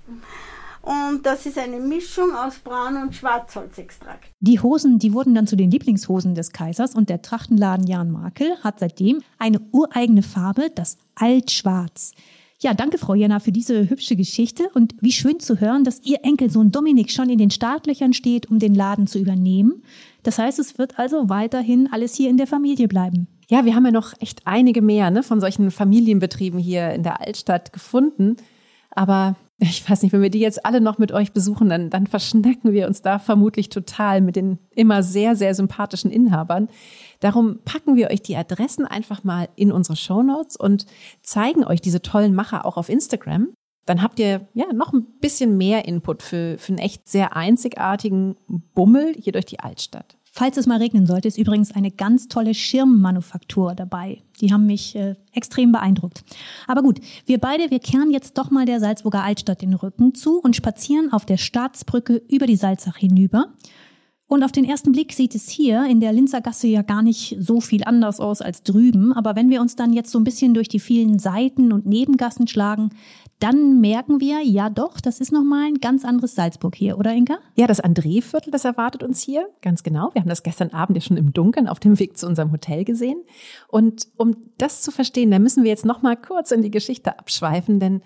Und 0.85 1.25
das 1.25 1.47
ist 1.47 1.57
eine 1.57 1.79
Mischung 1.79 2.35
aus 2.35 2.59
Braun- 2.59 3.01
und 3.01 3.15
Schwarzholzextrakt. 3.15 4.29
Die 4.39 4.59
Hosen, 4.59 4.99
die 4.99 5.13
wurden 5.13 5.33
dann 5.33 5.47
zu 5.47 5.55
den 5.55 5.71
Lieblingshosen 5.71 6.35
des 6.35 6.51
Kaisers 6.51 6.93
und 6.93 7.09
der 7.09 7.23
Trachtenladen 7.23 7.87
Jan 7.87 8.11
Markel 8.11 8.55
hat 8.63 8.79
seitdem 8.79 9.23
eine 9.39 9.59
ureigene 9.71 10.21
Farbe, 10.21 10.69
das 10.75 10.97
Altschwarz. 11.15 12.11
Ja, 12.65 12.73
danke, 12.73 12.97
Frau 12.97 13.13
Jenner, 13.13 13.39
für 13.39 13.51
diese 13.51 13.91
hübsche 13.91 14.15
Geschichte 14.15 14.71
und 14.73 14.95
wie 14.99 15.11
schön 15.11 15.39
zu 15.39 15.59
hören, 15.59 15.83
dass 15.83 16.01
Ihr 16.03 16.21
Enkelsohn 16.23 16.71
Dominik 16.71 17.11
schon 17.11 17.29
in 17.29 17.37
den 17.37 17.51
Startlöchern 17.51 18.11
steht, 18.11 18.49
um 18.49 18.57
den 18.57 18.73
Laden 18.73 19.05
zu 19.05 19.19
übernehmen. 19.19 19.83
Das 20.23 20.39
heißt, 20.39 20.57
es 20.57 20.79
wird 20.79 20.97
also 20.97 21.29
weiterhin 21.29 21.87
alles 21.91 22.15
hier 22.15 22.27
in 22.27 22.37
der 22.37 22.47
Familie 22.47 22.87
bleiben. 22.87 23.27
Ja, 23.49 23.65
wir 23.65 23.75
haben 23.75 23.85
ja 23.85 23.91
noch 23.91 24.19
echt 24.19 24.47
einige 24.47 24.81
mehr 24.81 25.11
ne, 25.11 25.21
von 25.21 25.39
solchen 25.39 25.69
Familienbetrieben 25.69 26.59
hier 26.59 26.89
in 26.89 27.03
der 27.03 27.21
Altstadt 27.21 27.71
gefunden. 27.71 28.37
Aber 28.89 29.35
ich 29.57 29.89
weiß 29.89 30.01
nicht, 30.01 30.11
wenn 30.11 30.21
wir 30.21 30.29
die 30.29 30.39
jetzt 30.39 30.65
alle 30.65 30.81
noch 30.81 30.97
mit 30.97 31.13
euch 31.13 31.31
besuchen, 31.31 31.69
dann, 31.69 31.89
dann 31.89 32.07
verschnacken 32.07 32.73
wir 32.73 32.87
uns 32.87 33.01
da 33.01 33.19
vermutlich 33.19 33.69
total 33.69 34.19
mit 34.19 34.35
den 34.35 34.59
immer 34.71 35.01
sehr, 35.01 35.35
sehr 35.35 35.55
sympathischen 35.55 36.11
Inhabern. 36.11 36.67
Darum 37.21 37.59
packen 37.63 37.95
wir 37.95 38.09
euch 38.09 38.21
die 38.21 38.35
Adressen 38.35 38.85
einfach 38.85 39.23
mal 39.23 39.47
in 39.55 39.71
unsere 39.71 39.95
Show 39.95 40.23
Notes 40.23 40.57
und 40.57 40.85
zeigen 41.21 41.63
euch 41.63 41.79
diese 41.79 42.01
tollen 42.01 42.35
Macher 42.35 42.65
auch 42.65 42.75
auf 42.75 42.89
Instagram. 42.89 43.53
Dann 43.85 44.01
habt 44.01 44.19
ihr 44.19 44.47
ja 44.53 44.65
noch 44.73 44.91
ein 44.91 45.05
bisschen 45.21 45.57
mehr 45.57 45.87
Input 45.87 46.21
für, 46.21 46.57
für 46.57 46.69
einen 46.69 46.79
echt 46.79 47.07
sehr 47.07 47.35
einzigartigen 47.35 48.35
Bummel 48.73 49.13
hier 49.17 49.31
durch 49.31 49.45
die 49.45 49.59
Altstadt. 49.59 50.17
Falls 50.37 50.57
es 50.57 50.67
mal 50.67 50.79
regnen 50.79 51.05
sollte, 51.05 51.29
ist 51.29 51.37
übrigens 51.37 51.71
eine 51.71 51.91
ganz 51.91 52.27
tolle 52.27 52.53
Schirmmanufaktur 52.53 53.73
dabei. 53.73 54.21
Die 54.41 54.51
haben 54.51 54.65
mich 54.65 54.93
äh, 54.97 55.15
extrem 55.31 55.71
beeindruckt. 55.71 56.25
Aber 56.67 56.83
gut, 56.83 56.99
wir 57.25 57.37
beide, 57.37 57.71
wir 57.71 57.79
kehren 57.79 58.11
jetzt 58.11 58.37
doch 58.37 58.51
mal 58.51 58.65
der 58.65 58.81
Salzburger 58.81 59.23
Altstadt 59.23 59.61
den 59.61 59.73
Rücken 59.73 60.13
zu 60.13 60.41
und 60.41 60.53
spazieren 60.53 61.13
auf 61.13 61.25
der 61.25 61.37
Staatsbrücke 61.37 62.21
über 62.27 62.47
die 62.47 62.57
Salzach 62.57 62.97
hinüber. 62.97 63.53
Und 64.27 64.43
auf 64.43 64.51
den 64.51 64.65
ersten 64.65 64.91
Blick 64.91 65.13
sieht 65.13 65.35
es 65.35 65.47
hier 65.47 65.85
in 65.85 66.01
der 66.01 66.11
Linzer 66.11 66.41
Gasse 66.41 66.67
ja 66.67 66.81
gar 66.81 67.01
nicht 67.01 67.37
so 67.39 67.61
viel 67.61 67.85
anders 67.85 68.19
aus 68.19 68.41
als 68.41 68.61
drüben. 68.61 69.13
Aber 69.13 69.37
wenn 69.37 69.49
wir 69.49 69.61
uns 69.61 69.77
dann 69.77 69.93
jetzt 69.93 70.11
so 70.11 70.19
ein 70.19 70.25
bisschen 70.25 70.53
durch 70.53 70.67
die 70.67 70.81
vielen 70.81 71.17
Seiten 71.17 71.71
und 71.71 71.85
Nebengassen 71.85 72.47
schlagen, 72.47 72.89
dann 73.39 73.81
merken 73.81 74.21
wir, 74.21 74.41
ja 74.41 74.69
doch, 74.69 75.01
das 75.01 75.19
ist 75.19 75.31
nochmal 75.31 75.67
ein 75.67 75.81
ganz 75.81 76.05
anderes 76.05 76.35
Salzburg 76.35 76.75
hier, 76.75 76.97
oder 76.97 77.13
Inka? 77.13 77.39
Ja, 77.55 77.67
das 77.67 77.83
André-Viertel, 77.83 78.51
das 78.51 78.65
erwartet 78.65 79.03
uns 79.03 79.21
hier, 79.21 79.49
ganz 79.61 79.83
genau. 79.83 80.09
Wir 80.13 80.21
haben 80.21 80.29
das 80.29 80.43
gestern 80.43 80.69
Abend 80.69 80.97
ja 80.97 81.01
schon 81.01 81.17
im 81.17 81.33
Dunkeln 81.33 81.67
auf 81.67 81.79
dem 81.79 81.99
Weg 81.99 82.17
zu 82.17 82.27
unserem 82.27 82.51
Hotel 82.51 82.85
gesehen. 82.85 83.21
Und 83.67 84.07
um 84.15 84.35
das 84.57 84.81
zu 84.81 84.91
verstehen, 84.91 85.31
da 85.31 85.39
müssen 85.39 85.63
wir 85.63 85.69
jetzt 85.69 85.85
nochmal 85.85 86.15
kurz 86.15 86.51
in 86.51 86.61
die 86.61 86.71
Geschichte 86.71 87.19
abschweifen, 87.19 87.79
denn 87.79 88.01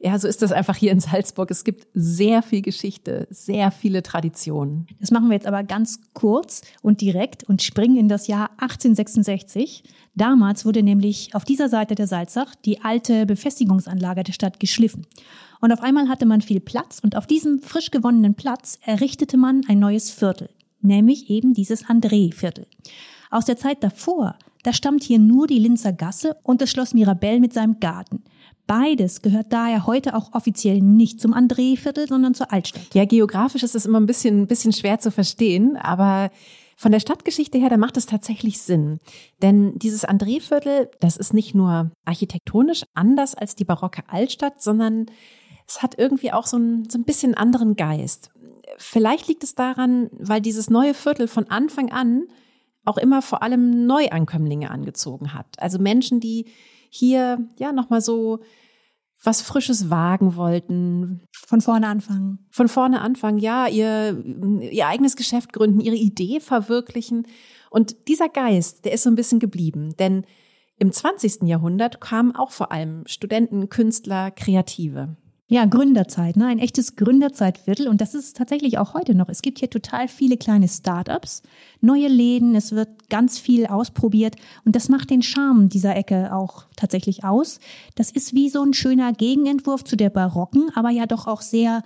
ja, 0.00 0.16
so 0.16 0.28
ist 0.28 0.42
das 0.42 0.52
einfach 0.52 0.76
hier 0.76 0.92
in 0.92 1.00
Salzburg. 1.00 1.50
Es 1.50 1.64
gibt 1.64 1.88
sehr 1.92 2.42
viel 2.42 2.62
Geschichte, 2.62 3.26
sehr 3.30 3.72
viele 3.72 4.04
Traditionen. 4.04 4.86
Das 5.00 5.10
machen 5.10 5.28
wir 5.28 5.34
jetzt 5.34 5.46
aber 5.46 5.64
ganz 5.64 6.00
kurz 6.14 6.62
und 6.82 7.00
direkt 7.00 7.42
und 7.44 7.62
springen 7.62 7.96
in 7.96 8.08
das 8.08 8.28
Jahr 8.28 8.50
1866. 8.58 9.82
Damals 10.14 10.64
wurde 10.64 10.84
nämlich 10.84 11.34
auf 11.34 11.44
dieser 11.44 11.68
Seite 11.68 11.96
der 11.96 12.06
Salzach 12.06 12.54
die 12.64 12.80
alte 12.82 13.26
Befestigungsanlage 13.26 14.22
der 14.22 14.32
Stadt 14.32 14.60
geschliffen. 14.60 15.04
Und 15.60 15.72
auf 15.72 15.82
einmal 15.82 16.08
hatte 16.08 16.26
man 16.26 16.42
viel 16.42 16.60
Platz 16.60 17.00
und 17.02 17.16
auf 17.16 17.26
diesem 17.26 17.60
frisch 17.60 17.90
gewonnenen 17.90 18.34
Platz 18.34 18.78
errichtete 18.84 19.36
man 19.36 19.62
ein 19.66 19.80
neues 19.80 20.12
Viertel, 20.12 20.50
nämlich 20.80 21.28
eben 21.28 21.54
dieses 21.54 21.86
André-Viertel. 21.86 22.68
Aus 23.30 23.46
der 23.46 23.56
Zeit 23.56 23.82
davor, 23.82 24.36
da 24.62 24.72
stammt 24.72 25.02
hier 25.02 25.18
nur 25.18 25.48
die 25.48 25.58
Linzer 25.58 25.92
Gasse 25.92 26.36
und 26.44 26.60
das 26.60 26.70
Schloss 26.70 26.94
Mirabell 26.94 27.40
mit 27.40 27.52
seinem 27.52 27.80
Garten. 27.80 28.22
Beides 28.68 29.22
gehört 29.22 29.50
daher 29.50 29.86
heute 29.86 30.14
auch 30.14 30.34
offiziell 30.34 30.82
nicht 30.82 31.22
zum 31.22 31.32
André-Viertel, 31.32 32.06
sondern 32.06 32.34
zur 32.34 32.52
Altstadt. 32.52 32.94
Ja, 32.94 33.06
geografisch 33.06 33.62
ist 33.62 33.74
es 33.74 33.86
immer 33.86 33.98
ein 33.98 34.04
bisschen, 34.04 34.42
ein 34.42 34.46
bisschen 34.46 34.74
schwer 34.74 35.00
zu 35.00 35.10
verstehen, 35.10 35.78
aber 35.78 36.30
von 36.76 36.92
der 36.92 37.00
Stadtgeschichte 37.00 37.56
her, 37.56 37.70
da 37.70 37.78
macht 37.78 37.96
es 37.96 38.04
tatsächlich 38.04 38.60
Sinn. 38.60 39.00
Denn 39.40 39.78
dieses 39.78 40.06
André-Viertel, 40.06 40.90
das 41.00 41.16
ist 41.16 41.32
nicht 41.32 41.54
nur 41.54 41.90
architektonisch 42.04 42.84
anders 42.92 43.34
als 43.34 43.56
die 43.56 43.64
barocke 43.64 44.02
Altstadt, 44.06 44.62
sondern 44.62 45.06
es 45.66 45.82
hat 45.82 45.98
irgendwie 45.98 46.32
auch 46.32 46.46
so 46.46 46.58
ein, 46.58 46.90
so 46.90 46.98
ein 46.98 47.04
bisschen 47.04 47.34
anderen 47.34 47.74
Geist. 47.74 48.30
Vielleicht 48.76 49.28
liegt 49.28 49.44
es 49.44 49.54
daran, 49.54 50.10
weil 50.12 50.42
dieses 50.42 50.68
neue 50.68 50.92
Viertel 50.92 51.26
von 51.26 51.48
Anfang 51.48 51.90
an 51.90 52.24
auch 52.84 52.98
immer 52.98 53.22
vor 53.22 53.42
allem 53.42 53.86
Neuankömmlinge 53.86 54.70
angezogen 54.70 55.32
hat. 55.32 55.46
Also 55.58 55.78
Menschen, 55.78 56.20
die 56.20 56.50
hier 56.90 57.38
ja 57.58 57.72
nochmal 57.72 58.00
so 58.00 58.40
was 59.22 59.42
Frisches 59.42 59.90
wagen 59.90 60.36
wollten. 60.36 61.22
Von 61.32 61.60
vorne 61.60 61.88
anfangen. 61.88 62.46
Von 62.50 62.68
vorne 62.68 63.00
anfangen, 63.00 63.38
ja, 63.38 63.66
ihr, 63.66 64.22
ihr 64.60 64.86
eigenes 64.86 65.16
Geschäft 65.16 65.52
gründen, 65.52 65.80
ihre 65.80 65.96
Idee 65.96 66.40
verwirklichen. 66.40 67.26
Und 67.70 68.08
dieser 68.08 68.28
Geist, 68.28 68.84
der 68.84 68.92
ist 68.92 69.02
so 69.02 69.10
ein 69.10 69.16
bisschen 69.16 69.40
geblieben. 69.40 69.96
Denn 69.98 70.24
im 70.78 70.92
20. 70.92 71.42
Jahrhundert 71.42 72.00
kamen 72.00 72.36
auch 72.36 72.52
vor 72.52 72.70
allem 72.70 73.04
Studenten, 73.06 73.68
Künstler, 73.68 74.30
Kreative. 74.30 75.16
Ja, 75.50 75.64
Gründerzeit, 75.64 76.36
ne? 76.36 76.46
ein 76.46 76.58
echtes 76.58 76.94
Gründerzeitviertel. 76.94 77.88
Und 77.88 78.02
das 78.02 78.14
ist 78.14 78.36
tatsächlich 78.36 78.76
auch 78.76 78.92
heute 78.92 79.14
noch. 79.14 79.30
Es 79.30 79.40
gibt 79.40 79.58
hier 79.60 79.70
total 79.70 80.06
viele 80.06 80.36
kleine 80.36 80.68
Startups, 80.68 81.42
neue 81.80 82.08
Läden, 82.08 82.54
es 82.54 82.72
wird 82.72 83.08
ganz 83.08 83.38
viel 83.38 83.66
ausprobiert. 83.66 84.36
Und 84.66 84.76
das 84.76 84.90
macht 84.90 85.08
den 85.08 85.22
Charme 85.22 85.70
dieser 85.70 85.96
Ecke 85.96 86.34
auch 86.34 86.66
tatsächlich 86.76 87.24
aus. 87.24 87.60
Das 87.94 88.10
ist 88.10 88.34
wie 88.34 88.50
so 88.50 88.62
ein 88.62 88.74
schöner 88.74 89.14
Gegenentwurf 89.14 89.84
zu 89.84 89.96
der 89.96 90.10
barocken, 90.10 90.70
aber 90.74 90.90
ja 90.90 91.06
doch 91.06 91.26
auch 91.26 91.40
sehr 91.40 91.82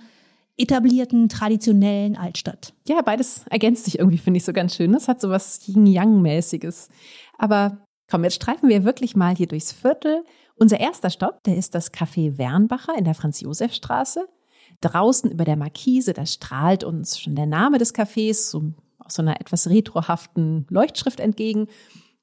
etablierten, 0.57 1.29
traditionellen 1.29 2.17
Altstadt. 2.17 2.73
Ja, 2.85 3.01
beides 3.01 3.45
ergänzt 3.49 3.85
sich 3.85 3.97
irgendwie, 3.97 4.17
finde 4.17 4.39
ich 4.39 4.43
so 4.43 4.51
ganz 4.51 4.75
schön. 4.75 4.91
Das 4.91 5.07
hat 5.07 5.21
so 5.21 5.29
was 5.29 5.65
Yin-Yang-mäßiges. 5.69 6.89
Aber 7.37 7.85
komm, 8.11 8.25
jetzt 8.25 8.35
streifen 8.35 8.67
wir 8.67 8.83
wirklich 8.83 9.15
mal 9.15 9.33
hier 9.33 9.47
durchs 9.47 9.71
Viertel 9.71 10.25
unser 10.55 10.79
erster 10.79 11.09
Stopp, 11.09 11.43
der 11.43 11.57
ist 11.57 11.75
das 11.75 11.93
Café 11.93 12.37
Wernbacher 12.37 12.97
in 12.97 13.05
der 13.05 13.15
Franz-Josef-Straße. 13.15 14.27
Draußen 14.81 15.31
über 15.31 15.45
der 15.45 15.55
Markise, 15.55 16.13
da 16.13 16.25
strahlt 16.25 16.83
uns 16.83 17.19
schon 17.19 17.35
der 17.35 17.45
Name 17.45 17.77
des 17.77 17.93
Cafés 17.95 18.49
so 18.49 18.73
aus 18.99 19.15
so 19.15 19.21
einer 19.21 19.39
etwas 19.41 19.69
retrohaften 19.69 20.65
Leuchtschrift 20.69 21.19
entgegen. 21.19 21.67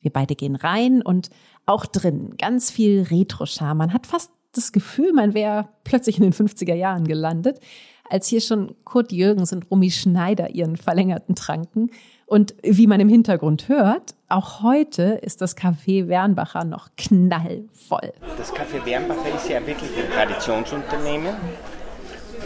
Wir 0.00 0.12
beide 0.12 0.34
gehen 0.34 0.56
rein 0.56 1.02
und 1.02 1.30
auch 1.66 1.86
drin 1.86 2.36
ganz 2.38 2.70
viel 2.70 3.02
Retro-Charme. 3.02 3.78
Man 3.78 3.92
hat 3.92 4.06
fast 4.06 4.30
das 4.52 4.72
Gefühl, 4.72 5.12
man 5.12 5.34
wäre 5.34 5.68
plötzlich 5.84 6.16
in 6.16 6.22
den 6.22 6.32
50er 6.32 6.74
Jahren 6.74 7.06
gelandet, 7.06 7.60
als 8.08 8.26
hier 8.26 8.40
schon 8.40 8.74
Kurt 8.84 9.12
Jürgens 9.12 9.52
und 9.52 9.70
Rumi 9.70 9.90
Schneider 9.90 10.50
ihren 10.50 10.76
verlängerten 10.76 11.34
tranken. 11.34 11.90
Und 12.30 12.54
wie 12.62 12.86
man 12.86 13.00
im 13.00 13.08
Hintergrund 13.08 13.68
hört, 13.68 14.14
auch 14.28 14.62
heute 14.62 15.02
ist 15.20 15.40
das 15.40 15.56
Café 15.56 16.06
Wernbacher 16.06 16.62
noch 16.62 16.90
knallvoll. 16.96 18.12
Das 18.38 18.54
Café 18.54 18.86
Wernbacher 18.86 19.34
ist 19.34 19.48
ja 19.48 19.66
wirklich 19.66 19.90
ein 19.98 20.08
Traditionsunternehmen 20.12 21.34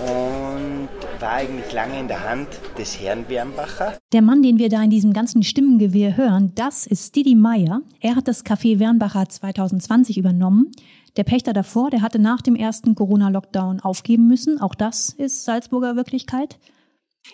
und 0.01 0.89
war 1.20 1.32
eigentlich 1.32 1.70
lange 1.74 2.01
in 2.01 2.09
der 2.09 2.26
Hand 2.26 2.49
des 2.78 2.99
Herrn 2.99 3.28
Wernbacher. 3.28 3.99
Der 4.14 4.22
Mann, 4.22 4.43
den 4.43 4.59
wir 4.59 4.70
da 4.70 4.82
in 4.82 4.89
diesem 4.89 5.12
ganzen 5.12 5.43
Stimmengewirr 5.43 6.16
hören, 6.16 6.53
das 6.55 6.87
ist 6.87 7.14
Didi 7.14 7.35
Meyer. 7.35 7.82
Er 8.01 8.16
hat 8.16 8.26
das 8.26 8.43
Café 8.43 8.78
Wernbacher 8.78 9.28
2020 9.28 10.16
übernommen. 10.16 10.72
Der 11.18 11.24
Pächter 11.24 11.53
davor, 11.53 11.91
der 11.91 12.01
hatte 12.01 12.18
nach 12.18 12.41
dem 12.41 12.57
ersten 12.57 12.95
Corona-Lockdown 12.95 13.80
aufgeben 13.80 14.28
müssen. 14.28 14.62
Auch 14.62 14.74
das 14.74 15.11
ist 15.11 15.45
Salzburger 15.45 15.95
Wirklichkeit. 15.95 16.59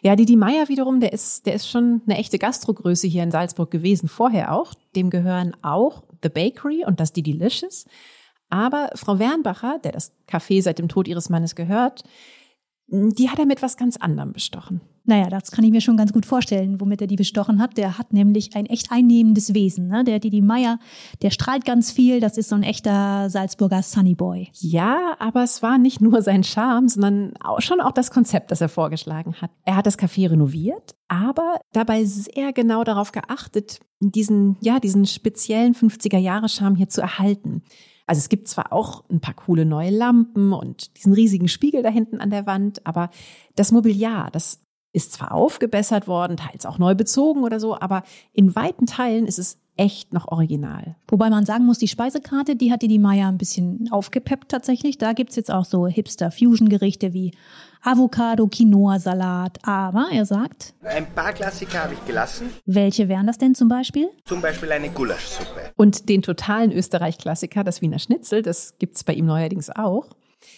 Ja, 0.03 0.17
Didi 0.17 0.37
Meier 0.37 0.69
wiederum, 0.69 1.01
der 1.01 1.13
ist, 1.13 1.47
der 1.47 1.55
ist 1.55 1.69
schon 1.69 2.03
eine 2.07 2.19
echte 2.19 2.39
Gastrogröße 2.39 3.07
hier 3.07 3.23
in 3.23 3.31
Salzburg 3.31 3.71
gewesen, 3.71 4.09
vorher 4.09 4.53
auch. 4.53 4.75
Dem 4.97 5.11
gehören 5.11 5.55
auch 5.63 6.05
The 6.23 6.29
Bakery 6.29 6.85
und 6.87 7.01
das 7.01 7.13
Didi 7.13 7.33
Delicious. 7.33 7.87
Aber 8.49 8.91
Frau 8.95 9.19
Wernbacher, 9.19 9.79
der 9.83 9.93
das 9.93 10.13
Café 10.29 10.63
seit 10.63 10.79
dem 10.79 10.89
Tod 10.89 11.07
ihres 11.07 11.29
Mannes 11.29 11.55
gehört, 11.55 12.03
die 12.91 13.31
hat 13.31 13.39
er 13.39 13.47
mit 13.47 13.63
was 13.63 13.77
ganz 13.77 13.97
anderem 13.97 14.33
bestochen. 14.33 14.81
Naja, 15.05 15.29
das 15.29 15.51
kann 15.51 15.65
ich 15.65 15.71
mir 15.71 15.81
schon 15.81 15.97
ganz 15.97 16.13
gut 16.13 16.27
vorstellen, 16.27 16.81
womit 16.81 17.01
er 17.01 17.07
die 17.07 17.17
bestochen 17.17 17.61
hat. 17.61 17.77
Der 17.77 17.99
hat 17.99 18.13
nämlich 18.13 18.55
ein 18.55 18.67
echt 18.67 18.93
einnehmendes 18.93 19.55
Wesen. 19.55 19.89
Ne? 19.89 20.05
Der 20.05 20.19
Didi 20.19 20.41
Meier, 20.41 20.79
der 21.23 21.31
strahlt 21.31 21.65
ganz 21.65 21.91
viel. 21.91 22.21
Das 22.21 22.37
ist 22.37 22.49
so 22.49 22.55
ein 22.55 22.63
echter 22.63 23.31
Salzburger 23.31 23.83
Sunnyboy. 23.83 24.49
Ja, 24.53 25.17
aber 25.19 25.43
es 25.43 25.63
war 25.63 25.79
nicht 25.79 26.01
nur 26.01 26.23
sein 26.23 26.45
Charme, 26.45 26.89
sondern 26.89 27.33
auch 27.41 27.61
schon 27.61 27.81
auch 27.81 27.93
das 27.93 28.11
Konzept, 28.11 28.51
das 28.51 28.61
er 28.61 28.69
vorgeschlagen 28.69 29.35
hat. 29.41 29.51
Er 29.65 29.77
hat 29.77 29.87
das 29.87 29.99
Café 29.99 30.31
renoviert, 30.31 30.95
aber 31.09 31.61
dabei 31.73 32.05
sehr 32.05 32.53
genau 32.53 32.85
darauf 32.85 33.11
geachtet, 33.13 33.81
diesen, 34.01 34.57
ja, 34.61 34.81
diesen 34.81 35.07
speziellen 35.07 35.75
50er-Jahre-Charme 35.75 36.77
hier 36.77 36.89
zu 36.89 37.01
erhalten. 37.01 37.63
Also 38.11 38.19
es 38.19 38.29
gibt 38.29 38.49
zwar 38.49 38.73
auch 38.73 39.05
ein 39.09 39.21
paar 39.21 39.35
coole 39.35 39.65
neue 39.65 39.91
Lampen 39.91 40.53
und 40.53 40.97
diesen 40.97 41.13
riesigen 41.13 41.47
Spiegel 41.47 41.85
da 41.85 41.91
hinten 41.91 42.21
an 42.21 42.31
der 42.31 42.45
Wand, 42.45 42.85
aber 42.85 43.09
das 43.55 43.71
Mobiliar, 43.71 44.31
das 44.33 44.65
ist 44.93 45.13
zwar 45.13 45.31
aufgebessert 45.31 46.09
worden, 46.09 46.37
teils 46.37 46.67
auch 46.67 46.79
neu 46.79 46.97
bezogen 46.97 47.45
oder 47.45 47.61
so, 47.61 47.79
aber 47.79 48.03
in 48.33 48.57
weiten 48.57 48.87
Teilen 48.87 49.27
ist 49.27 49.39
es 49.39 49.61
echt 49.77 50.13
noch 50.13 50.27
original. 50.27 50.97
Wobei 51.07 51.31
man 51.31 51.47
sagen 51.47 51.67
muss, 51.67 51.79
die 51.79 51.87
Speisekarte, 51.87 52.57
die 52.57 52.73
hat 52.73 52.83
die 52.83 52.99
Meier 52.99 53.29
ein 53.29 53.39
bisschen 53.39 53.89
aufgepeppt 53.93 54.49
tatsächlich. 54.49 54.99
Da 54.99 55.13
gibt's 55.13 55.37
jetzt 55.37 55.53
auch 55.53 55.65
so 55.65 55.87
Hipster-Fusion-Gerichte 55.87 57.15
wie 57.15 57.31
Avocado, 57.83 58.47
Quinoa-Salat. 58.47 59.59
Aber 59.67 60.09
er 60.13 60.27
sagt. 60.27 60.75
Ein 60.83 61.07
paar 61.15 61.33
Klassiker 61.33 61.85
habe 61.85 61.95
ich 61.95 62.05
gelassen. 62.05 62.51
Welche 62.67 63.09
wären 63.09 63.27
das 63.27 63.39
denn 63.39 63.55
zum 63.55 63.69
Beispiel? 63.69 64.11
Zum 64.25 64.41
Beispiel 64.41 64.71
eine 64.73 64.91
Gulaschsuppe. 64.91 65.73
Und 65.77 66.09
den 66.09 66.23
totalen 66.23 66.73
Österreich-Klassiker, 66.73 67.65
das 67.65 67.81
Wiener 67.81 67.99
Schnitzel, 67.99 68.43
das 68.43 68.77
gibt's 68.79 69.05
bei 69.05 69.15
ihm 69.15 69.27
neuerdings 69.27 69.71
auch. 69.71 70.07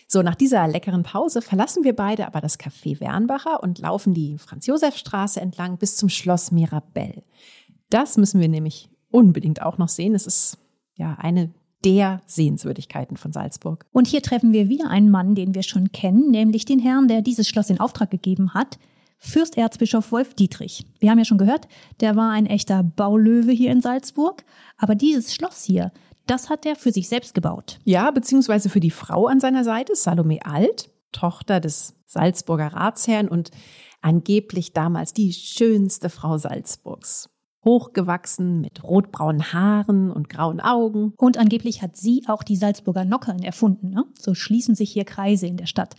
So, 0.06 0.22
nach 0.22 0.34
dieser 0.34 0.66
leckeren 0.68 1.02
Pause 1.02 1.42
verlassen 1.42 1.84
wir 1.84 1.94
beide 1.94 2.26
aber 2.26 2.40
das 2.40 2.58
Café 2.58 3.00
Wernbacher 3.00 3.62
und 3.62 3.78
laufen 3.78 4.14
die 4.14 4.38
Franz-Josef-Straße 4.38 5.40
entlang 5.40 5.78
bis 5.78 5.96
zum 5.96 6.08
Schloss 6.08 6.52
Mirabell. 6.52 7.22
Das 7.90 8.16
müssen 8.16 8.40
wir 8.40 8.48
nämlich 8.48 8.90
unbedingt 9.10 9.62
auch 9.62 9.78
noch 9.78 9.88
sehen. 9.88 10.14
Es 10.14 10.26
ist 10.26 10.58
ja 10.94 11.16
eine 11.18 11.52
der 11.84 12.20
Sehenswürdigkeiten 12.26 13.16
von 13.16 13.32
Salzburg. 13.32 13.86
Und 13.92 14.06
hier 14.06 14.22
treffen 14.22 14.52
wir 14.52 14.68
wieder 14.68 14.88
einen 14.88 15.10
Mann, 15.10 15.34
den 15.34 15.54
wir 15.54 15.62
schon 15.62 15.92
kennen, 15.92 16.30
nämlich 16.30 16.64
den 16.64 16.78
Herrn, 16.78 17.08
der 17.08 17.22
dieses 17.22 17.48
Schloss 17.48 17.70
in 17.70 17.80
Auftrag 17.80 18.10
gegeben 18.10 18.54
hat, 18.54 18.78
Fürsterzbischof 19.18 20.10
Wolf 20.10 20.34
Dietrich. 20.34 20.84
Wir 20.98 21.10
haben 21.10 21.18
ja 21.18 21.24
schon 21.24 21.38
gehört, 21.38 21.68
der 22.00 22.16
war 22.16 22.32
ein 22.32 22.46
echter 22.46 22.82
Baulöwe 22.82 23.52
hier 23.52 23.70
in 23.70 23.80
Salzburg, 23.80 24.44
aber 24.76 24.94
dieses 24.94 25.32
Schloss 25.32 25.62
hier, 25.62 25.92
das 26.26 26.50
hat 26.50 26.66
er 26.66 26.76
für 26.76 26.92
sich 26.92 27.08
selbst 27.08 27.34
gebaut. 27.34 27.78
Ja, 27.84 28.10
beziehungsweise 28.10 28.68
für 28.68 28.80
die 28.80 28.90
Frau 28.90 29.26
an 29.26 29.40
seiner 29.40 29.64
Seite, 29.64 29.94
Salome 29.94 30.44
Alt, 30.44 30.90
Tochter 31.12 31.60
des 31.60 31.94
Salzburger 32.06 32.68
Ratsherrn 32.68 33.28
und 33.28 33.50
angeblich 34.00 34.72
damals 34.72 35.12
die 35.12 35.32
schönste 35.32 36.08
Frau 36.08 36.36
Salzburgs 36.38 37.31
hochgewachsen 37.64 38.60
mit 38.60 38.82
rotbraunen 38.82 39.52
Haaren 39.52 40.10
und 40.10 40.28
grauen 40.28 40.60
Augen. 40.60 41.12
Und 41.16 41.38
angeblich 41.38 41.82
hat 41.82 41.96
sie 41.96 42.24
auch 42.26 42.42
die 42.42 42.56
Salzburger 42.56 43.04
Nockern 43.04 43.42
erfunden. 43.42 43.90
Ne? 43.90 44.04
So 44.18 44.34
schließen 44.34 44.74
sich 44.74 44.90
hier 44.90 45.04
Kreise 45.04 45.46
in 45.46 45.56
der 45.56 45.66
Stadt. 45.66 45.94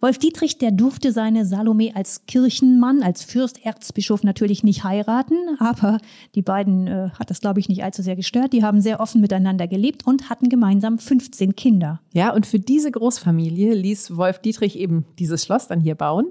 Wolf 0.00 0.18
Dietrich, 0.18 0.58
der 0.58 0.72
durfte 0.72 1.10
seine 1.10 1.46
Salome 1.46 1.92
als 1.94 2.26
Kirchenmann, 2.26 3.02
als 3.02 3.24
Fürsterzbischof 3.24 4.24
natürlich 4.24 4.62
nicht 4.62 4.84
heiraten, 4.84 5.34
aber 5.58 5.98
die 6.34 6.42
beiden 6.42 6.86
äh, 6.86 7.10
hat 7.18 7.30
das, 7.30 7.40
glaube 7.40 7.60
ich, 7.60 7.68
nicht 7.68 7.82
allzu 7.82 8.02
sehr 8.02 8.16
gestört. 8.16 8.52
Die 8.52 8.62
haben 8.62 8.82
sehr 8.82 9.00
offen 9.00 9.22
miteinander 9.22 9.66
gelebt 9.66 10.06
und 10.06 10.28
hatten 10.28 10.48
gemeinsam 10.50 10.98
15 10.98 11.56
Kinder. 11.56 12.00
Ja, 12.12 12.34
und 12.34 12.46
für 12.46 12.58
diese 12.58 12.90
Großfamilie 12.90 13.72
ließ 13.74 14.16
Wolf 14.16 14.38
Dietrich 14.40 14.78
eben 14.78 15.06
dieses 15.18 15.44
Schloss 15.44 15.66
dann 15.66 15.80
hier 15.80 15.94
bauen. 15.94 16.26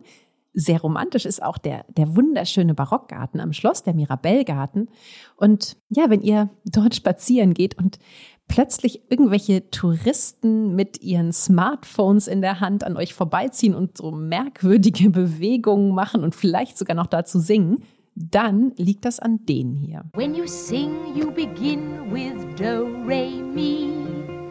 Sehr 0.57 0.79
romantisch 0.79 1.25
ist 1.25 1.43
auch 1.43 1.57
der, 1.57 1.85
der 1.89 2.15
wunderschöne 2.15 2.73
Barockgarten 2.73 3.41
am 3.41 3.51
Schloss, 3.51 3.83
der 3.83 3.93
Mirabellgarten. 3.93 4.89
Und 5.35 5.75
ja, 5.89 6.09
wenn 6.09 6.21
ihr 6.21 6.49
dort 6.63 6.95
spazieren 6.95 7.53
geht 7.53 7.77
und 7.77 7.99
plötzlich 8.47 9.11
irgendwelche 9.11 9.69
Touristen 9.69 10.73
mit 10.73 11.01
ihren 11.01 11.33
Smartphones 11.33 12.27
in 12.27 12.41
der 12.41 12.61
Hand 12.61 12.85
an 12.85 12.95
euch 12.95 13.13
vorbeiziehen 13.13 13.75
und 13.75 13.97
so 13.97 14.11
merkwürdige 14.11 15.09
Bewegungen 15.09 15.93
machen 15.93 16.23
und 16.23 16.35
vielleicht 16.35 16.77
sogar 16.77 16.95
noch 16.95 17.07
dazu 17.07 17.39
singen, 17.39 17.83
dann 18.15 18.71
liegt 18.77 19.03
das 19.03 19.19
an 19.19 19.45
denen 19.45 19.75
hier. 19.75 20.05
When 20.13 20.35
you 20.35 20.47
sing, 20.47 20.89
you 21.15 21.31
begin 21.31 22.11
with 22.11 22.45
do, 22.57 22.85
re, 23.05 23.29
mi. 23.29 23.89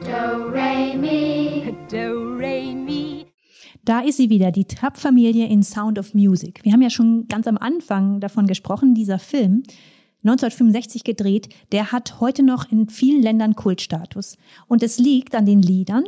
Do, 0.00 0.50
re, 0.50 0.94
mi. 0.96 1.74
Do, 1.88 2.36
re, 2.36 2.74
mi. 2.74 3.03
Da 3.84 4.00
ist 4.00 4.16
sie 4.16 4.30
wieder, 4.30 4.50
die 4.50 4.64
Trapp-Familie 4.64 5.46
in 5.46 5.62
Sound 5.62 5.98
of 5.98 6.14
Music. 6.14 6.60
Wir 6.62 6.72
haben 6.72 6.80
ja 6.80 6.88
schon 6.88 7.28
ganz 7.28 7.46
am 7.46 7.58
Anfang 7.58 8.18
davon 8.18 8.46
gesprochen, 8.46 8.94
dieser 8.94 9.18
Film, 9.18 9.62
1965 10.22 11.04
gedreht, 11.04 11.50
der 11.70 11.92
hat 11.92 12.18
heute 12.18 12.42
noch 12.42 12.72
in 12.72 12.88
vielen 12.88 13.22
Ländern 13.22 13.56
Kultstatus. 13.56 14.38
Und 14.68 14.82
es 14.82 14.98
liegt 14.98 15.34
an 15.34 15.44
den 15.44 15.60
Liedern 15.60 16.04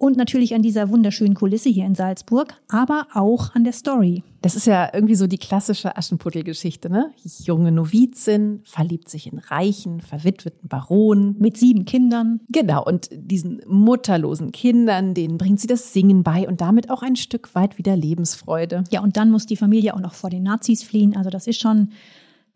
und 0.00 0.16
natürlich 0.16 0.54
an 0.54 0.62
dieser 0.62 0.88
wunderschönen 0.88 1.34
Kulisse 1.34 1.68
hier 1.68 1.84
in 1.84 1.94
Salzburg, 1.94 2.54
aber 2.68 3.06
auch 3.12 3.54
an 3.54 3.64
der 3.64 3.74
Story. 3.74 4.24
Das 4.40 4.56
ist 4.56 4.66
ja 4.66 4.88
irgendwie 4.94 5.14
so 5.14 5.26
die 5.26 5.36
klassische 5.36 5.94
Aschenputtel-Geschichte, 5.94 6.88
ne? 6.88 7.10
Junge 7.44 7.70
Novizin 7.70 8.60
verliebt 8.64 9.10
sich 9.10 9.30
in 9.30 9.38
reichen, 9.38 10.00
verwitweten 10.00 10.70
Baron. 10.70 11.36
Mit 11.38 11.58
sieben 11.58 11.84
Kindern. 11.84 12.40
Genau, 12.48 12.82
und 12.82 13.10
diesen 13.12 13.60
mutterlosen 13.66 14.52
Kindern, 14.52 15.12
denen 15.12 15.36
bringt 15.36 15.60
sie 15.60 15.66
das 15.66 15.92
Singen 15.92 16.22
bei 16.22 16.48
und 16.48 16.62
damit 16.62 16.88
auch 16.88 17.02
ein 17.02 17.16
Stück 17.16 17.54
weit 17.54 17.76
wieder 17.76 17.94
Lebensfreude. 17.94 18.84
Ja, 18.90 19.02
und 19.02 19.18
dann 19.18 19.30
muss 19.30 19.44
die 19.44 19.56
Familie 19.56 19.94
auch 19.94 20.00
noch 20.00 20.14
vor 20.14 20.30
den 20.30 20.44
Nazis 20.44 20.82
fliehen. 20.82 21.14
Also 21.14 21.28
das 21.28 21.46
ist 21.46 21.60
schon 21.60 21.90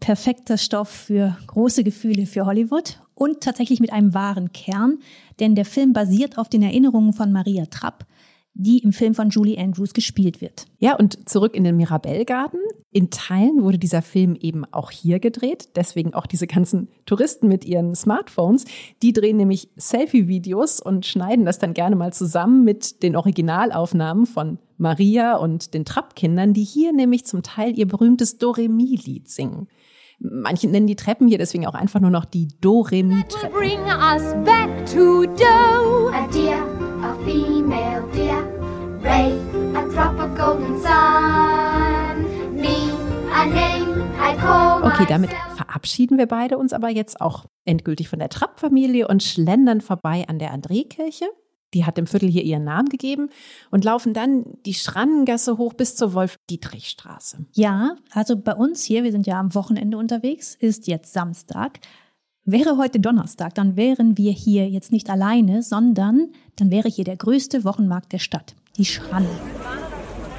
perfekter 0.01 0.57
Stoff 0.57 0.89
für 0.89 1.37
große 1.47 1.85
Gefühle 1.85 2.25
für 2.25 2.47
Hollywood 2.47 2.99
und 3.15 3.41
tatsächlich 3.41 3.81
mit 3.81 3.93
einem 3.93 4.15
wahren 4.15 4.53
Kern, 4.53 4.99
denn 5.41 5.55
der 5.55 5.65
Film 5.65 5.93
basiert 5.93 6.39
auf 6.39 6.49
den 6.49 6.62
Erinnerungen 6.62 7.12
von 7.12 7.33
Maria 7.33 7.67
Trapp, 7.67 8.07
die 8.55 8.79
im 8.79 8.93
Film 8.93 9.15
von 9.15 9.31
Julie 9.31 9.59
Andrews 9.59 9.95
gespielt 9.95 10.41
wird. 10.41 10.67
Ja, 10.79 10.97
und 10.97 11.29
zurück 11.29 11.57
in 11.57 11.65
den 11.65 11.77
Mirabellgarten. 11.77 12.61
In 12.93 13.11
Teilen 13.11 13.65
wurde 13.65 13.79
dieser 13.79 14.01
Film 14.01 14.37
eben 14.37 14.65
auch 14.71 14.93
hier 14.93 15.19
gedreht. 15.19 15.71
Deswegen 15.75 16.15
auch 16.15 16.27
diese 16.27 16.47
ganzen 16.47 16.89
Touristen 17.05 17.49
mit 17.49 17.65
ihren 17.65 17.97
Smartphones. 17.97 18.65
Die 19.03 19.12
drehen 19.12 19.37
nämlich 19.37 19.69
Selfie-Videos 19.77 20.81
und 20.81 21.05
schneiden 21.05 21.45
das 21.45 21.59
dann 21.59 21.75
gerne 21.75 21.97
mal 21.97 22.12
zusammen 22.12 22.62
mit 22.62 23.03
den 23.03 23.17
Originalaufnahmen 23.17 24.27
von 24.27 24.59
Maria 24.79 25.37
und 25.37 25.75
den 25.75 25.85
Trapp-Kindern, 25.85 26.53
die 26.53 26.65
hier 26.65 26.93
nämlich 26.93 27.27
zum 27.27 27.43
Teil 27.43 27.77
ihr 27.77 27.89
berühmtes 27.89 28.39
Do-Re-Mi-Lied 28.39 29.29
singen. 29.29 29.67
Manche 30.27 30.68
nennen 30.68 30.87
die 30.87 30.97
Treppen 30.97 31.29
hier 31.29 31.37
deswegen 31.37 31.66
auch 31.66 31.75
einfach 31.75 32.01
nur 32.01 32.09
noch 32.09 32.25
die 32.25 32.49
Do-Re-Mi-Treppen. 32.62 33.53
Bring 33.53 33.81
us 33.81 34.35
back 34.43 34.70
to 34.87 35.27
Do. 35.27 36.09
A 36.14 36.27
deer, 36.29 36.62
a 37.03 37.14
female 37.27 38.03
deer, 38.14 38.43
Ray, 39.03 39.35
a 39.77 39.83
drop 39.93 40.18
of 40.18 40.35
golden 40.35 40.81
sun, 40.81 42.25
me, 42.55 42.91
a 43.35 43.45
name 43.45 44.03
I 44.18 44.35
call 44.39 44.83
Okay, 44.85 45.05
damit 45.07 45.31
verabschieden 45.57 46.16
wir 46.16 46.27
beide 46.27 46.57
uns 46.57 46.72
aber 46.72 46.89
jetzt 46.89 47.20
auch 47.20 47.45
endgültig 47.66 48.09
von 48.09 48.18
der 48.18 48.31
Trapp-Familie 48.31 49.09
und 49.09 49.22
schlendern 49.22 49.83
vorbei 49.83 50.25
an 50.27 50.39
der 50.39 50.55
André-Kirche 50.55 51.27
die 51.75 51.85
hat 51.85 51.97
dem 51.97 52.07
Viertel 52.07 52.29
hier 52.31 52.43
ihren 52.43 52.64
Namen 52.64 52.89
gegeben 52.89 53.29
und 53.70 53.85
laufen 53.85 54.14
dann 54.14 54.45
die 54.64 54.75
Schrannengasse 54.75 55.59
hoch 55.59 55.75
bis 55.75 55.97
zur 55.97 56.14
Wolf-Dietrich-Straße. 56.14 57.47
Ja, 57.53 57.97
also 58.12 58.37
bei 58.37 58.55
uns 58.55 58.85
hier, 58.85 59.05
wir 59.05 59.12
sind 59.12 59.27
ja 59.27 59.39
am 59.39 59.55
Wochenende 59.55 59.99
unterwegs, 59.99 60.55
ist 60.55 60.87
jetzt 60.87 61.12
Samstag. 61.12 61.81
Wäre 62.45 62.77
heute 62.77 63.01
Donnerstag, 63.01 63.55
dann 63.55 63.77
wären 63.77 64.18
wir 64.18 64.33
hier 64.33 64.68
jetzt 64.68 64.93
nicht 64.93 65.09
alleine, 65.11 65.62
sondern 65.62 66.29
dann 66.57 66.70
wäre 66.70 66.89
hier 66.89 67.05
der 67.05 67.16
größte 67.16 67.64
Wochenmarkt 67.64 68.12
der 68.12 68.18
Stadt, 68.18 68.55
die 68.77 68.85
Schranne. 68.85 69.31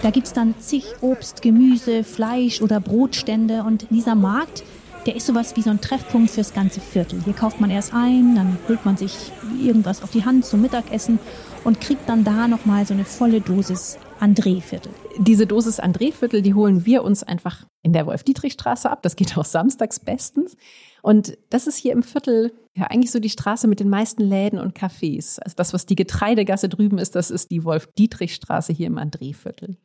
Da 0.02 0.12
gibt 0.12 0.28
es 0.28 0.34
dann 0.34 0.54
zig 0.60 0.86
Obst, 1.02 1.42
Gemüse, 1.42 2.04
Fleisch 2.04 2.62
oder 2.62 2.80
Brotstände 2.80 3.64
und 3.64 3.88
dieser 3.90 4.14
Markt, 4.14 4.64
der 5.06 5.16
ist 5.16 5.28
sowas 5.28 5.56
wie 5.56 5.62
so 5.62 5.70
ein 5.70 5.82
Treffpunkt 5.82 6.32
fürs 6.32 6.54
ganze 6.54 6.82
Viertel. 6.82 7.22
Hier 7.24 7.34
kauft 7.34 7.62
man 7.62 7.70
erst 7.70 7.94
ein, 7.94 8.36
dann 8.36 8.58
holt 8.68 8.86
man 8.86 8.98
sich 8.98 9.32
irgendwas 9.62 10.02
auf 10.02 10.12
die 10.12 10.26
Hand 10.26 10.46
zum 10.46 10.62
Mittagessen 10.62 11.20
und 11.64 11.80
kriegt 11.80 12.10
dann 12.10 12.24
da 12.24 12.48
nochmal 12.48 12.86
so 12.86 12.94
eine 12.94 13.06
volle 13.06 13.42
Dosis 13.42 14.00
André-Viertel. 14.20 14.92
Diese 15.18 15.46
Dosis 15.46 15.80
André-Viertel, 15.80 16.42
die 16.42 16.54
holen 16.54 16.86
wir 16.86 17.04
uns 17.04 17.24
einfach 17.24 17.66
in 17.84 17.94
der 17.94 18.06
Wolf-Dietrich-Straße 18.08 18.90
ab. 18.90 19.04
Das 19.04 19.16
geht 19.16 19.38
auch 19.38 19.46
samstags 19.46 20.00
bestens. 20.00 20.58
Und 21.02 21.38
das 21.50 21.68
ist 21.68 21.78
hier 21.78 21.92
im 21.92 22.02
Viertel 22.02 22.52
ja 22.74 22.86
eigentlich 22.86 23.12
so 23.12 23.20
die 23.20 23.30
Straße 23.30 23.68
mit 23.68 23.80
den 23.80 23.90
meisten 23.90 24.24
Läden 24.24 24.60
und 24.60 24.78
Cafés. 24.78 25.40
Also 25.40 25.56
das, 25.56 25.74
was 25.74 25.86
die 25.86 25.96
Getreidegasse 25.96 26.68
drüben 26.68 26.98
ist, 26.98 27.16
das 27.16 27.30
ist 27.30 27.52
die 27.52 27.64
Wolf-Dietrich-Straße 27.64 28.74
hier 28.74 28.88
im 28.88 28.98
André-Viertel. 28.98 29.78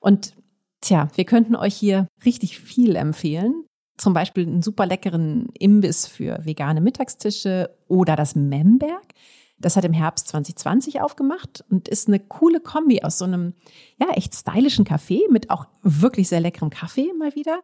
Und 0.00 0.34
Tja, 0.82 1.08
wir 1.14 1.24
könnten 1.24 1.56
euch 1.56 1.74
hier 1.74 2.08
richtig 2.24 2.58
viel 2.58 2.96
empfehlen. 2.96 3.64
Zum 4.00 4.14
Beispiel 4.14 4.46
einen 4.46 4.62
super 4.62 4.86
leckeren 4.86 5.50
Imbiss 5.58 6.06
für 6.06 6.42
vegane 6.42 6.80
Mittagstische 6.80 7.68
oder 7.86 8.16
das 8.16 8.34
Memberg. 8.34 9.12
Das 9.58 9.76
hat 9.76 9.84
im 9.84 9.92
Herbst 9.92 10.28
2020 10.28 11.02
aufgemacht 11.02 11.62
und 11.68 11.86
ist 11.86 12.08
eine 12.08 12.18
coole 12.18 12.60
Kombi 12.60 13.02
aus 13.02 13.18
so 13.18 13.26
einem, 13.26 13.52
ja, 13.98 14.08
echt 14.14 14.34
stylischen 14.34 14.86
Café 14.86 15.20
mit 15.30 15.50
auch 15.50 15.66
wirklich 15.82 16.30
sehr 16.30 16.40
leckerem 16.40 16.70
Kaffee 16.70 17.12
mal 17.18 17.34
wieder 17.34 17.60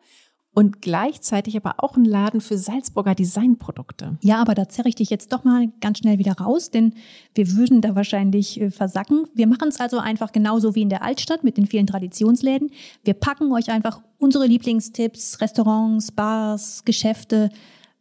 und 0.57 0.81
gleichzeitig 0.81 1.55
aber 1.59 1.75
auch 1.85 1.99
ein 1.99 2.07
Laden 2.07 2.41
für 2.41 2.57
Salzburger 2.57 3.15
Designprodukte. 3.15 4.17
Ja, 4.23 4.41
aber 4.41 4.55
da 4.55 4.71
zerre 4.71 4.89
ich 4.89 4.95
dich 4.95 5.11
jetzt 5.11 5.31
doch 5.31 5.45
mal 5.45 5.69
ganz 5.83 5.99
schnell 5.99 6.19
wieder 6.19 6.33
raus, 6.33 6.71
denn 6.71 6.95
wir 7.35 7.53
würden 7.53 7.83
da 7.83 7.95
wahrscheinlich 7.95 8.59
äh, 8.59 8.71
versacken. 8.71 9.27
Wir 9.35 9.49
machen 9.49 9.69
es 9.69 9.79
also 9.79 9.99
einfach 9.99 10.33
genauso 10.33 10.75
wie 10.75 10.81
in 10.81 10.89
der 10.89 11.03
Altstadt 11.03 11.45
mit 11.45 11.59
den 11.59 11.67
vielen 11.67 11.87
Traditionsläden. 11.87 12.71
Wir 13.05 13.13
packen 13.13 13.53
euch 13.53 13.69
einfach 13.71 14.01
unsere 14.17 14.47
Lieblingstipps, 14.47 15.43
Restaurants, 15.43 16.11
Bars, 16.11 16.87
Geschäfte 16.87 17.51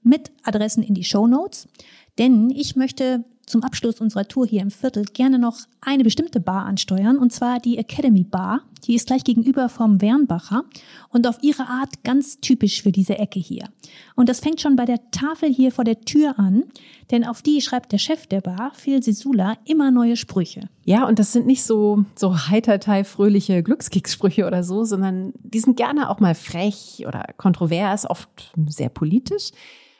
mit 0.02 0.32
Adressen 0.44 0.82
in 0.82 0.94
die 0.94 1.04
Show 1.04 1.28
Notes. 1.28 1.68
Denn 2.18 2.52
ich 2.52 2.78
möchte 2.78 3.26
zum 3.46 3.64
Abschluss 3.64 4.02
unserer 4.02 4.28
Tour 4.28 4.46
hier 4.48 4.62
im 4.62 4.72
Viertel 4.72 5.06
gerne 5.06 5.40
noch 5.40 5.58
eine 5.82 6.04
bestimmte 6.04 6.40
Bar 6.40 6.66
ansteuern, 6.66 7.18
und 7.18 7.32
zwar 7.32 7.60
die 7.60 7.78
Academy 7.78 8.24
Bar. 8.24 8.62
Die 8.86 8.96
ist 8.96 9.08
gleich 9.08 9.24
gegenüber 9.24 9.70
vom 9.70 10.02
Wernbacher 10.02 10.64
und 11.10 11.28
auf 11.28 11.38
ihre 11.42 11.64
Art 11.68 12.04
ganz 12.04 12.40
typisch 12.40 12.84
für 12.84 12.92
diese 12.92 13.18
Ecke 13.18 13.40
hier. 13.40 13.66
Und 14.16 14.30
das 14.30 14.40
fängt 14.40 14.62
schon 14.62 14.76
bei 14.76 14.86
der 14.86 15.12
Tafel 15.12 15.50
hier 15.50 15.72
vor 15.72 15.84
der 15.84 16.02
Tür 16.02 16.38
an, 16.38 16.64
denn 17.12 17.26
auf 17.26 17.42
die 17.42 17.62
schreibt 17.62 17.92
der 17.92 17.98
Chef 17.98 18.28
der 18.28 18.42
Bar, 18.42 18.72
Phil 18.76 19.02
Sisula, 19.02 19.58
immer 19.66 19.92
neue 19.92 20.18
Sprüche. 20.18 20.70
Ja, 20.84 21.08
und 21.08 21.18
das 21.18 21.32
sind 21.32 21.48
nicht 21.48 21.64
so, 21.64 22.06
so 22.16 22.48
heitertei 22.48 23.04
fröhliche 23.04 23.64
Glückskekssprüche 23.64 24.46
oder 24.46 24.64
so, 24.64 24.84
sondern 24.84 25.34
die 25.42 25.60
sind 25.60 25.78
gerne 25.78 26.10
auch 26.10 26.20
mal 26.20 26.36
frech 26.36 27.06
oder 27.08 27.26
kontrovers, 27.38 28.08
oft 28.08 28.54
sehr 28.68 28.90
politisch. 28.90 29.52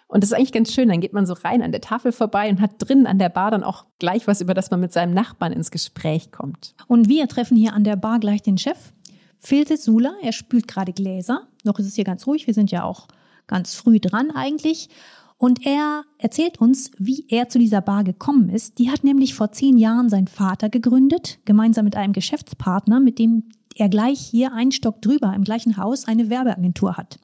Und 0.08 0.24
das 0.24 0.32
ist 0.32 0.38
eigentlich 0.38 0.52
ganz 0.52 0.72
schön. 0.72 0.90
Dann 0.90 1.02
geht 1.02 1.14
man 1.14 1.26
so 1.26 1.34
rein 1.34 1.62
an 1.62 1.72
der 1.72 1.82
Tafel 1.82 2.12
vorbei 2.12 2.50
und 2.50 2.62
hat 2.62 2.74
drinnen 2.78 3.08
an 3.08 3.20
der 3.20 3.30
Bar 3.30 3.52
dann 3.52 3.64
auch 3.64 3.86
gleich 4.00 4.28
was, 4.28 4.42
über 4.42 4.54
das 4.54 4.72
man 4.72 4.80
mit 4.80 4.94
seinem 4.94 5.14
Nachbarn 5.14 5.52
ins 5.52 5.72
Gespräch 5.72 6.32
kommt. 6.32 6.76
Und 6.88 7.10
wir 7.10 7.28
treffen 7.28 7.58
hier 7.58 7.74
an 7.74 7.84
der 7.84 7.96
Bar 7.96 8.20
gleich 8.20 8.42
den 8.42 8.58
Chef, 8.58 8.94
Phil 9.40 9.66
Sula. 9.78 10.14
Er 10.22 10.32
spült 10.32 10.68
gerade 10.68 10.94
Gläser. 10.94 11.48
Noch 11.64 11.80
ist 11.80 11.88
es 11.88 11.96
hier 11.96 12.04
ganz 12.04 12.28
ruhig. 12.28 12.48
Wir 12.48 12.54
sind 12.54 12.72
ja 12.72 12.84
auch 12.84 13.08
ganz 13.48 13.76
früh 13.76 14.00
dran 14.00 14.32
eigentlich. 14.32 14.90
Und 15.38 15.66
er 15.66 16.04
erzählt 16.18 16.60
uns, 16.60 16.92
wie 16.98 17.26
er 17.30 17.50
zu 17.50 17.60
dieser 17.60 17.82
Bar 17.82 18.04
gekommen 18.04 18.50
ist. 18.50 18.80
Die 18.80 18.90
hat 18.90 19.04
nämlich 19.04 19.36
vor 19.36 19.52
zehn 19.52 19.78
Jahren 19.78 20.10
sein 20.10 20.28
Vater 20.28 20.70
gegründet, 20.70 21.40
gemeinsam 21.46 21.86
mit 21.86 21.96
einem 21.96 22.14
Geschäftspartner, 22.14 23.00
mit 23.00 23.20
dem 23.20 23.50
er 23.76 23.90
gleich 23.90 24.20
hier 24.20 24.54
einen 24.54 24.72
Stock 24.72 25.02
drüber 25.02 25.34
im 25.36 25.44
gleichen 25.44 25.78
Haus 25.78 26.08
eine 26.08 26.30
Werbeagentur 26.30 26.96
hat. 26.96 27.20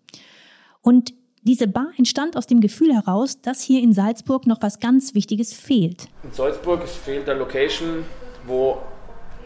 Und 0.82 1.14
diese 1.44 1.68
Bar 1.68 1.88
entstand 1.98 2.38
aus 2.38 2.48
dem 2.48 2.62
Gefühl 2.62 2.94
heraus, 2.94 3.42
dass 3.42 3.62
hier 3.62 3.82
in 3.82 3.94
Salzburg 3.94 4.48
noch 4.48 4.62
was 4.62 4.80
ganz 4.80 5.16
Wichtiges 5.16 5.54
fehlt. 5.54 6.08
In 6.24 6.32
Salzburg 6.32 6.88
fehlt 6.88 7.28
eine 7.30 7.40
Location, 7.40 8.06
wo 8.46 8.78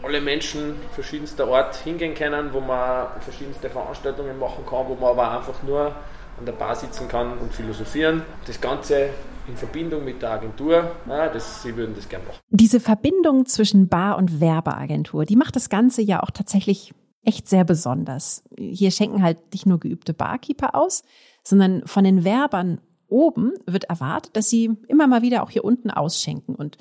alle 0.02 0.20
Menschen 0.20 0.74
verschiedenster 0.92 1.48
Art 1.48 1.76
hingehen 1.76 2.14
können, 2.14 2.52
wo 2.52 2.60
man 2.60 3.06
verschiedenste 3.20 3.70
Veranstaltungen 3.70 4.38
machen 4.38 4.64
kann, 4.66 4.86
wo 4.88 4.94
man 4.94 5.10
aber 5.10 5.38
einfach 5.38 5.62
nur 5.62 5.94
an 6.38 6.44
der 6.44 6.52
Bar 6.52 6.76
sitzen 6.76 7.08
kann 7.08 7.38
und 7.38 7.52
philosophieren. 7.52 8.22
Das 8.46 8.60
Ganze 8.60 9.08
in 9.48 9.56
Verbindung 9.56 10.04
mit 10.04 10.20
der 10.22 10.32
Agentur, 10.32 10.90
ja, 11.08 11.28
das, 11.28 11.62
Sie 11.62 11.76
würden 11.76 11.94
das 11.94 12.08
gerne 12.08 12.26
machen. 12.26 12.38
Diese 12.50 12.80
Verbindung 12.80 13.46
zwischen 13.46 13.88
Bar 13.88 14.18
und 14.18 14.40
Werbeagentur, 14.40 15.24
die 15.24 15.36
macht 15.36 15.56
das 15.56 15.70
Ganze 15.70 16.02
ja 16.02 16.22
auch 16.22 16.30
tatsächlich 16.30 16.92
echt 17.22 17.48
sehr 17.48 17.64
besonders. 17.64 18.44
Hier 18.56 18.90
schenken 18.90 19.22
halt 19.22 19.38
nicht 19.52 19.66
nur 19.66 19.80
geübte 19.80 20.14
Barkeeper 20.14 20.74
aus, 20.74 21.02
sondern 21.46 21.86
von 21.86 22.02
den 22.02 22.24
Werbern 22.24 22.80
oben 23.06 23.52
wird 23.66 23.84
erwartet, 23.84 24.36
dass 24.36 24.50
sie 24.50 24.76
immer 24.88 25.06
mal 25.06 25.22
wieder 25.22 25.44
auch 25.44 25.50
hier 25.50 25.64
unten 25.64 25.92
ausschenken. 25.92 26.56
Und 26.56 26.76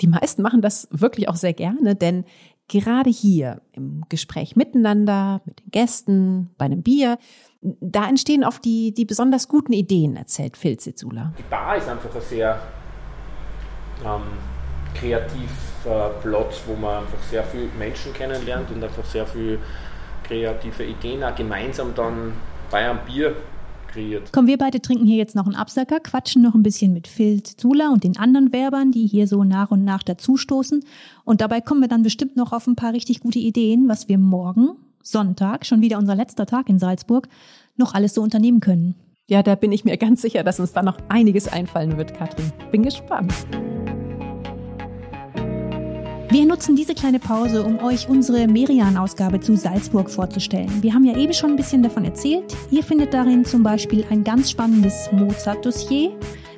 die 0.00 0.08
meisten 0.08 0.42
machen 0.42 0.60
das 0.60 0.88
wirklich 0.90 1.28
auch 1.28 1.36
sehr 1.36 1.52
gerne, 1.52 1.94
denn 1.94 2.24
gerade 2.66 3.10
hier 3.10 3.62
im 3.72 4.02
Gespräch 4.08 4.56
miteinander, 4.56 5.40
mit 5.44 5.60
den 5.60 5.70
Gästen, 5.70 6.50
bei 6.58 6.64
einem 6.64 6.82
Bier, 6.82 7.18
da 7.62 8.08
entstehen 8.08 8.44
oft 8.44 8.64
die, 8.64 8.92
die 8.92 9.04
besonders 9.04 9.46
guten 9.46 9.72
Ideen, 9.72 10.16
erzählt 10.16 10.56
Phil 10.56 10.76
Zizula. 10.78 11.32
Die 11.38 11.42
Bar 11.44 11.76
ist 11.76 11.88
einfach 11.88 12.12
ein 12.12 12.20
sehr 12.22 12.60
ähm, 14.04 14.22
kreativer 14.94 16.10
Platz, 16.20 16.62
wo 16.66 16.74
man 16.74 17.04
einfach 17.04 17.22
sehr 17.30 17.44
viele 17.44 17.68
Menschen 17.78 18.12
kennenlernt 18.12 18.68
und 18.72 18.82
einfach 18.82 19.04
sehr 19.04 19.26
viele 19.26 19.60
kreative 20.24 20.84
Ideen 20.84 21.22
auch 21.22 21.36
gemeinsam 21.36 21.94
dann 21.94 22.32
bei 22.70 22.90
einem 22.90 22.98
Bier 23.06 23.36
kreiert. 23.88 24.30
Komm, 24.32 24.46
wir 24.46 24.58
beide 24.58 24.80
trinken 24.80 25.06
hier 25.06 25.16
jetzt 25.16 25.34
noch 25.34 25.46
einen 25.46 25.56
Absacker, 25.56 26.00
quatschen 26.00 26.42
noch 26.42 26.54
ein 26.54 26.62
bisschen 26.62 26.92
mit 26.92 27.08
Phil 27.08 27.42
Zula 27.42 27.90
und 27.90 28.04
den 28.04 28.16
anderen 28.16 28.52
Werbern, 28.52 28.92
die 28.92 29.06
hier 29.06 29.26
so 29.26 29.44
nach 29.44 29.70
und 29.70 29.84
nach 29.84 30.02
dazustoßen. 30.02 30.84
Und 31.24 31.40
dabei 31.40 31.60
kommen 31.60 31.80
wir 31.80 31.88
dann 31.88 32.02
bestimmt 32.02 32.36
noch 32.36 32.52
auf 32.52 32.66
ein 32.66 32.76
paar 32.76 32.92
richtig 32.92 33.20
gute 33.20 33.38
Ideen, 33.38 33.88
was 33.88 34.08
wir 34.08 34.18
morgen, 34.18 34.70
Sonntag, 35.02 35.66
schon 35.66 35.80
wieder 35.80 35.98
unser 35.98 36.14
letzter 36.14 36.46
Tag 36.46 36.68
in 36.68 36.78
Salzburg, 36.78 37.28
noch 37.76 37.94
alles 37.94 38.14
so 38.14 38.22
unternehmen 38.22 38.60
können. 38.60 38.94
Ja, 39.26 39.42
da 39.42 39.56
bin 39.56 39.72
ich 39.72 39.84
mir 39.84 39.96
ganz 39.98 40.22
sicher, 40.22 40.42
dass 40.42 40.60
uns 40.60 40.72
da 40.72 40.82
noch 40.82 40.98
einiges 41.08 41.48
einfallen 41.48 41.98
wird, 41.98 42.14
Katrin. 42.14 42.50
Bin 42.70 42.82
gespannt. 42.82 43.34
Wir 46.30 46.44
nutzen 46.44 46.76
diese 46.76 46.94
kleine 46.94 47.18
Pause, 47.18 47.64
um 47.64 47.82
euch 47.82 48.06
unsere 48.06 48.46
Merian-Ausgabe 48.46 49.40
zu 49.40 49.56
Salzburg 49.56 50.10
vorzustellen. 50.10 50.70
Wir 50.82 50.92
haben 50.92 51.06
ja 51.06 51.16
eben 51.16 51.32
schon 51.32 51.52
ein 51.52 51.56
bisschen 51.56 51.82
davon 51.82 52.04
erzählt. 52.04 52.54
Ihr 52.70 52.84
findet 52.84 53.14
darin 53.14 53.46
zum 53.46 53.62
Beispiel 53.62 54.04
ein 54.10 54.24
ganz 54.24 54.50
spannendes 54.50 55.08
Mozart-Dossier 55.10 56.12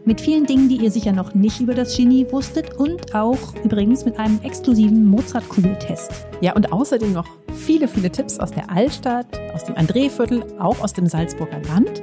mit 0.04 0.20
vielen 0.20 0.44
Dingen, 0.44 0.68
die 0.68 0.78
ihr 0.78 0.90
sicher 0.90 1.12
noch 1.12 1.34
nicht 1.34 1.60
über 1.60 1.74
das 1.74 1.96
Genie 1.96 2.26
wusstet 2.32 2.74
und 2.78 3.14
auch 3.14 3.54
übrigens 3.62 4.04
mit 4.04 4.18
einem 4.18 4.40
exklusiven 4.42 5.04
Mozart-Kugeltest. 5.06 6.10
Ja, 6.40 6.56
und 6.56 6.72
außerdem 6.72 7.12
noch 7.12 7.28
viele, 7.54 7.86
viele 7.86 8.10
Tipps 8.10 8.40
aus 8.40 8.50
der 8.50 8.68
Altstadt, 8.70 9.40
aus 9.54 9.64
dem 9.64 9.76
André-Viertel, 9.76 10.42
auch 10.58 10.80
aus 10.80 10.94
dem 10.94 11.06
Salzburger 11.06 11.62
Land. 11.68 12.02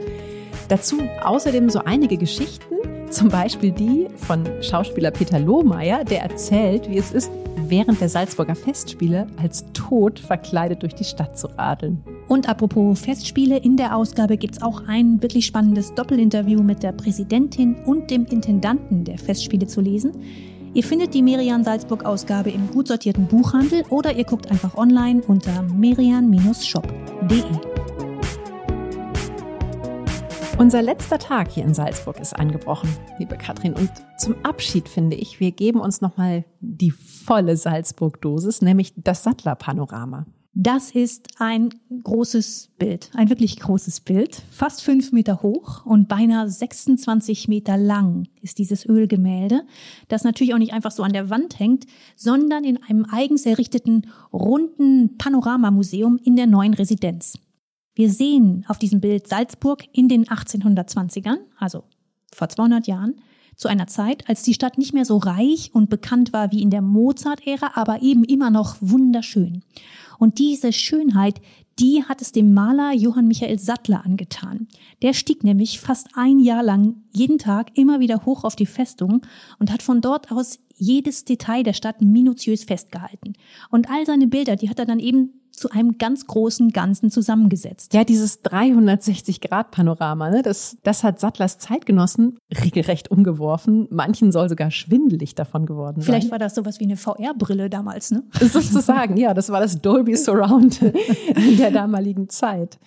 Dazu 0.70 1.02
außerdem 1.22 1.70
so 1.70 1.80
einige 1.80 2.16
Geschichten, 2.16 2.76
zum 3.10 3.30
Beispiel 3.30 3.72
die 3.72 4.08
von 4.16 4.44
Schauspieler 4.62 5.12
Peter 5.12 5.40
Lohmeier, 5.40 6.04
der 6.04 6.22
erzählt, 6.22 6.90
wie 6.90 6.98
es 6.98 7.12
ist, 7.12 7.32
während 7.70 8.00
der 8.02 8.10
Salzburger 8.10 8.56
Festspiele 8.56 9.28
als 9.38 9.66
Tod 9.74 10.20
verkleidet 10.20 10.84
durch 10.84 10.96
die 10.96 11.04
Stadt 11.04 11.38
zu 11.38 11.48
radeln. 11.58 12.04
Und 12.28 12.50
apropos 12.50 13.00
Festspiele, 13.00 13.58
in 13.58 13.78
der 13.78 13.96
Ausgabe 13.96 14.38
gibt 14.38 14.56
es 14.56 14.62
auch 14.62 14.84
ein 14.88 15.22
wirklich 15.22 15.46
spannendes 15.46 15.94
Doppelinterview 15.94 16.62
mit 16.62 16.84
der 16.84 16.92
Präsidentin 16.92 17.76
und 17.86 18.12
dem 18.12 18.26
Intendanten 18.26 19.04
der 19.04 19.18
Festspiele 19.18 19.68
zu 19.68 19.82
lesen. 19.82 20.12
Ihr 20.74 20.84
findet 20.84 21.14
die 21.14 21.22
Merian 21.22 21.64
Salzburg 21.64 22.06
Ausgabe 22.06 22.52
im 22.52 22.70
gut 22.70 22.88
sortierten 22.88 23.28
Buchhandel 23.28 23.84
oder 23.90 24.16
ihr 24.16 24.26
guckt 24.26 24.52
einfach 24.52 24.76
online 24.76 25.22
unter 25.26 25.64
merian-shop.de. 25.64 27.44
Unser 30.60 30.82
letzter 30.82 31.20
Tag 31.20 31.52
hier 31.52 31.64
in 31.64 31.76
Salzburg 31.76 32.20
ist 32.20 32.34
angebrochen, 32.34 32.90
liebe 33.20 33.38
Katrin. 33.38 33.74
Und 33.74 33.92
zum 34.18 34.44
Abschied 34.44 34.90
finde 34.90 35.16
ich, 35.16 35.40
wir 35.40 35.52
geben 35.52 35.80
uns 35.80 36.02
nochmal 36.02 36.46
die 36.62 36.90
volle 36.90 37.56
Salzburg-Dosis, 37.56 38.64
nämlich 38.64 38.92
das 38.98 39.24
Sattler-Panorama. 39.24 40.26
Das 40.56 40.90
ist 40.90 41.28
ein 41.38 41.70
großes 42.02 42.72
Bild, 42.80 43.12
ein 43.14 43.30
wirklich 43.30 43.60
großes 43.60 44.00
Bild. 44.00 44.42
Fast 44.50 44.82
fünf 44.82 45.12
Meter 45.12 45.44
hoch 45.44 45.86
und 45.86 46.08
beinahe 46.08 46.50
26 46.50 47.48
Meter 47.48 47.78
lang 47.78 48.28
ist 48.42 48.58
dieses 48.58 48.84
Ölgemälde, 48.84 49.62
das 50.08 50.24
natürlich 50.24 50.56
auch 50.56 50.60
nicht 50.60 50.74
einfach 50.74 50.90
so 50.90 51.04
an 51.04 51.14
der 51.14 51.30
Wand 51.30 51.60
hängt, 51.60 51.86
sondern 52.16 52.64
in 52.64 52.82
einem 52.82 53.06
eigens 53.12 53.46
errichteten 53.46 54.08
runden 54.34 55.20
Panoramamuseum 55.20 56.20
in 56.24 56.36
der 56.36 56.48
neuen 56.48 56.74
Residenz. 56.74 57.38
Wir 57.98 58.12
sehen 58.12 58.64
auf 58.68 58.78
diesem 58.78 59.02
Bild 59.02 59.28
Salzburg 59.28 59.84
in 59.92 60.08
den 60.08 60.26
1820ern, 60.26 61.40
also 61.58 61.84
vor 62.32 62.48
200 62.48 62.86
Jahren, 62.86 63.16
zu 63.56 63.70
einer 63.70 63.88
Zeit, 63.88 64.30
als 64.30 64.44
die 64.44 64.54
Stadt 64.54 64.78
nicht 64.78 64.94
mehr 64.94 65.04
so 65.04 65.18
reich 65.18 65.72
und 65.74 65.90
bekannt 65.90 66.32
war 66.32 66.52
wie 66.52 66.62
in 66.62 66.70
der 66.70 66.84
Mozart-Ära, 66.84 67.72
aber 67.74 68.04
eben 68.04 68.24
immer 68.24 68.52
noch 68.52 68.76
wunderschön. 68.82 69.64
Und 70.20 70.38
diese 70.38 70.74
Schönheit, 70.74 71.42
die 71.80 72.04
hat 72.04 72.22
es 72.22 72.32
dem 72.32 72.54
Maler 72.54 72.94
Johann 72.94 73.28
Michael 73.28 73.58
Sattler 73.58 74.06
angetan. 74.06 74.68
Der 75.02 75.14
stieg 75.14 75.44
nämlich 75.44 75.80
fast 75.80 76.10
ein 76.14 76.38
Jahr 76.38 76.62
lang 76.62 76.98
jeden 77.16 77.40
Tag 77.40 77.76
immer 77.76 78.00
wieder 78.00 78.26
hoch 78.26 78.44
auf 78.44 78.56
die 78.56 78.68
Festung 78.68 79.26
und 79.58 79.72
hat 79.72 79.82
von 79.82 80.02
dort 80.02 80.32
aus 80.32 80.60
jedes 80.76 81.26
Detail 81.26 81.64
der 81.64 81.74
Stadt 81.74 82.00
minutiös 82.04 82.64
festgehalten. 82.64 83.34
Und 83.72 83.90
all 83.90 84.06
seine 84.06 84.28
Bilder, 84.28 84.56
die 84.56 84.70
hat 84.70 84.78
er 84.78 84.86
dann 84.86 85.00
eben 85.00 85.34
zu 85.58 85.72
einem 85.72 85.98
ganz 85.98 86.28
großen 86.28 86.70
Ganzen 86.70 87.10
zusammengesetzt. 87.10 87.94
Ja, 87.94 88.04
dieses 88.04 88.44
360-Grad-Panorama, 88.46 90.30
ne, 90.30 90.44
das, 90.44 90.78
das 90.84 91.04
hat 91.04 91.20
Sattlers 91.20 91.58
Zeitgenossen 91.58 92.38
regelrecht 92.64 93.10
umgeworfen. 93.10 93.88
Manchen 93.90 94.32
soll 94.32 94.50
sogar 94.50 94.70
schwindelig 94.70 95.34
davon 95.34 95.66
geworden 95.66 96.02
sein. 96.02 96.06
Vielleicht 96.06 96.32
war 96.32 96.38
das 96.38 96.54
sowas 96.54 96.80
wie 96.80 96.86
eine 96.86 96.96
VR-Brille 96.96 97.72
damals, 97.72 98.12
ne? 98.12 98.24
Sozusagen, 98.40 99.18
ja, 99.18 99.34
das 99.34 99.50
war 99.50 99.60
das 99.60 99.82
Dolby 99.82 100.16
Surround 100.16 100.80
der 101.60 101.72
damaligen 101.72 102.30
Zeit. 102.30 102.78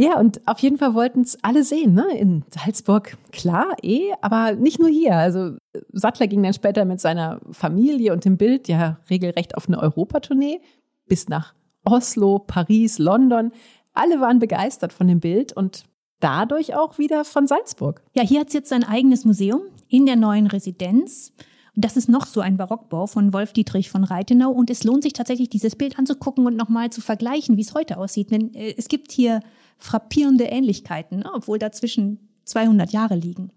Ja, 0.00 0.18
und 0.18 0.40
auf 0.46 0.60
jeden 0.60 0.78
Fall 0.78 0.94
wollten 0.94 1.20
es 1.22 1.36
alle 1.42 1.62
sehen, 1.62 1.92
ne? 1.92 2.06
In 2.16 2.44
Salzburg, 2.48 3.18
klar, 3.32 3.76
eh, 3.82 4.12
aber 4.22 4.52
nicht 4.52 4.78
nur 4.78 4.88
hier. 4.88 5.16
Also 5.16 5.56
Sattler 5.92 6.26
ging 6.26 6.42
dann 6.42 6.54
später 6.54 6.86
mit 6.86 7.00
seiner 7.00 7.40
Familie 7.50 8.14
und 8.14 8.24
dem 8.24 8.38
Bild 8.38 8.66
ja 8.66 8.98
regelrecht 9.10 9.56
auf 9.56 9.68
eine 9.68 9.78
Europatournee 9.78 10.60
bis 11.06 11.28
nach 11.28 11.52
Oslo, 11.84 12.38
Paris, 12.38 12.98
London. 12.98 13.52
Alle 13.92 14.20
waren 14.20 14.38
begeistert 14.38 14.92
von 14.92 15.08
dem 15.08 15.20
Bild 15.20 15.52
und 15.52 15.84
dadurch 16.20 16.74
auch 16.74 16.98
wieder 16.98 17.24
von 17.24 17.46
Salzburg. 17.46 18.02
Ja, 18.14 18.22
hier 18.22 18.40
hat 18.40 18.48
es 18.48 18.54
jetzt 18.54 18.68
sein 18.68 18.84
eigenes 18.84 19.24
Museum 19.24 19.62
in 19.88 20.06
der 20.06 20.16
neuen 20.16 20.46
Residenz. 20.46 21.32
Das 21.74 21.96
ist 21.96 22.08
noch 22.08 22.26
so 22.26 22.40
ein 22.40 22.56
Barockbau 22.56 23.06
von 23.06 23.32
Wolf 23.32 23.52
Dietrich 23.52 23.88
von 23.88 24.02
Reitenau 24.02 24.50
und 24.50 24.68
es 24.68 24.82
lohnt 24.82 25.04
sich 25.04 25.12
tatsächlich, 25.12 25.48
dieses 25.48 25.76
Bild 25.76 25.96
anzugucken 25.96 26.44
und 26.44 26.56
nochmal 26.56 26.90
zu 26.90 27.00
vergleichen, 27.00 27.56
wie 27.56 27.60
es 27.60 27.74
heute 27.74 27.98
aussieht. 27.98 28.32
Denn 28.32 28.52
äh, 28.54 28.74
es 28.76 28.88
gibt 28.88 29.12
hier 29.12 29.40
frappierende 29.76 30.44
Ähnlichkeiten, 30.44 31.20
ne, 31.20 31.30
obwohl 31.32 31.60
dazwischen 31.60 32.18
200 32.46 32.90
Jahre 32.90 33.14
liegen. 33.14 33.52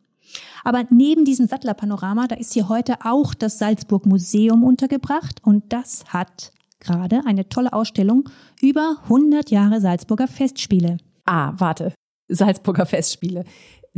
Aber 0.64 0.86
neben 0.92 1.26
diesem 1.26 1.48
Sattlerpanorama, 1.48 2.28
da 2.28 2.36
ist 2.36 2.54
hier 2.54 2.70
heute 2.70 2.98
auch 3.04 3.34
das 3.34 3.58
Salzburg 3.58 4.06
Museum 4.06 4.64
untergebracht 4.64 5.42
und 5.44 5.74
das 5.74 6.06
hat 6.10 6.52
gerade 6.82 7.22
eine 7.26 7.48
tolle 7.48 7.74
Ausstellung 7.74 8.30
über 8.62 8.98
100 9.04 9.50
Jahre 9.50 9.80
Salzburger 9.80 10.28
Festspiele. 10.28 10.98
Ah, 11.26 11.54
warte. 11.58 11.94
Salzburger 12.28 12.86
Festspiele. 12.86 13.46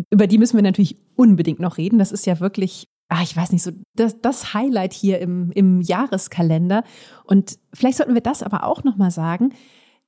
Über 0.09 0.27
die 0.27 0.37
müssen 0.37 0.57
wir 0.57 0.63
natürlich 0.63 0.97
unbedingt 1.15 1.59
noch 1.59 1.77
reden. 1.77 1.99
Das 1.99 2.11
ist 2.11 2.25
ja 2.25 2.39
wirklich, 2.39 2.87
ah, 3.09 3.21
ich 3.23 3.35
weiß 3.35 3.51
nicht, 3.51 3.63
so 3.63 3.71
das, 3.95 4.21
das 4.21 4.53
Highlight 4.53 4.93
hier 4.93 5.19
im, 5.19 5.51
im 5.51 5.81
Jahreskalender. 5.81 6.83
Und 7.23 7.57
vielleicht 7.73 7.97
sollten 7.97 8.13
wir 8.13 8.21
das 8.21 8.43
aber 8.43 8.65
auch 8.65 8.83
nochmal 8.83 9.11
sagen. 9.11 9.53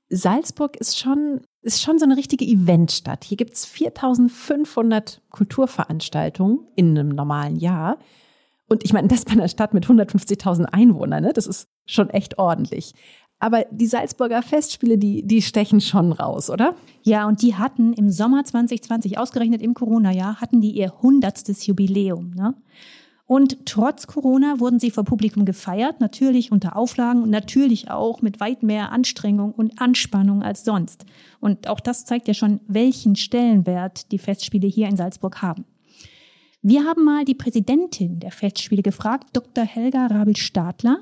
Salzburg 0.10 0.76
ist 0.78 1.00
schon, 1.00 1.42
ist 1.62 1.82
schon 1.82 1.98
so 1.98 2.06
eine 2.06 2.18
richtige 2.18 2.46
Eventstadt. 2.46 3.24
Hier 3.24 3.38
gibt's 3.38 3.66
4500 3.66 5.22
Kulturveranstaltungen 5.30 6.60
in 6.76 6.98
einem 6.98 7.10
normalen 7.10 7.56
Jahr. 7.56 7.98
Und 8.68 8.84
ich 8.84 8.94
meine, 8.94 9.08
das 9.08 9.26
bei 9.26 9.34
einer 9.34 9.48
Stadt 9.48 9.74
mit 9.74 9.86
150.000 9.86 10.66
Einwohnern, 10.66 11.24
ne? 11.24 11.34
das 11.34 11.48
ist 11.48 11.68
schon 11.86 12.10
echt 12.10 12.38
ordentlich. 12.38 12.94
Aber 13.40 13.66
die 13.70 13.86
Salzburger 13.86 14.42
Festspiele, 14.42 14.98
die, 14.98 15.22
die 15.24 15.42
stechen 15.42 15.82
schon 15.82 16.12
raus, 16.12 16.50
oder? 16.50 16.76
Ja, 17.04 17.28
und 17.28 17.42
die 17.42 17.56
hatten 17.56 17.94
im 17.94 18.10
Sommer 18.10 18.44
2020, 18.44 19.18
ausgerechnet 19.18 19.62
im 19.62 19.74
Corona-Jahr, 19.74 20.40
hatten 20.40 20.62
die 20.62 20.72
ihr 20.72 20.94
hundertstes 21.02 21.66
Jubiläum. 21.68 22.32
Ne? 22.36 22.56
Und 23.28 23.66
trotz 23.66 24.08
Corona 24.08 24.60
wurden 24.60 24.80
sie 24.80 24.92
vor 24.92 25.04
Publikum 25.04 25.46
gefeiert, 25.46 26.00
natürlich 26.00 26.52
unter 26.52 26.76
Auflagen 26.76 27.24
und 27.24 27.32
natürlich 27.32 27.90
auch 27.90 28.22
mit 28.22 28.40
weit 28.40 28.62
mehr 28.62 28.92
Anstrengung 28.92 29.52
und 29.52 29.82
Anspannung 29.82 30.44
als 30.44 30.64
sonst. 30.64 31.06
Und 31.40 31.68
auch 31.68 31.80
das 31.80 32.06
zeigt 32.06 32.28
ja 32.28 32.36
schon, 32.36 32.60
welchen 32.68 33.16
Stellenwert 33.16 34.12
die 34.12 34.20
Festspiele 34.20 34.68
hier 34.68 34.88
in 34.88 34.96
Salzburg 34.96 35.42
haben. 35.42 35.66
Wir 36.62 36.84
haben 36.84 37.04
mal 37.04 37.26
die 37.26 37.36
Präsidentin 37.36 38.20
der 38.20 38.32
Festspiele 38.32 38.82
gefragt, 38.82 39.30
Dr. 39.34 39.64
Helga 39.66 40.08
Rabel-Stadler. 40.08 41.00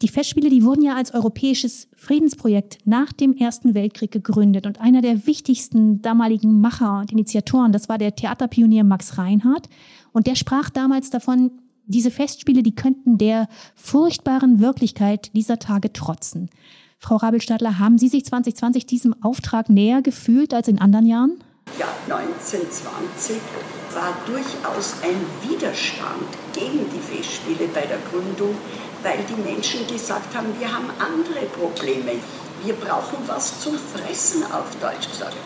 Die 0.00 0.08
Festspiele, 0.08 0.48
die 0.48 0.62
wurden 0.62 0.82
ja 0.82 0.94
als 0.94 1.12
europäisches 1.12 1.88
Friedensprojekt 1.96 2.78
nach 2.84 3.12
dem 3.12 3.36
Ersten 3.36 3.74
Weltkrieg 3.74 4.12
gegründet 4.12 4.64
und 4.64 4.80
einer 4.80 5.02
der 5.02 5.26
wichtigsten 5.26 6.00
damaligen 6.02 6.60
Macher 6.60 7.00
und 7.00 7.10
Initiatoren, 7.10 7.72
das 7.72 7.88
war 7.88 7.98
der 7.98 8.14
Theaterpionier 8.14 8.84
Max 8.84 9.18
Reinhardt 9.18 9.68
und 10.12 10.28
der 10.28 10.36
sprach 10.36 10.70
damals 10.70 11.10
davon, 11.10 11.50
diese 11.86 12.12
Festspiele, 12.12 12.62
die 12.62 12.76
könnten 12.76 13.18
der 13.18 13.48
furchtbaren 13.74 14.60
Wirklichkeit 14.60 15.34
dieser 15.34 15.58
Tage 15.58 15.92
trotzen. 15.92 16.48
Frau 16.98 17.16
Rabelstadler, 17.16 17.80
haben 17.80 17.98
Sie 17.98 18.08
sich 18.08 18.24
2020 18.24 18.86
diesem 18.86 19.20
Auftrag 19.22 19.68
näher 19.68 20.02
gefühlt 20.02 20.54
als 20.54 20.68
in 20.68 20.78
anderen 20.78 21.06
Jahren? 21.06 21.42
Ja, 21.78 21.86
1920 22.08 23.36
war 23.94 24.14
durchaus 24.26 24.94
ein 25.02 25.50
Widerstand 25.50 26.28
gegen 26.52 26.86
die 26.94 27.16
Festspiele 27.16 27.68
bei 27.74 27.86
der 27.86 27.98
Gründung, 28.10 28.54
weil 29.02 29.18
die 29.28 29.40
Menschen 29.40 29.86
gesagt 29.86 30.34
haben, 30.34 30.54
wir 30.58 30.72
haben 30.72 30.90
andere 30.98 31.46
Probleme. 31.46 32.12
Wir 32.64 32.74
brauchen 32.74 33.18
was 33.26 33.60
zum 33.60 33.78
Fressen, 33.78 34.44
auf 34.44 34.66
Deutsch 34.80 35.08
gesagt. 35.08 35.36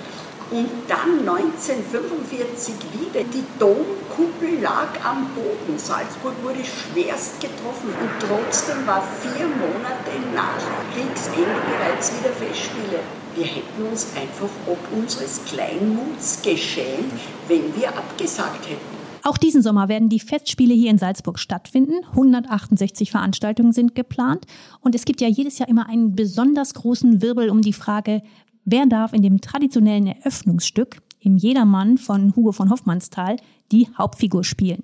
Und 0.50 0.68
dann 0.86 1.26
1945 1.26 2.74
wieder, 2.92 3.24
die 3.24 3.44
Domkuppel 3.59 4.61
lag 4.61 4.88
am 5.03 5.30
Boden. 5.34 5.78
Salzburg 5.78 6.34
wurde 6.42 6.61
schwerst 6.62 7.40
getroffen 7.40 7.88
und 7.98 8.11
trotzdem 8.20 8.86
war 8.86 9.03
vier 9.22 9.46
Monate 9.46 10.12
nach 10.34 10.61
Kriegsende 10.92 11.57
bereits 11.70 12.12
wieder 12.12 12.34
Festspiele. 12.34 13.00
Wir 13.34 13.46
hätten 13.46 13.86
uns 13.90 14.09
einfach 14.14 14.50
ob 14.66 14.78
unseres 14.94 15.40
Kleinmuts 15.46 16.42
geschämt, 16.42 17.18
wenn 17.48 17.74
wir 17.74 17.88
abgesagt 17.88 18.68
hätten. 18.68 19.01
Auch 19.25 19.39
diesen 19.39 19.62
Sommer 19.62 19.89
werden 19.89 20.09
die 20.09 20.20
Festspiele 20.20 20.75
hier 20.75 20.91
in 20.91 20.99
Salzburg 20.99 21.39
stattfinden. 21.39 22.05
168 22.11 23.11
Veranstaltungen 23.11 23.73
sind 23.73 23.95
geplant. 23.95 24.47
Und 24.81 24.95
es 24.95 25.05
gibt 25.05 25.20
ja 25.20 25.29
jedes 25.29 25.59
Jahr 25.59 25.68
immer 25.68 25.89
einen 25.89 26.16
besonders 26.16 26.75
großen 26.75 27.23
Wirbel 27.23 27.49
um 27.49 27.62
die 27.62 27.73
Frage, 27.73 28.23
wer 28.64 28.87
darf 28.87 29.12
in 29.12 29.23
dem 29.23 29.41
traditionellen 29.41 30.09
Eröffnungsstück 30.09 31.03
im 31.20 31.37
Jedermann 31.37 31.99
von 31.99 32.35
Hugo 32.35 32.53
von 32.53 32.70
Hoffmannsthal 32.70 33.37
die 33.70 33.89
Hauptfigur 33.97 34.43
spielen. 34.43 34.83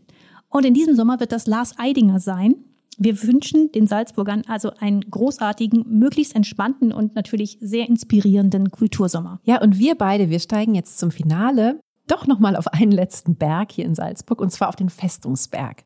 Und 0.49 0.64
in 0.64 0.74
diesem 0.74 0.95
Sommer 0.95 1.18
wird 1.18 1.32
das 1.32 1.47
Lars 1.47 1.74
Eidinger 1.76 2.20
sein. 2.20 2.55
Wir 2.97 3.22
wünschen 3.22 3.70
den 3.72 3.86
Salzburgern 3.86 4.43
also 4.49 4.70
einen 4.78 5.03
großartigen, 5.03 5.84
möglichst 5.89 6.34
entspannten 6.34 6.93
und 6.93 7.14
natürlich 7.14 7.59
sehr 7.61 7.89
inspirierenden 7.89 8.70
Kultursommer. 8.70 9.41
Ja, 9.45 9.61
und 9.61 9.78
wir 9.78 9.95
beide, 9.95 10.30
wir 10.30 10.41
steigen 10.41 10.74
jetzt 10.74 10.99
zum 10.99 11.11
Finale 11.11 11.80
doch 12.11 12.26
nochmal 12.26 12.56
auf 12.56 12.68
einen 12.68 12.92
letzten 12.92 13.36
Berg 13.36 13.72
hier 13.72 13.84
in 13.84 13.94
Salzburg 13.94 14.40
und 14.40 14.50
zwar 14.50 14.68
auf 14.68 14.76
den 14.76 14.90
Festungsberg. 14.90 15.84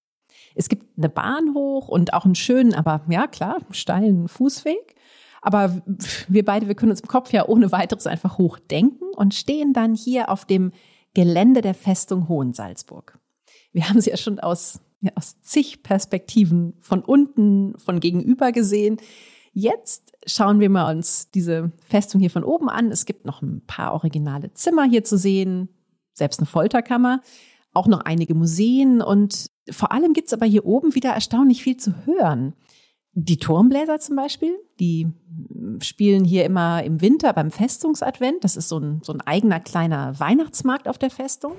Es 0.54 0.68
gibt 0.68 0.98
eine 0.98 1.08
Bahn 1.08 1.54
hoch 1.54 1.88
und 1.88 2.14
auch 2.14 2.24
einen 2.24 2.34
schönen, 2.34 2.74
aber 2.74 3.02
ja 3.08 3.26
klar, 3.26 3.58
steilen 3.70 4.28
Fußweg. 4.28 4.94
Aber 5.40 5.82
wir 6.28 6.44
beide, 6.44 6.68
wir 6.68 6.74
können 6.74 6.92
uns 6.92 7.00
im 7.00 7.08
Kopf 7.08 7.32
ja 7.32 7.46
ohne 7.46 7.72
weiteres 7.72 8.06
einfach 8.06 8.38
hochdenken 8.38 9.08
und 9.16 9.34
stehen 9.34 9.72
dann 9.72 9.94
hier 9.94 10.30
auf 10.30 10.44
dem 10.44 10.72
Gelände 11.14 11.60
der 11.60 11.74
Festung 11.74 12.28
Hohensalzburg. 12.28 13.18
Wir 13.72 13.88
haben 13.88 14.00
sie 14.00 14.10
ja 14.10 14.16
schon 14.16 14.38
aus, 14.38 14.80
ja, 15.00 15.10
aus 15.16 15.40
zig 15.40 15.82
Perspektiven 15.82 16.74
von 16.80 17.02
unten, 17.02 17.76
von 17.78 18.00
gegenüber 18.00 18.52
gesehen. 18.52 18.98
Jetzt 19.52 20.12
schauen 20.26 20.60
wir 20.60 20.70
mal 20.70 20.94
uns 20.94 21.30
diese 21.30 21.72
Festung 21.82 22.20
hier 22.20 22.30
von 22.30 22.44
oben 22.44 22.68
an. 22.68 22.90
Es 22.90 23.04
gibt 23.04 23.26
noch 23.26 23.42
ein 23.42 23.62
paar 23.66 23.92
originale 23.92 24.54
Zimmer 24.54 24.84
hier 24.84 25.04
zu 25.04 25.18
sehen, 25.18 25.68
selbst 26.14 26.40
eine 26.40 26.46
Folterkammer, 26.46 27.20
auch 27.72 27.86
noch 27.86 28.00
einige 28.00 28.34
Museen 28.34 29.00
und 29.00 29.50
vor 29.70 29.92
allem 29.92 30.12
gibt's 30.12 30.32
aber 30.32 30.46
hier 30.46 30.64
oben 30.64 30.94
wieder 30.94 31.10
erstaunlich 31.10 31.62
viel 31.62 31.76
zu 31.76 31.94
hören. 32.04 32.54
Die 33.14 33.36
Turmbläser 33.36 33.98
zum 33.98 34.16
Beispiel, 34.16 34.56
die 34.80 35.12
spielen 35.80 36.24
hier 36.24 36.46
immer 36.46 36.82
im 36.82 37.02
Winter 37.02 37.32
beim 37.34 37.50
Festungsadvent. 37.50 38.42
Das 38.42 38.56
ist 38.56 38.70
so 38.70 38.78
ein, 38.78 39.00
so 39.02 39.12
ein 39.12 39.20
eigener 39.20 39.60
kleiner 39.60 40.18
Weihnachtsmarkt 40.18 40.88
auf 40.88 40.96
der 40.96 41.10
Festung. 41.10 41.52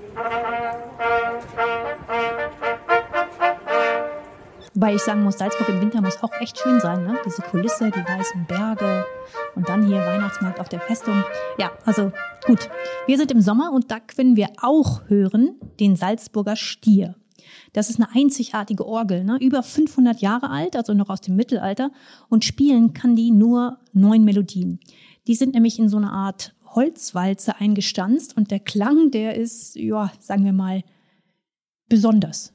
Wobei 4.74 4.94
ich 4.94 5.02
sagen 5.02 5.22
muss, 5.22 5.38
Salzburg 5.38 5.68
im 5.68 5.80
Winter 5.80 6.02
muss 6.02 6.20
auch 6.20 6.32
echt 6.40 6.58
schön 6.58 6.80
sein, 6.80 7.04
ne? 7.04 7.16
Diese 7.24 7.42
Kulisse, 7.42 7.92
die 7.92 8.04
weißen 8.04 8.44
Berge 8.46 9.06
und 9.54 9.68
dann 9.68 9.86
hier 9.86 9.98
Weihnachtsmarkt 9.98 10.58
auf 10.58 10.68
der 10.68 10.80
Festung. 10.80 11.22
Ja, 11.58 11.70
also 11.84 12.10
gut. 12.44 12.68
Wir 13.06 13.16
sind 13.16 13.30
im 13.30 13.40
Sommer 13.40 13.70
und 13.72 13.92
da 13.92 14.00
können 14.00 14.34
wir 14.34 14.48
auch 14.60 15.02
hören 15.06 15.60
den 15.78 15.94
Salzburger 15.94 16.56
Stier. 16.56 17.14
Das 17.72 17.88
ist 17.88 18.00
eine 18.00 18.08
einzigartige 18.14 18.84
Orgel, 18.84 19.22
ne? 19.22 19.38
über 19.40 19.62
500 19.62 20.20
Jahre 20.20 20.50
alt, 20.50 20.74
also 20.74 20.92
noch 20.92 21.08
aus 21.08 21.20
dem 21.20 21.36
Mittelalter. 21.36 21.92
Und 22.28 22.44
spielen 22.44 22.94
kann 22.94 23.14
die 23.14 23.30
nur 23.30 23.78
neun 23.92 24.24
Melodien. 24.24 24.80
Die 25.28 25.36
sind 25.36 25.54
nämlich 25.54 25.78
in 25.78 25.88
so 25.88 25.98
eine 25.98 26.10
Art 26.10 26.52
Holzwalze 26.74 27.60
eingestanzt 27.60 28.36
und 28.36 28.50
der 28.50 28.58
Klang, 28.58 29.12
der 29.12 29.36
ist, 29.36 29.76
ja, 29.76 30.10
sagen 30.18 30.44
wir 30.44 30.52
mal, 30.52 30.82
besonders. 31.88 32.52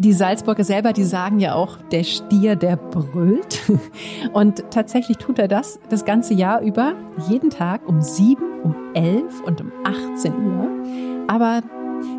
Die 0.00 0.12
Salzburger 0.12 0.62
selber, 0.62 0.92
die 0.92 1.02
sagen 1.02 1.40
ja 1.40 1.54
auch, 1.54 1.76
der 1.90 2.04
Stier, 2.04 2.54
der 2.54 2.76
brüllt. 2.76 3.60
Und 4.32 4.62
tatsächlich 4.70 5.16
tut 5.16 5.40
er 5.40 5.48
das 5.48 5.80
das 5.88 6.04
ganze 6.04 6.34
Jahr 6.34 6.60
über, 6.60 6.94
jeden 7.28 7.50
Tag 7.50 7.80
um 7.84 8.00
sieben 8.00 8.44
um 8.62 8.76
11 8.94 9.40
und 9.42 9.60
um 9.60 9.72
18 9.84 10.32
Uhr. 10.34 10.68
Aber 11.26 11.62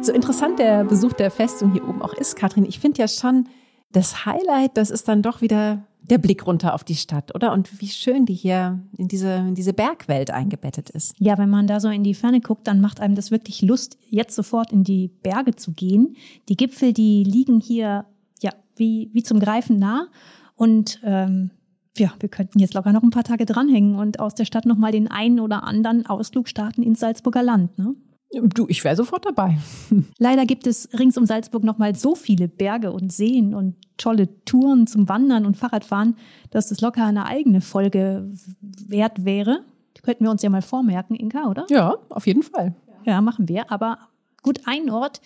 so 0.02 0.12
interessant 0.12 0.60
der 0.60 0.84
Besuch 0.84 1.14
der 1.14 1.32
Festung 1.32 1.72
hier 1.72 1.88
oben 1.88 2.02
auch 2.02 2.14
ist, 2.14 2.36
Katrin, 2.36 2.66
ich 2.66 2.80
finde 2.80 3.00
ja 3.00 3.08
schon, 3.08 3.48
das 3.92 4.26
Highlight, 4.26 4.76
das 4.76 4.90
ist 4.92 5.08
dann 5.08 5.22
doch 5.22 5.42
wieder 5.42 5.84
der 6.02 6.18
Blick 6.18 6.45
runter 6.47 6.74
auf 6.74 6.84
die 6.84 6.95
Stadt, 6.95 7.36
oder? 7.36 7.54
Und 7.54 7.82
wie 7.82 7.88
schön 7.88 8.26
die 8.26 8.34
hier 8.34 8.80
in 8.97 9.08
diese, 9.08 9.34
in 9.36 9.56
diese 9.56 9.74
Bergwelt 9.74 10.32
eingebettet 10.32 10.89
ist. 10.89 11.14
Ja, 11.20 11.38
wenn 11.38 11.50
man 11.50 11.68
da 11.68 11.80
so 11.80 11.89
in 11.89 12.04
die 12.04 12.14
Ferne 12.14 12.41
guckt, 12.41 12.68
dann 12.68 12.82
macht 12.82 13.00
einem 13.00 13.16
das 13.16 13.32
wirklich 13.32 13.62
Lust, 13.62 13.97
jetzt 14.10 14.36
sofort 14.36 14.72
in 14.72 14.84
die 14.84 15.10
Berge 15.22 15.56
zu 15.56 15.74
gehen. 15.74 16.16
Die 16.47 16.58
Gipfel, 16.58 16.93
die 16.93 17.24
liegen 17.24 17.60
hier 17.60 18.06
ja 18.41 18.52
wie, 18.76 19.10
wie 19.14 19.24
zum 19.24 19.39
Greifen 19.39 19.78
nah. 19.78 20.08
Und 20.56 21.00
ähm, 21.04 21.52
ja, 21.97 22.14
wir 22.20 22.30
könnten 22.30 22.60
jetzt 22.60 22.74
locker 22.74 22.91
noch 22.91 23.04
ein 23.04 23.12
paar 23.12 23.24
Tage 23.24 23.45
dranhängen 23.45 23.95
und 23.95 24.20
aus 24.20 24.36
der 24.36 24.45
Stadt 24.45 24.66
nochmal 24.66 24.91
den 24.91 25.10
einen 25.10 25.39
oder 25.39 25.64
anderen 25.64 26.06
Ausflug 26.06 26.47
starten 26.47 26.82
ins 26.82 27.00
Salzburger 27.00 27.43
Land. 27.43 27.78
Ne? 27.78 27.93
Du, 28.32 28.68
ich 28.68 28.84
wäre 28.84 28.96
sofort 28.96 29.26
dabei. 29.26 29.58
Leider 30.20 30.46
gibt 30.46 30.68
es 30.68 30.90
rings 30.94 31.18
um 31.18 31.26
Salzburg 31.26 31.64
nochmal 31.64 31.96
so 31.96 32.14
viele 32.14 32.48
Berge 32.48 32.92
und 32.92 33.12
Seen 33.12 33.56
und 33.56 33.76
tolle 33.98 34.44
Touren 34.46 34.86
zum 34.86 35.10
Wandern 35.10 35.46
und 35.46 35.58
Fahrradfahren, 35.58 36.16
dass 36.52 36.70
das 36.70 36.82
locker 36.82 37.06
eine 37.06 37.26
eigene 37.26 37.62
Folge 37.62 38.32
wert 38.62 39.26
wäre. 39.26 39.64
Die 39.98 40.02
könnten 40.02 40.24
wir 40.26 40.32
uns 40.32 40.44
ja 40.44 40.50
mal 40.50 40.62
vormerken, 40.62 41.16
Inka, 41.16 41.50
oder? 41.50 41.66
Ja, 41.70 41.98
auf 42.10 42.28
jeden 42.28 42.44
Fall. 42.44 42.76
Ja, 43.06 43.22
machen 43.22 43.50
wir. 43.50 43.72
Aber 43.72 43.98
gut, 44.44 44.62
ein 44.66 44.92
Ort, 44.92 45.22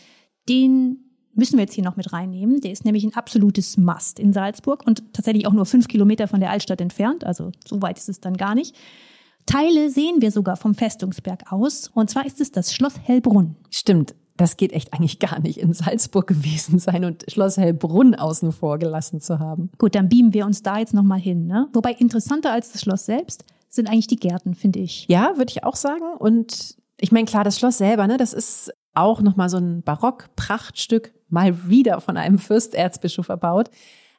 den 0.47 0.99
müssen 1.35 1.57
wir 1.57 1.63
jetzt 1.63 1.73
hier 1.73 1.83
noch 1.83 1.97
mit 1.97 2.13
reinnehmen. 2.13 2.61
Der 2.61 2.71
ist 2.71 2.85
nämlich 2.85 3.03
ein 3.03 3.15
absolutes 3.15 3.77
Must 3.77 4.19
in 4.19 4.33
Salzburg 4.33 4.85
und 4.85 5.13
tatsächlich 5.13 5.47
auch 5.47 5.53
nur 5.53 5.65
fünf 5.65 5.87
Kilometer 5.87 6.27
von 6.27 6.39
der 6.39 6.51
Altstadt 6.51 6.79
entfernt. 6.79 7.25
Also 7.25 7.51
so 7.65 7.81
weit 7.81 7.97
ist 7.97 8.09
es 8.09 8.19
dann 8.21 8.37
gar 8.37 8.55
nicht. 8.55 8.75
Teile 9.45 9.89
sehen 9.89 10.21
wir 10.21 10.31
sogar 10.31 10.57
vom 10.57 10.75
Festungsberg 10.75 11.51
aus. 11.51 11.91
Und 11.93 12.09
zwar 12.09 12.25
ist 12.25 12.41
es 12.41 12.51
das 12.51 12.73
Schloss 12.73 12.95
Hellbrunn. 13.01 13.55
Stimmt. 13.69 14.15
Das 14.35 14.57
geht 14.57 14.73
echt 14.73 14.93
eigentlich 14.93 15.19
gar 15.19 15.39
nicht, 15.39 15.57
in 15.59 15.73
Salzburg 15.73 16.25
gewesen 16.25 16.79
sein 16.79 17.05
und 17.05 17.23
Schloss 17.31 17.57
Hellbrunn 17.57 18.15
außen 18.15 18.51
vor 18.51 18.79
gelassen 18.79 19.21
zu 19.21 19.37
haben. 19.39 19.69
Gut, 19.77 19.93
dann 19.93 20.09
beamen 20.09 20.33
wir 20.33 20.45
uns 20.45 20.63
da 20.63 20.79
jetzt 20.79 20.93
nochmal 20.93 21.19
hin. 21.19 21.45
Ne? 21.45 21.67
Wobei 21.73 21.91
interessanter 21.93 22.51
als 22.51 22.71
das 22.71 22.81
Schloss 22.81 23.05
selbst 23.05 23.45
sind 23.69 23.87
eigentlich 23.87 24.07
die 24.07 24.15
Gärten, 24.15 24.55
finde 24.55 24.79
ich. 24.79 25.05
Ja, 25.07 25.33
würde 25.37 25.51
ich 25.51 25.63
auch 25.63 25.75
sagen. 25.75 26.05
Und 26.17 26.77
ich 26.99 27.11
meine, 27.11 27.25
klar, 27.25 27.43
das 27.43 27.59
Schloss 27.59 27.77
selber, 27.77 28.07
ne, 28.07 28.17
das 28.17 28.33
ist 28.33 28.71
auch 28.93 29.21
nochmal 29.21 29.49
so 29.49 29.57
ein 29.57 29.81
Barock-Prachtstück, 29.81 31.13
mal 31.29 31.67
wieder 31.67 31.99
von 31.99 32.17
einem 32.17 32.37
Fürsterzbischof 32.37 33.29
erbaut. 33.29 33.69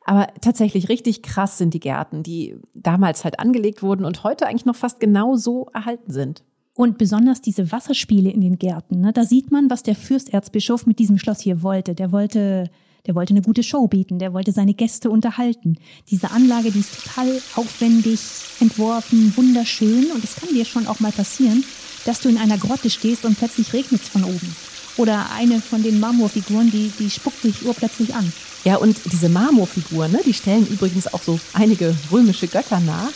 Aber 0.05 0.29
tatsächlich 0.41 0.89
richtig 0.89 1.23
krass 1.23 1.59
sind 1.59 1.73
die 1.73 1.81
Gärten, 1.81 2.23
die 2.23 2.57
damals 2.75 3.25
halt 3.25 3.41
angelegt 3.41 3.83
wurden 3.83 4.05
und 4.05 4.23
heute 4.23 4.47
eigentlich 4.47 4.67
noch 4.67 4.77
fast 4.77 5.01
genau 5.01 5.35
so 5.37 5.67
erhalten 5.73 6.13
sind. 6.13 6.43
Und 6.75 6.99
besonders 6.99 7.41
diese 7.41 7.73
Wasserspiele 7.73 8.31
in 8.31 8.41
den 8.41 8.59
Gärten, 8.59 9.01
ne, 9.01 9.13
da 9.13 9.25
sieht 9.25 9.51
man, 9.51 9.71
was 9.71 9.83
der 9.83 9.95
Fürsterzbischof 9.95 10.87
mit 10.87 10.99
diesem 10.99 11.19
Schloss 11.19 11.41
hier 11.41 11.63
wollte. 11.63 11.95
Der 11.95 12.13
wollte, 12.13 12.69
der 13.07 13.15
wollte 13.15 13.33
eine 13.33 13.43
gute 13.43 13.63
Show 13.63 13.87
bieten, 13.87 14.19
der 14.19 14.35
wollte 14.35 14.53
seine 14.53 14.75
Gäste 14.75 15.09
unterhalten. 15.09 15.77
Diese 16.11 16.33
Anlage, 16.33 16.71
die 16.71 16.81
ist 16.81 17.05
total 17.05 17.41
aufwendig 17.55 18.21
entworfen, 18.61 19.33
wunderschön 19.37 20.11
und 20.13 20.23
es 20.23 20.35
kann 20.35 20.49
dir 20.53 20.65
schon 20.65 20.87
auch 20.87 21.01
mal 21.01 21.13
passieren, 21.13 21.65
dass 22.05 22.21
du 22.21 22.29
in 22.29 22.39
einer 22.39 22.59
Grotte 22.59 22.91
stehst 22.91 23.25
und 23.25 23.39
plötzlich 23.39 23.73
regnet 23.73 24.03
es 24.03 24.09
von 24.09 24.25
oben. 24.25 24.57
Oder 24.97 25.31
eine 25.33 25.61
von 25.61 25.83
den 25.83 25.99
Marmorfiguren, 25.99 26.71
die, 26.71 26.93
die 26.99 27.11
spuckt 27.11 27.43
dich 27.43 27.65
urplötzlich 27.65 28.15
an. 28.15 28.33
Ja, 28.65 28.77
und 28.77 28.97
diese 29.13 29.29
Marmorfiguren, 29.29 30.13
ne, 30.13 30.21
die 30.25 30.35
stellen 30.35 30.67
übrigens 30.67 31.13
auch 31.13 31.23
so 31.23 31.39
einige 31.53 31.95
römische 32.11 32.47
Götter 32.47 32.81
nach. 32.81 33.11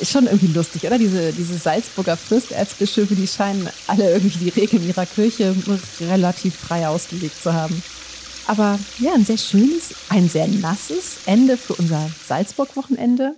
Ist 0.00 0.12
schon 0.12 0.26
irgendwie 0.26 0.52
lustig, 0.52 0.84
oder? 0.84 0.98
Diese, 0.98 1.32
diese 1.32 1.58
Salzburger 1.58 2.16
Fürsterzbischöfe, 2.16 3.14
die 3.14 3.26
scheinen 3.26 3.68
alle 3.86 4.12
irgendwie 4.12 4.38
die 4.38 4.60
Regeln 4.60 4.86
ihrer 4.86 5.04
Kirche 5.04 5.54
relativ 6.00 6.54
frei 6.54 6.88
ausgelegt 6.88 7.42
zu 7.42 7.52
haben. 7.52 7.82
Aber 8.46 8.78
ja, 8.98 9.12
ein 9.14 9.24
sehr 9.24 9.36
schönes, 9.36 9.94
ein 10.08 10.28
sehr 10.28 10.48
nasses 10.48 11.18
Ende 11.26 11.56
für 11.56 11.74
unser 11.74 12.10
Salzburg-Wochenende. 12.26 13.34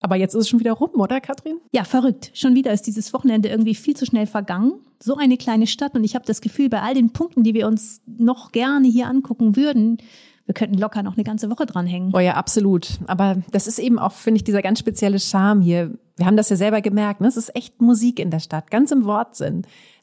Aber 0.00 0.16
jetzt 0.16 0.34
ist 0.34 0.42
es 0.42 0.48
schon 0.48 0.60
wieder 0.60 0.72
rum, 0.72 0.90
oder 0.94 1.20
Katrin? 1.20 1.58
Ja, 1.72 1.84
verrückt. 1.84 2.30
Schon 2.34 2.54
wieder 2.54 2.72
ist 2.72 2.86
dieses 2.86 3.12
Wochenende 3.12 3.48
irgendwie 3.48 3.74
viel 3.74 3.94
zu 3.94 4.06
schnell 4.06 4.26
vergangen. 4.26 4.72
So 5.02 5.16
eine 5.16 5.36
kleine 5.36 5.66
Stadt 5.66 5.94
und 5.94 6.04
ich 6.04 6.14
habe 6.14 6.24
das 6.24 6.40
Gefühl, 6.40 6.68
bei 6.68 6.80
all 6.80 6.94
den 6.94 7.12
Punkten, 7.12 7.42
die 7.42 7.54
wir 7.54 7.66
uns 7.66 8.00
noch 8.06 8.52
gerne 8.52 8.88
hier 8.88 9.06
angucken 9.06 9.56
würden, 9.56 9.98
wir 10.46 10.54
könnten 10.54 10.78
locker 10.78 11.02
noch 11.02 11.14
eine 11.14 11.22
ganze 11.22 11.48
Woche 11.48 11.64
dranhängen. 11.64 12.12
Oh 12.12 12.18
ja, 12.18 12.34
absolut. 12.34 12.98
Aber 13.06 13.36
das 13.52 13.66
ist 13.66 13.78
eben 13.78 13.98
auch, 13.98 14.12
finde 14.12 14.38
ich, 14.38 14.44
dieser 14.44 14.62
ganz 14.62 14.80
spezielle 14.80 15.20
Charme 15.20 15.60
hier. 15.60 15.96
Wir 16.16 16.26
haben 16.26 16.36
das 16.36 16.48
ja 16.48 16.56
selber 16.56 16.80
gemerkt, 16.80 17.20
ne? 17.20 17.28
es 17.28 17.36
ist 17.36 17.54
echt 17.54 17.80
Musik 17.80 18.18
in 18.18 18.30
der 18.30 18.40
Stadt, 18.40 18.70
ganz 18.70 18.90
im 18.90 19.04
Wortsinn, 19.04 19.62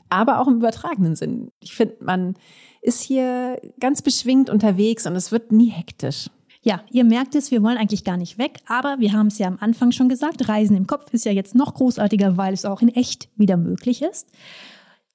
aber 0.10 0.40
auch 0.40 0.48
im 0.48 0.56
übertragenen 0.56 1.16
Sinn. 1.16 1.52
Ich 1.60 1.76
finde, 1.76 1.98
man 2.00 2.36
ist 2.82 3.02
hier 3.02 3.60
ganz 3.80 4.02
beschwingt 4.02 4.50
unterwegs 4.50 5.06
und 5.06 5.16
es 5.16 5.34
wird 5.34 5.52
nie 5.52 5.70
hektisch. 5.70 6.30
Ja, 6.68 6.82
ihr 6.92 7.06
merkt 7.06 7.34
es, 7.34 7.50
wir 7.50 7.64
wollen 7.64 7.78
eigentlich 7.78 8.04
gar 8.04 8.18
nicht 8.18 8.38
weg, 8.38 8.60
aber 8.68 9.00
wir 9.00 9.14
haben 9.14 9.28
es 9.28 9.38
ja 9.38 9.48
am 9.48 9.58
Anfang 9.62 9.94
schon 9.94 10.10
gesagt, 10.10 10.50
Reisen 10.50 10.76
im 10.76 10.86
Kopf 10.86 11.14
ist 11.14 11.24
ja 11.24 11.32
jetzt 11.32 11.56
noch 11.56 11.76
großartiger, 11.76 12.36
weil 12.36 12.54
es 12.54 12.66
auch 12.66 12.82
in 12.82 12.90
echt 12.90 13.30
wieder 13.38 13.56
möglich 13.56 14.02
ist. 14.02 14.28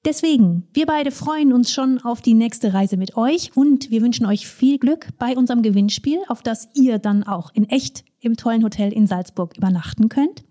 Deswegen, 0.07 0.67
wir 0.73 0.87
beide 0.87 1.11
freuen 1.11 1.53
uns 1.53 1.71
schon 1.71 2.01
auf 2.01 2.23
die 2.23 2.33
nächste 2.33 2.73
Reise 2.73 2.97
mit 2.97 3.19
euch 3.19 3.55
und 3.55 3.91
wir 3.91 4.01
wünschen 4.01 4.25
euch 4.25 4.49
viel 4.49 4.79
Glück 4.79 5.09
bei 5.19 5.37
unserem 5.37 5.61
Gewinnspiel, 5.61 6.21
auf 6.29 6.41
das 6.41 6.71
ihr 6.73 6.99
dann 6.99 7.23
auch 7.23 7.51
in 7.53 7.69
echt 7.69 8.03
im 8.21 8.39
tollen 8.39 8.65
Hotel 8.65 8.91
in 8.91 9.07
Salzburg 9.07 9.55
übernachten 9.55 10.09
könnt. 10.09 10.45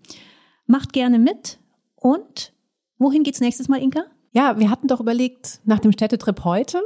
Macht 0.66 0.92
gerne 0.92 1.18
mit 1.18 1.58
und 1.96 2.52
wohin 2.98 3.24
geht's 3.24 3.40
nächstes 3.40 3.66
Mal, 3.66 3.82
Inka? 3.82 4.04
Ja, 4.30 4.56
wir 4.60 4.70
hatten 4.70 4.86
doch 4.86 5.00
überlegt, 5.00 5.62
nach 5.64 5.80
dem 5.80 5.90
Städtetrip 5.90 6.44
heute 6.44 6.80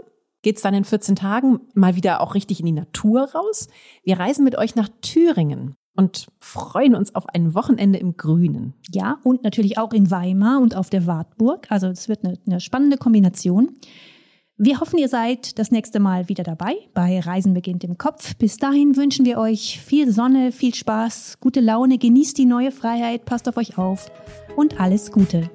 geht 0.47 0.59
es 0.59 0.63
dann 0.63 0.75
in 0.75 0.85
14 0.85 1.17
Tagen 1.17 1.59
mal 1.75 1.97
wieder 1.97 2.21
auch 2.21 2.37
richtig 2.37 2.61
in 2.61 2.67
die 2.67 2.73
Natur 2.73 3.33
raus. 3.35 3.67
Wir 4.05 4.21
reisen 4.21 4.45
mit 4.45 4.57
euch 4.57 4.77
nach 4.77 4.89
Thüringen 5.03 5.75
und 5.97 6.29
freuen 6.39 6.95
uns 6.95 7.17
auf 7.17 7.29
ein 7.35 7.53
Wochenende 7.57 7.99
im 7.99 8.17
Grünen. 8.17 8.75
Ja, 8.93 9.19
und 9.25 9.43
natürlich 9.43 9.77
auch 9.77 9.93
in 9.93 10.09
Weimar 10.09 10.61
und 10.61 10.77
auf 10.77 10.89
der 10.89 11.05
Wartburg. 11.09 11.67
Also 11.69 11.89
es 11.89 12.09
wird 12.09 12.25
eine, 12.25 12.39
eine 12.47 12.61
spannende 12.61 12.97
Kombination. 12.97 13.73
Wir 14.57 14.79
hoffen, 14.79 15.01
ihr 15.01 15.09
seid 15.09 15.59
das 15.59 15.73
nächste 15.73 15.99
Mal 15.99 16.29
wieder 16.29 16.45
dabei 16.45 16.77
bei 16.95 17.19
Reisen 17.19 17.53
beginnt 17.53 17.83
im 17.83 17.99
Kopf. 17.99 18.37
Bis 18.37 18.57
dahin 18.57 18.95
wünschen 18.95 19.27
wir 19.27 19.39
euch 19.39 19.81
viel 19.81 20.13
Sonne, 20.13 20.53
viel 20.53 20.77
Spaß, 20.77 21.39
gute 21.41 21.59
Laune, 21.59 21.99
genießt 21.99 22.39
die 22.39 22.47
neue 22.47 22.71
Freiheit, 22.71 23.25
passt 23.25 23.49
auf 23.49 23.57
euch 23.57 23.79
auf 23.79 24.13
und 24.55 24.79
alles 24.81 25.11
Gute. 25.11 25.51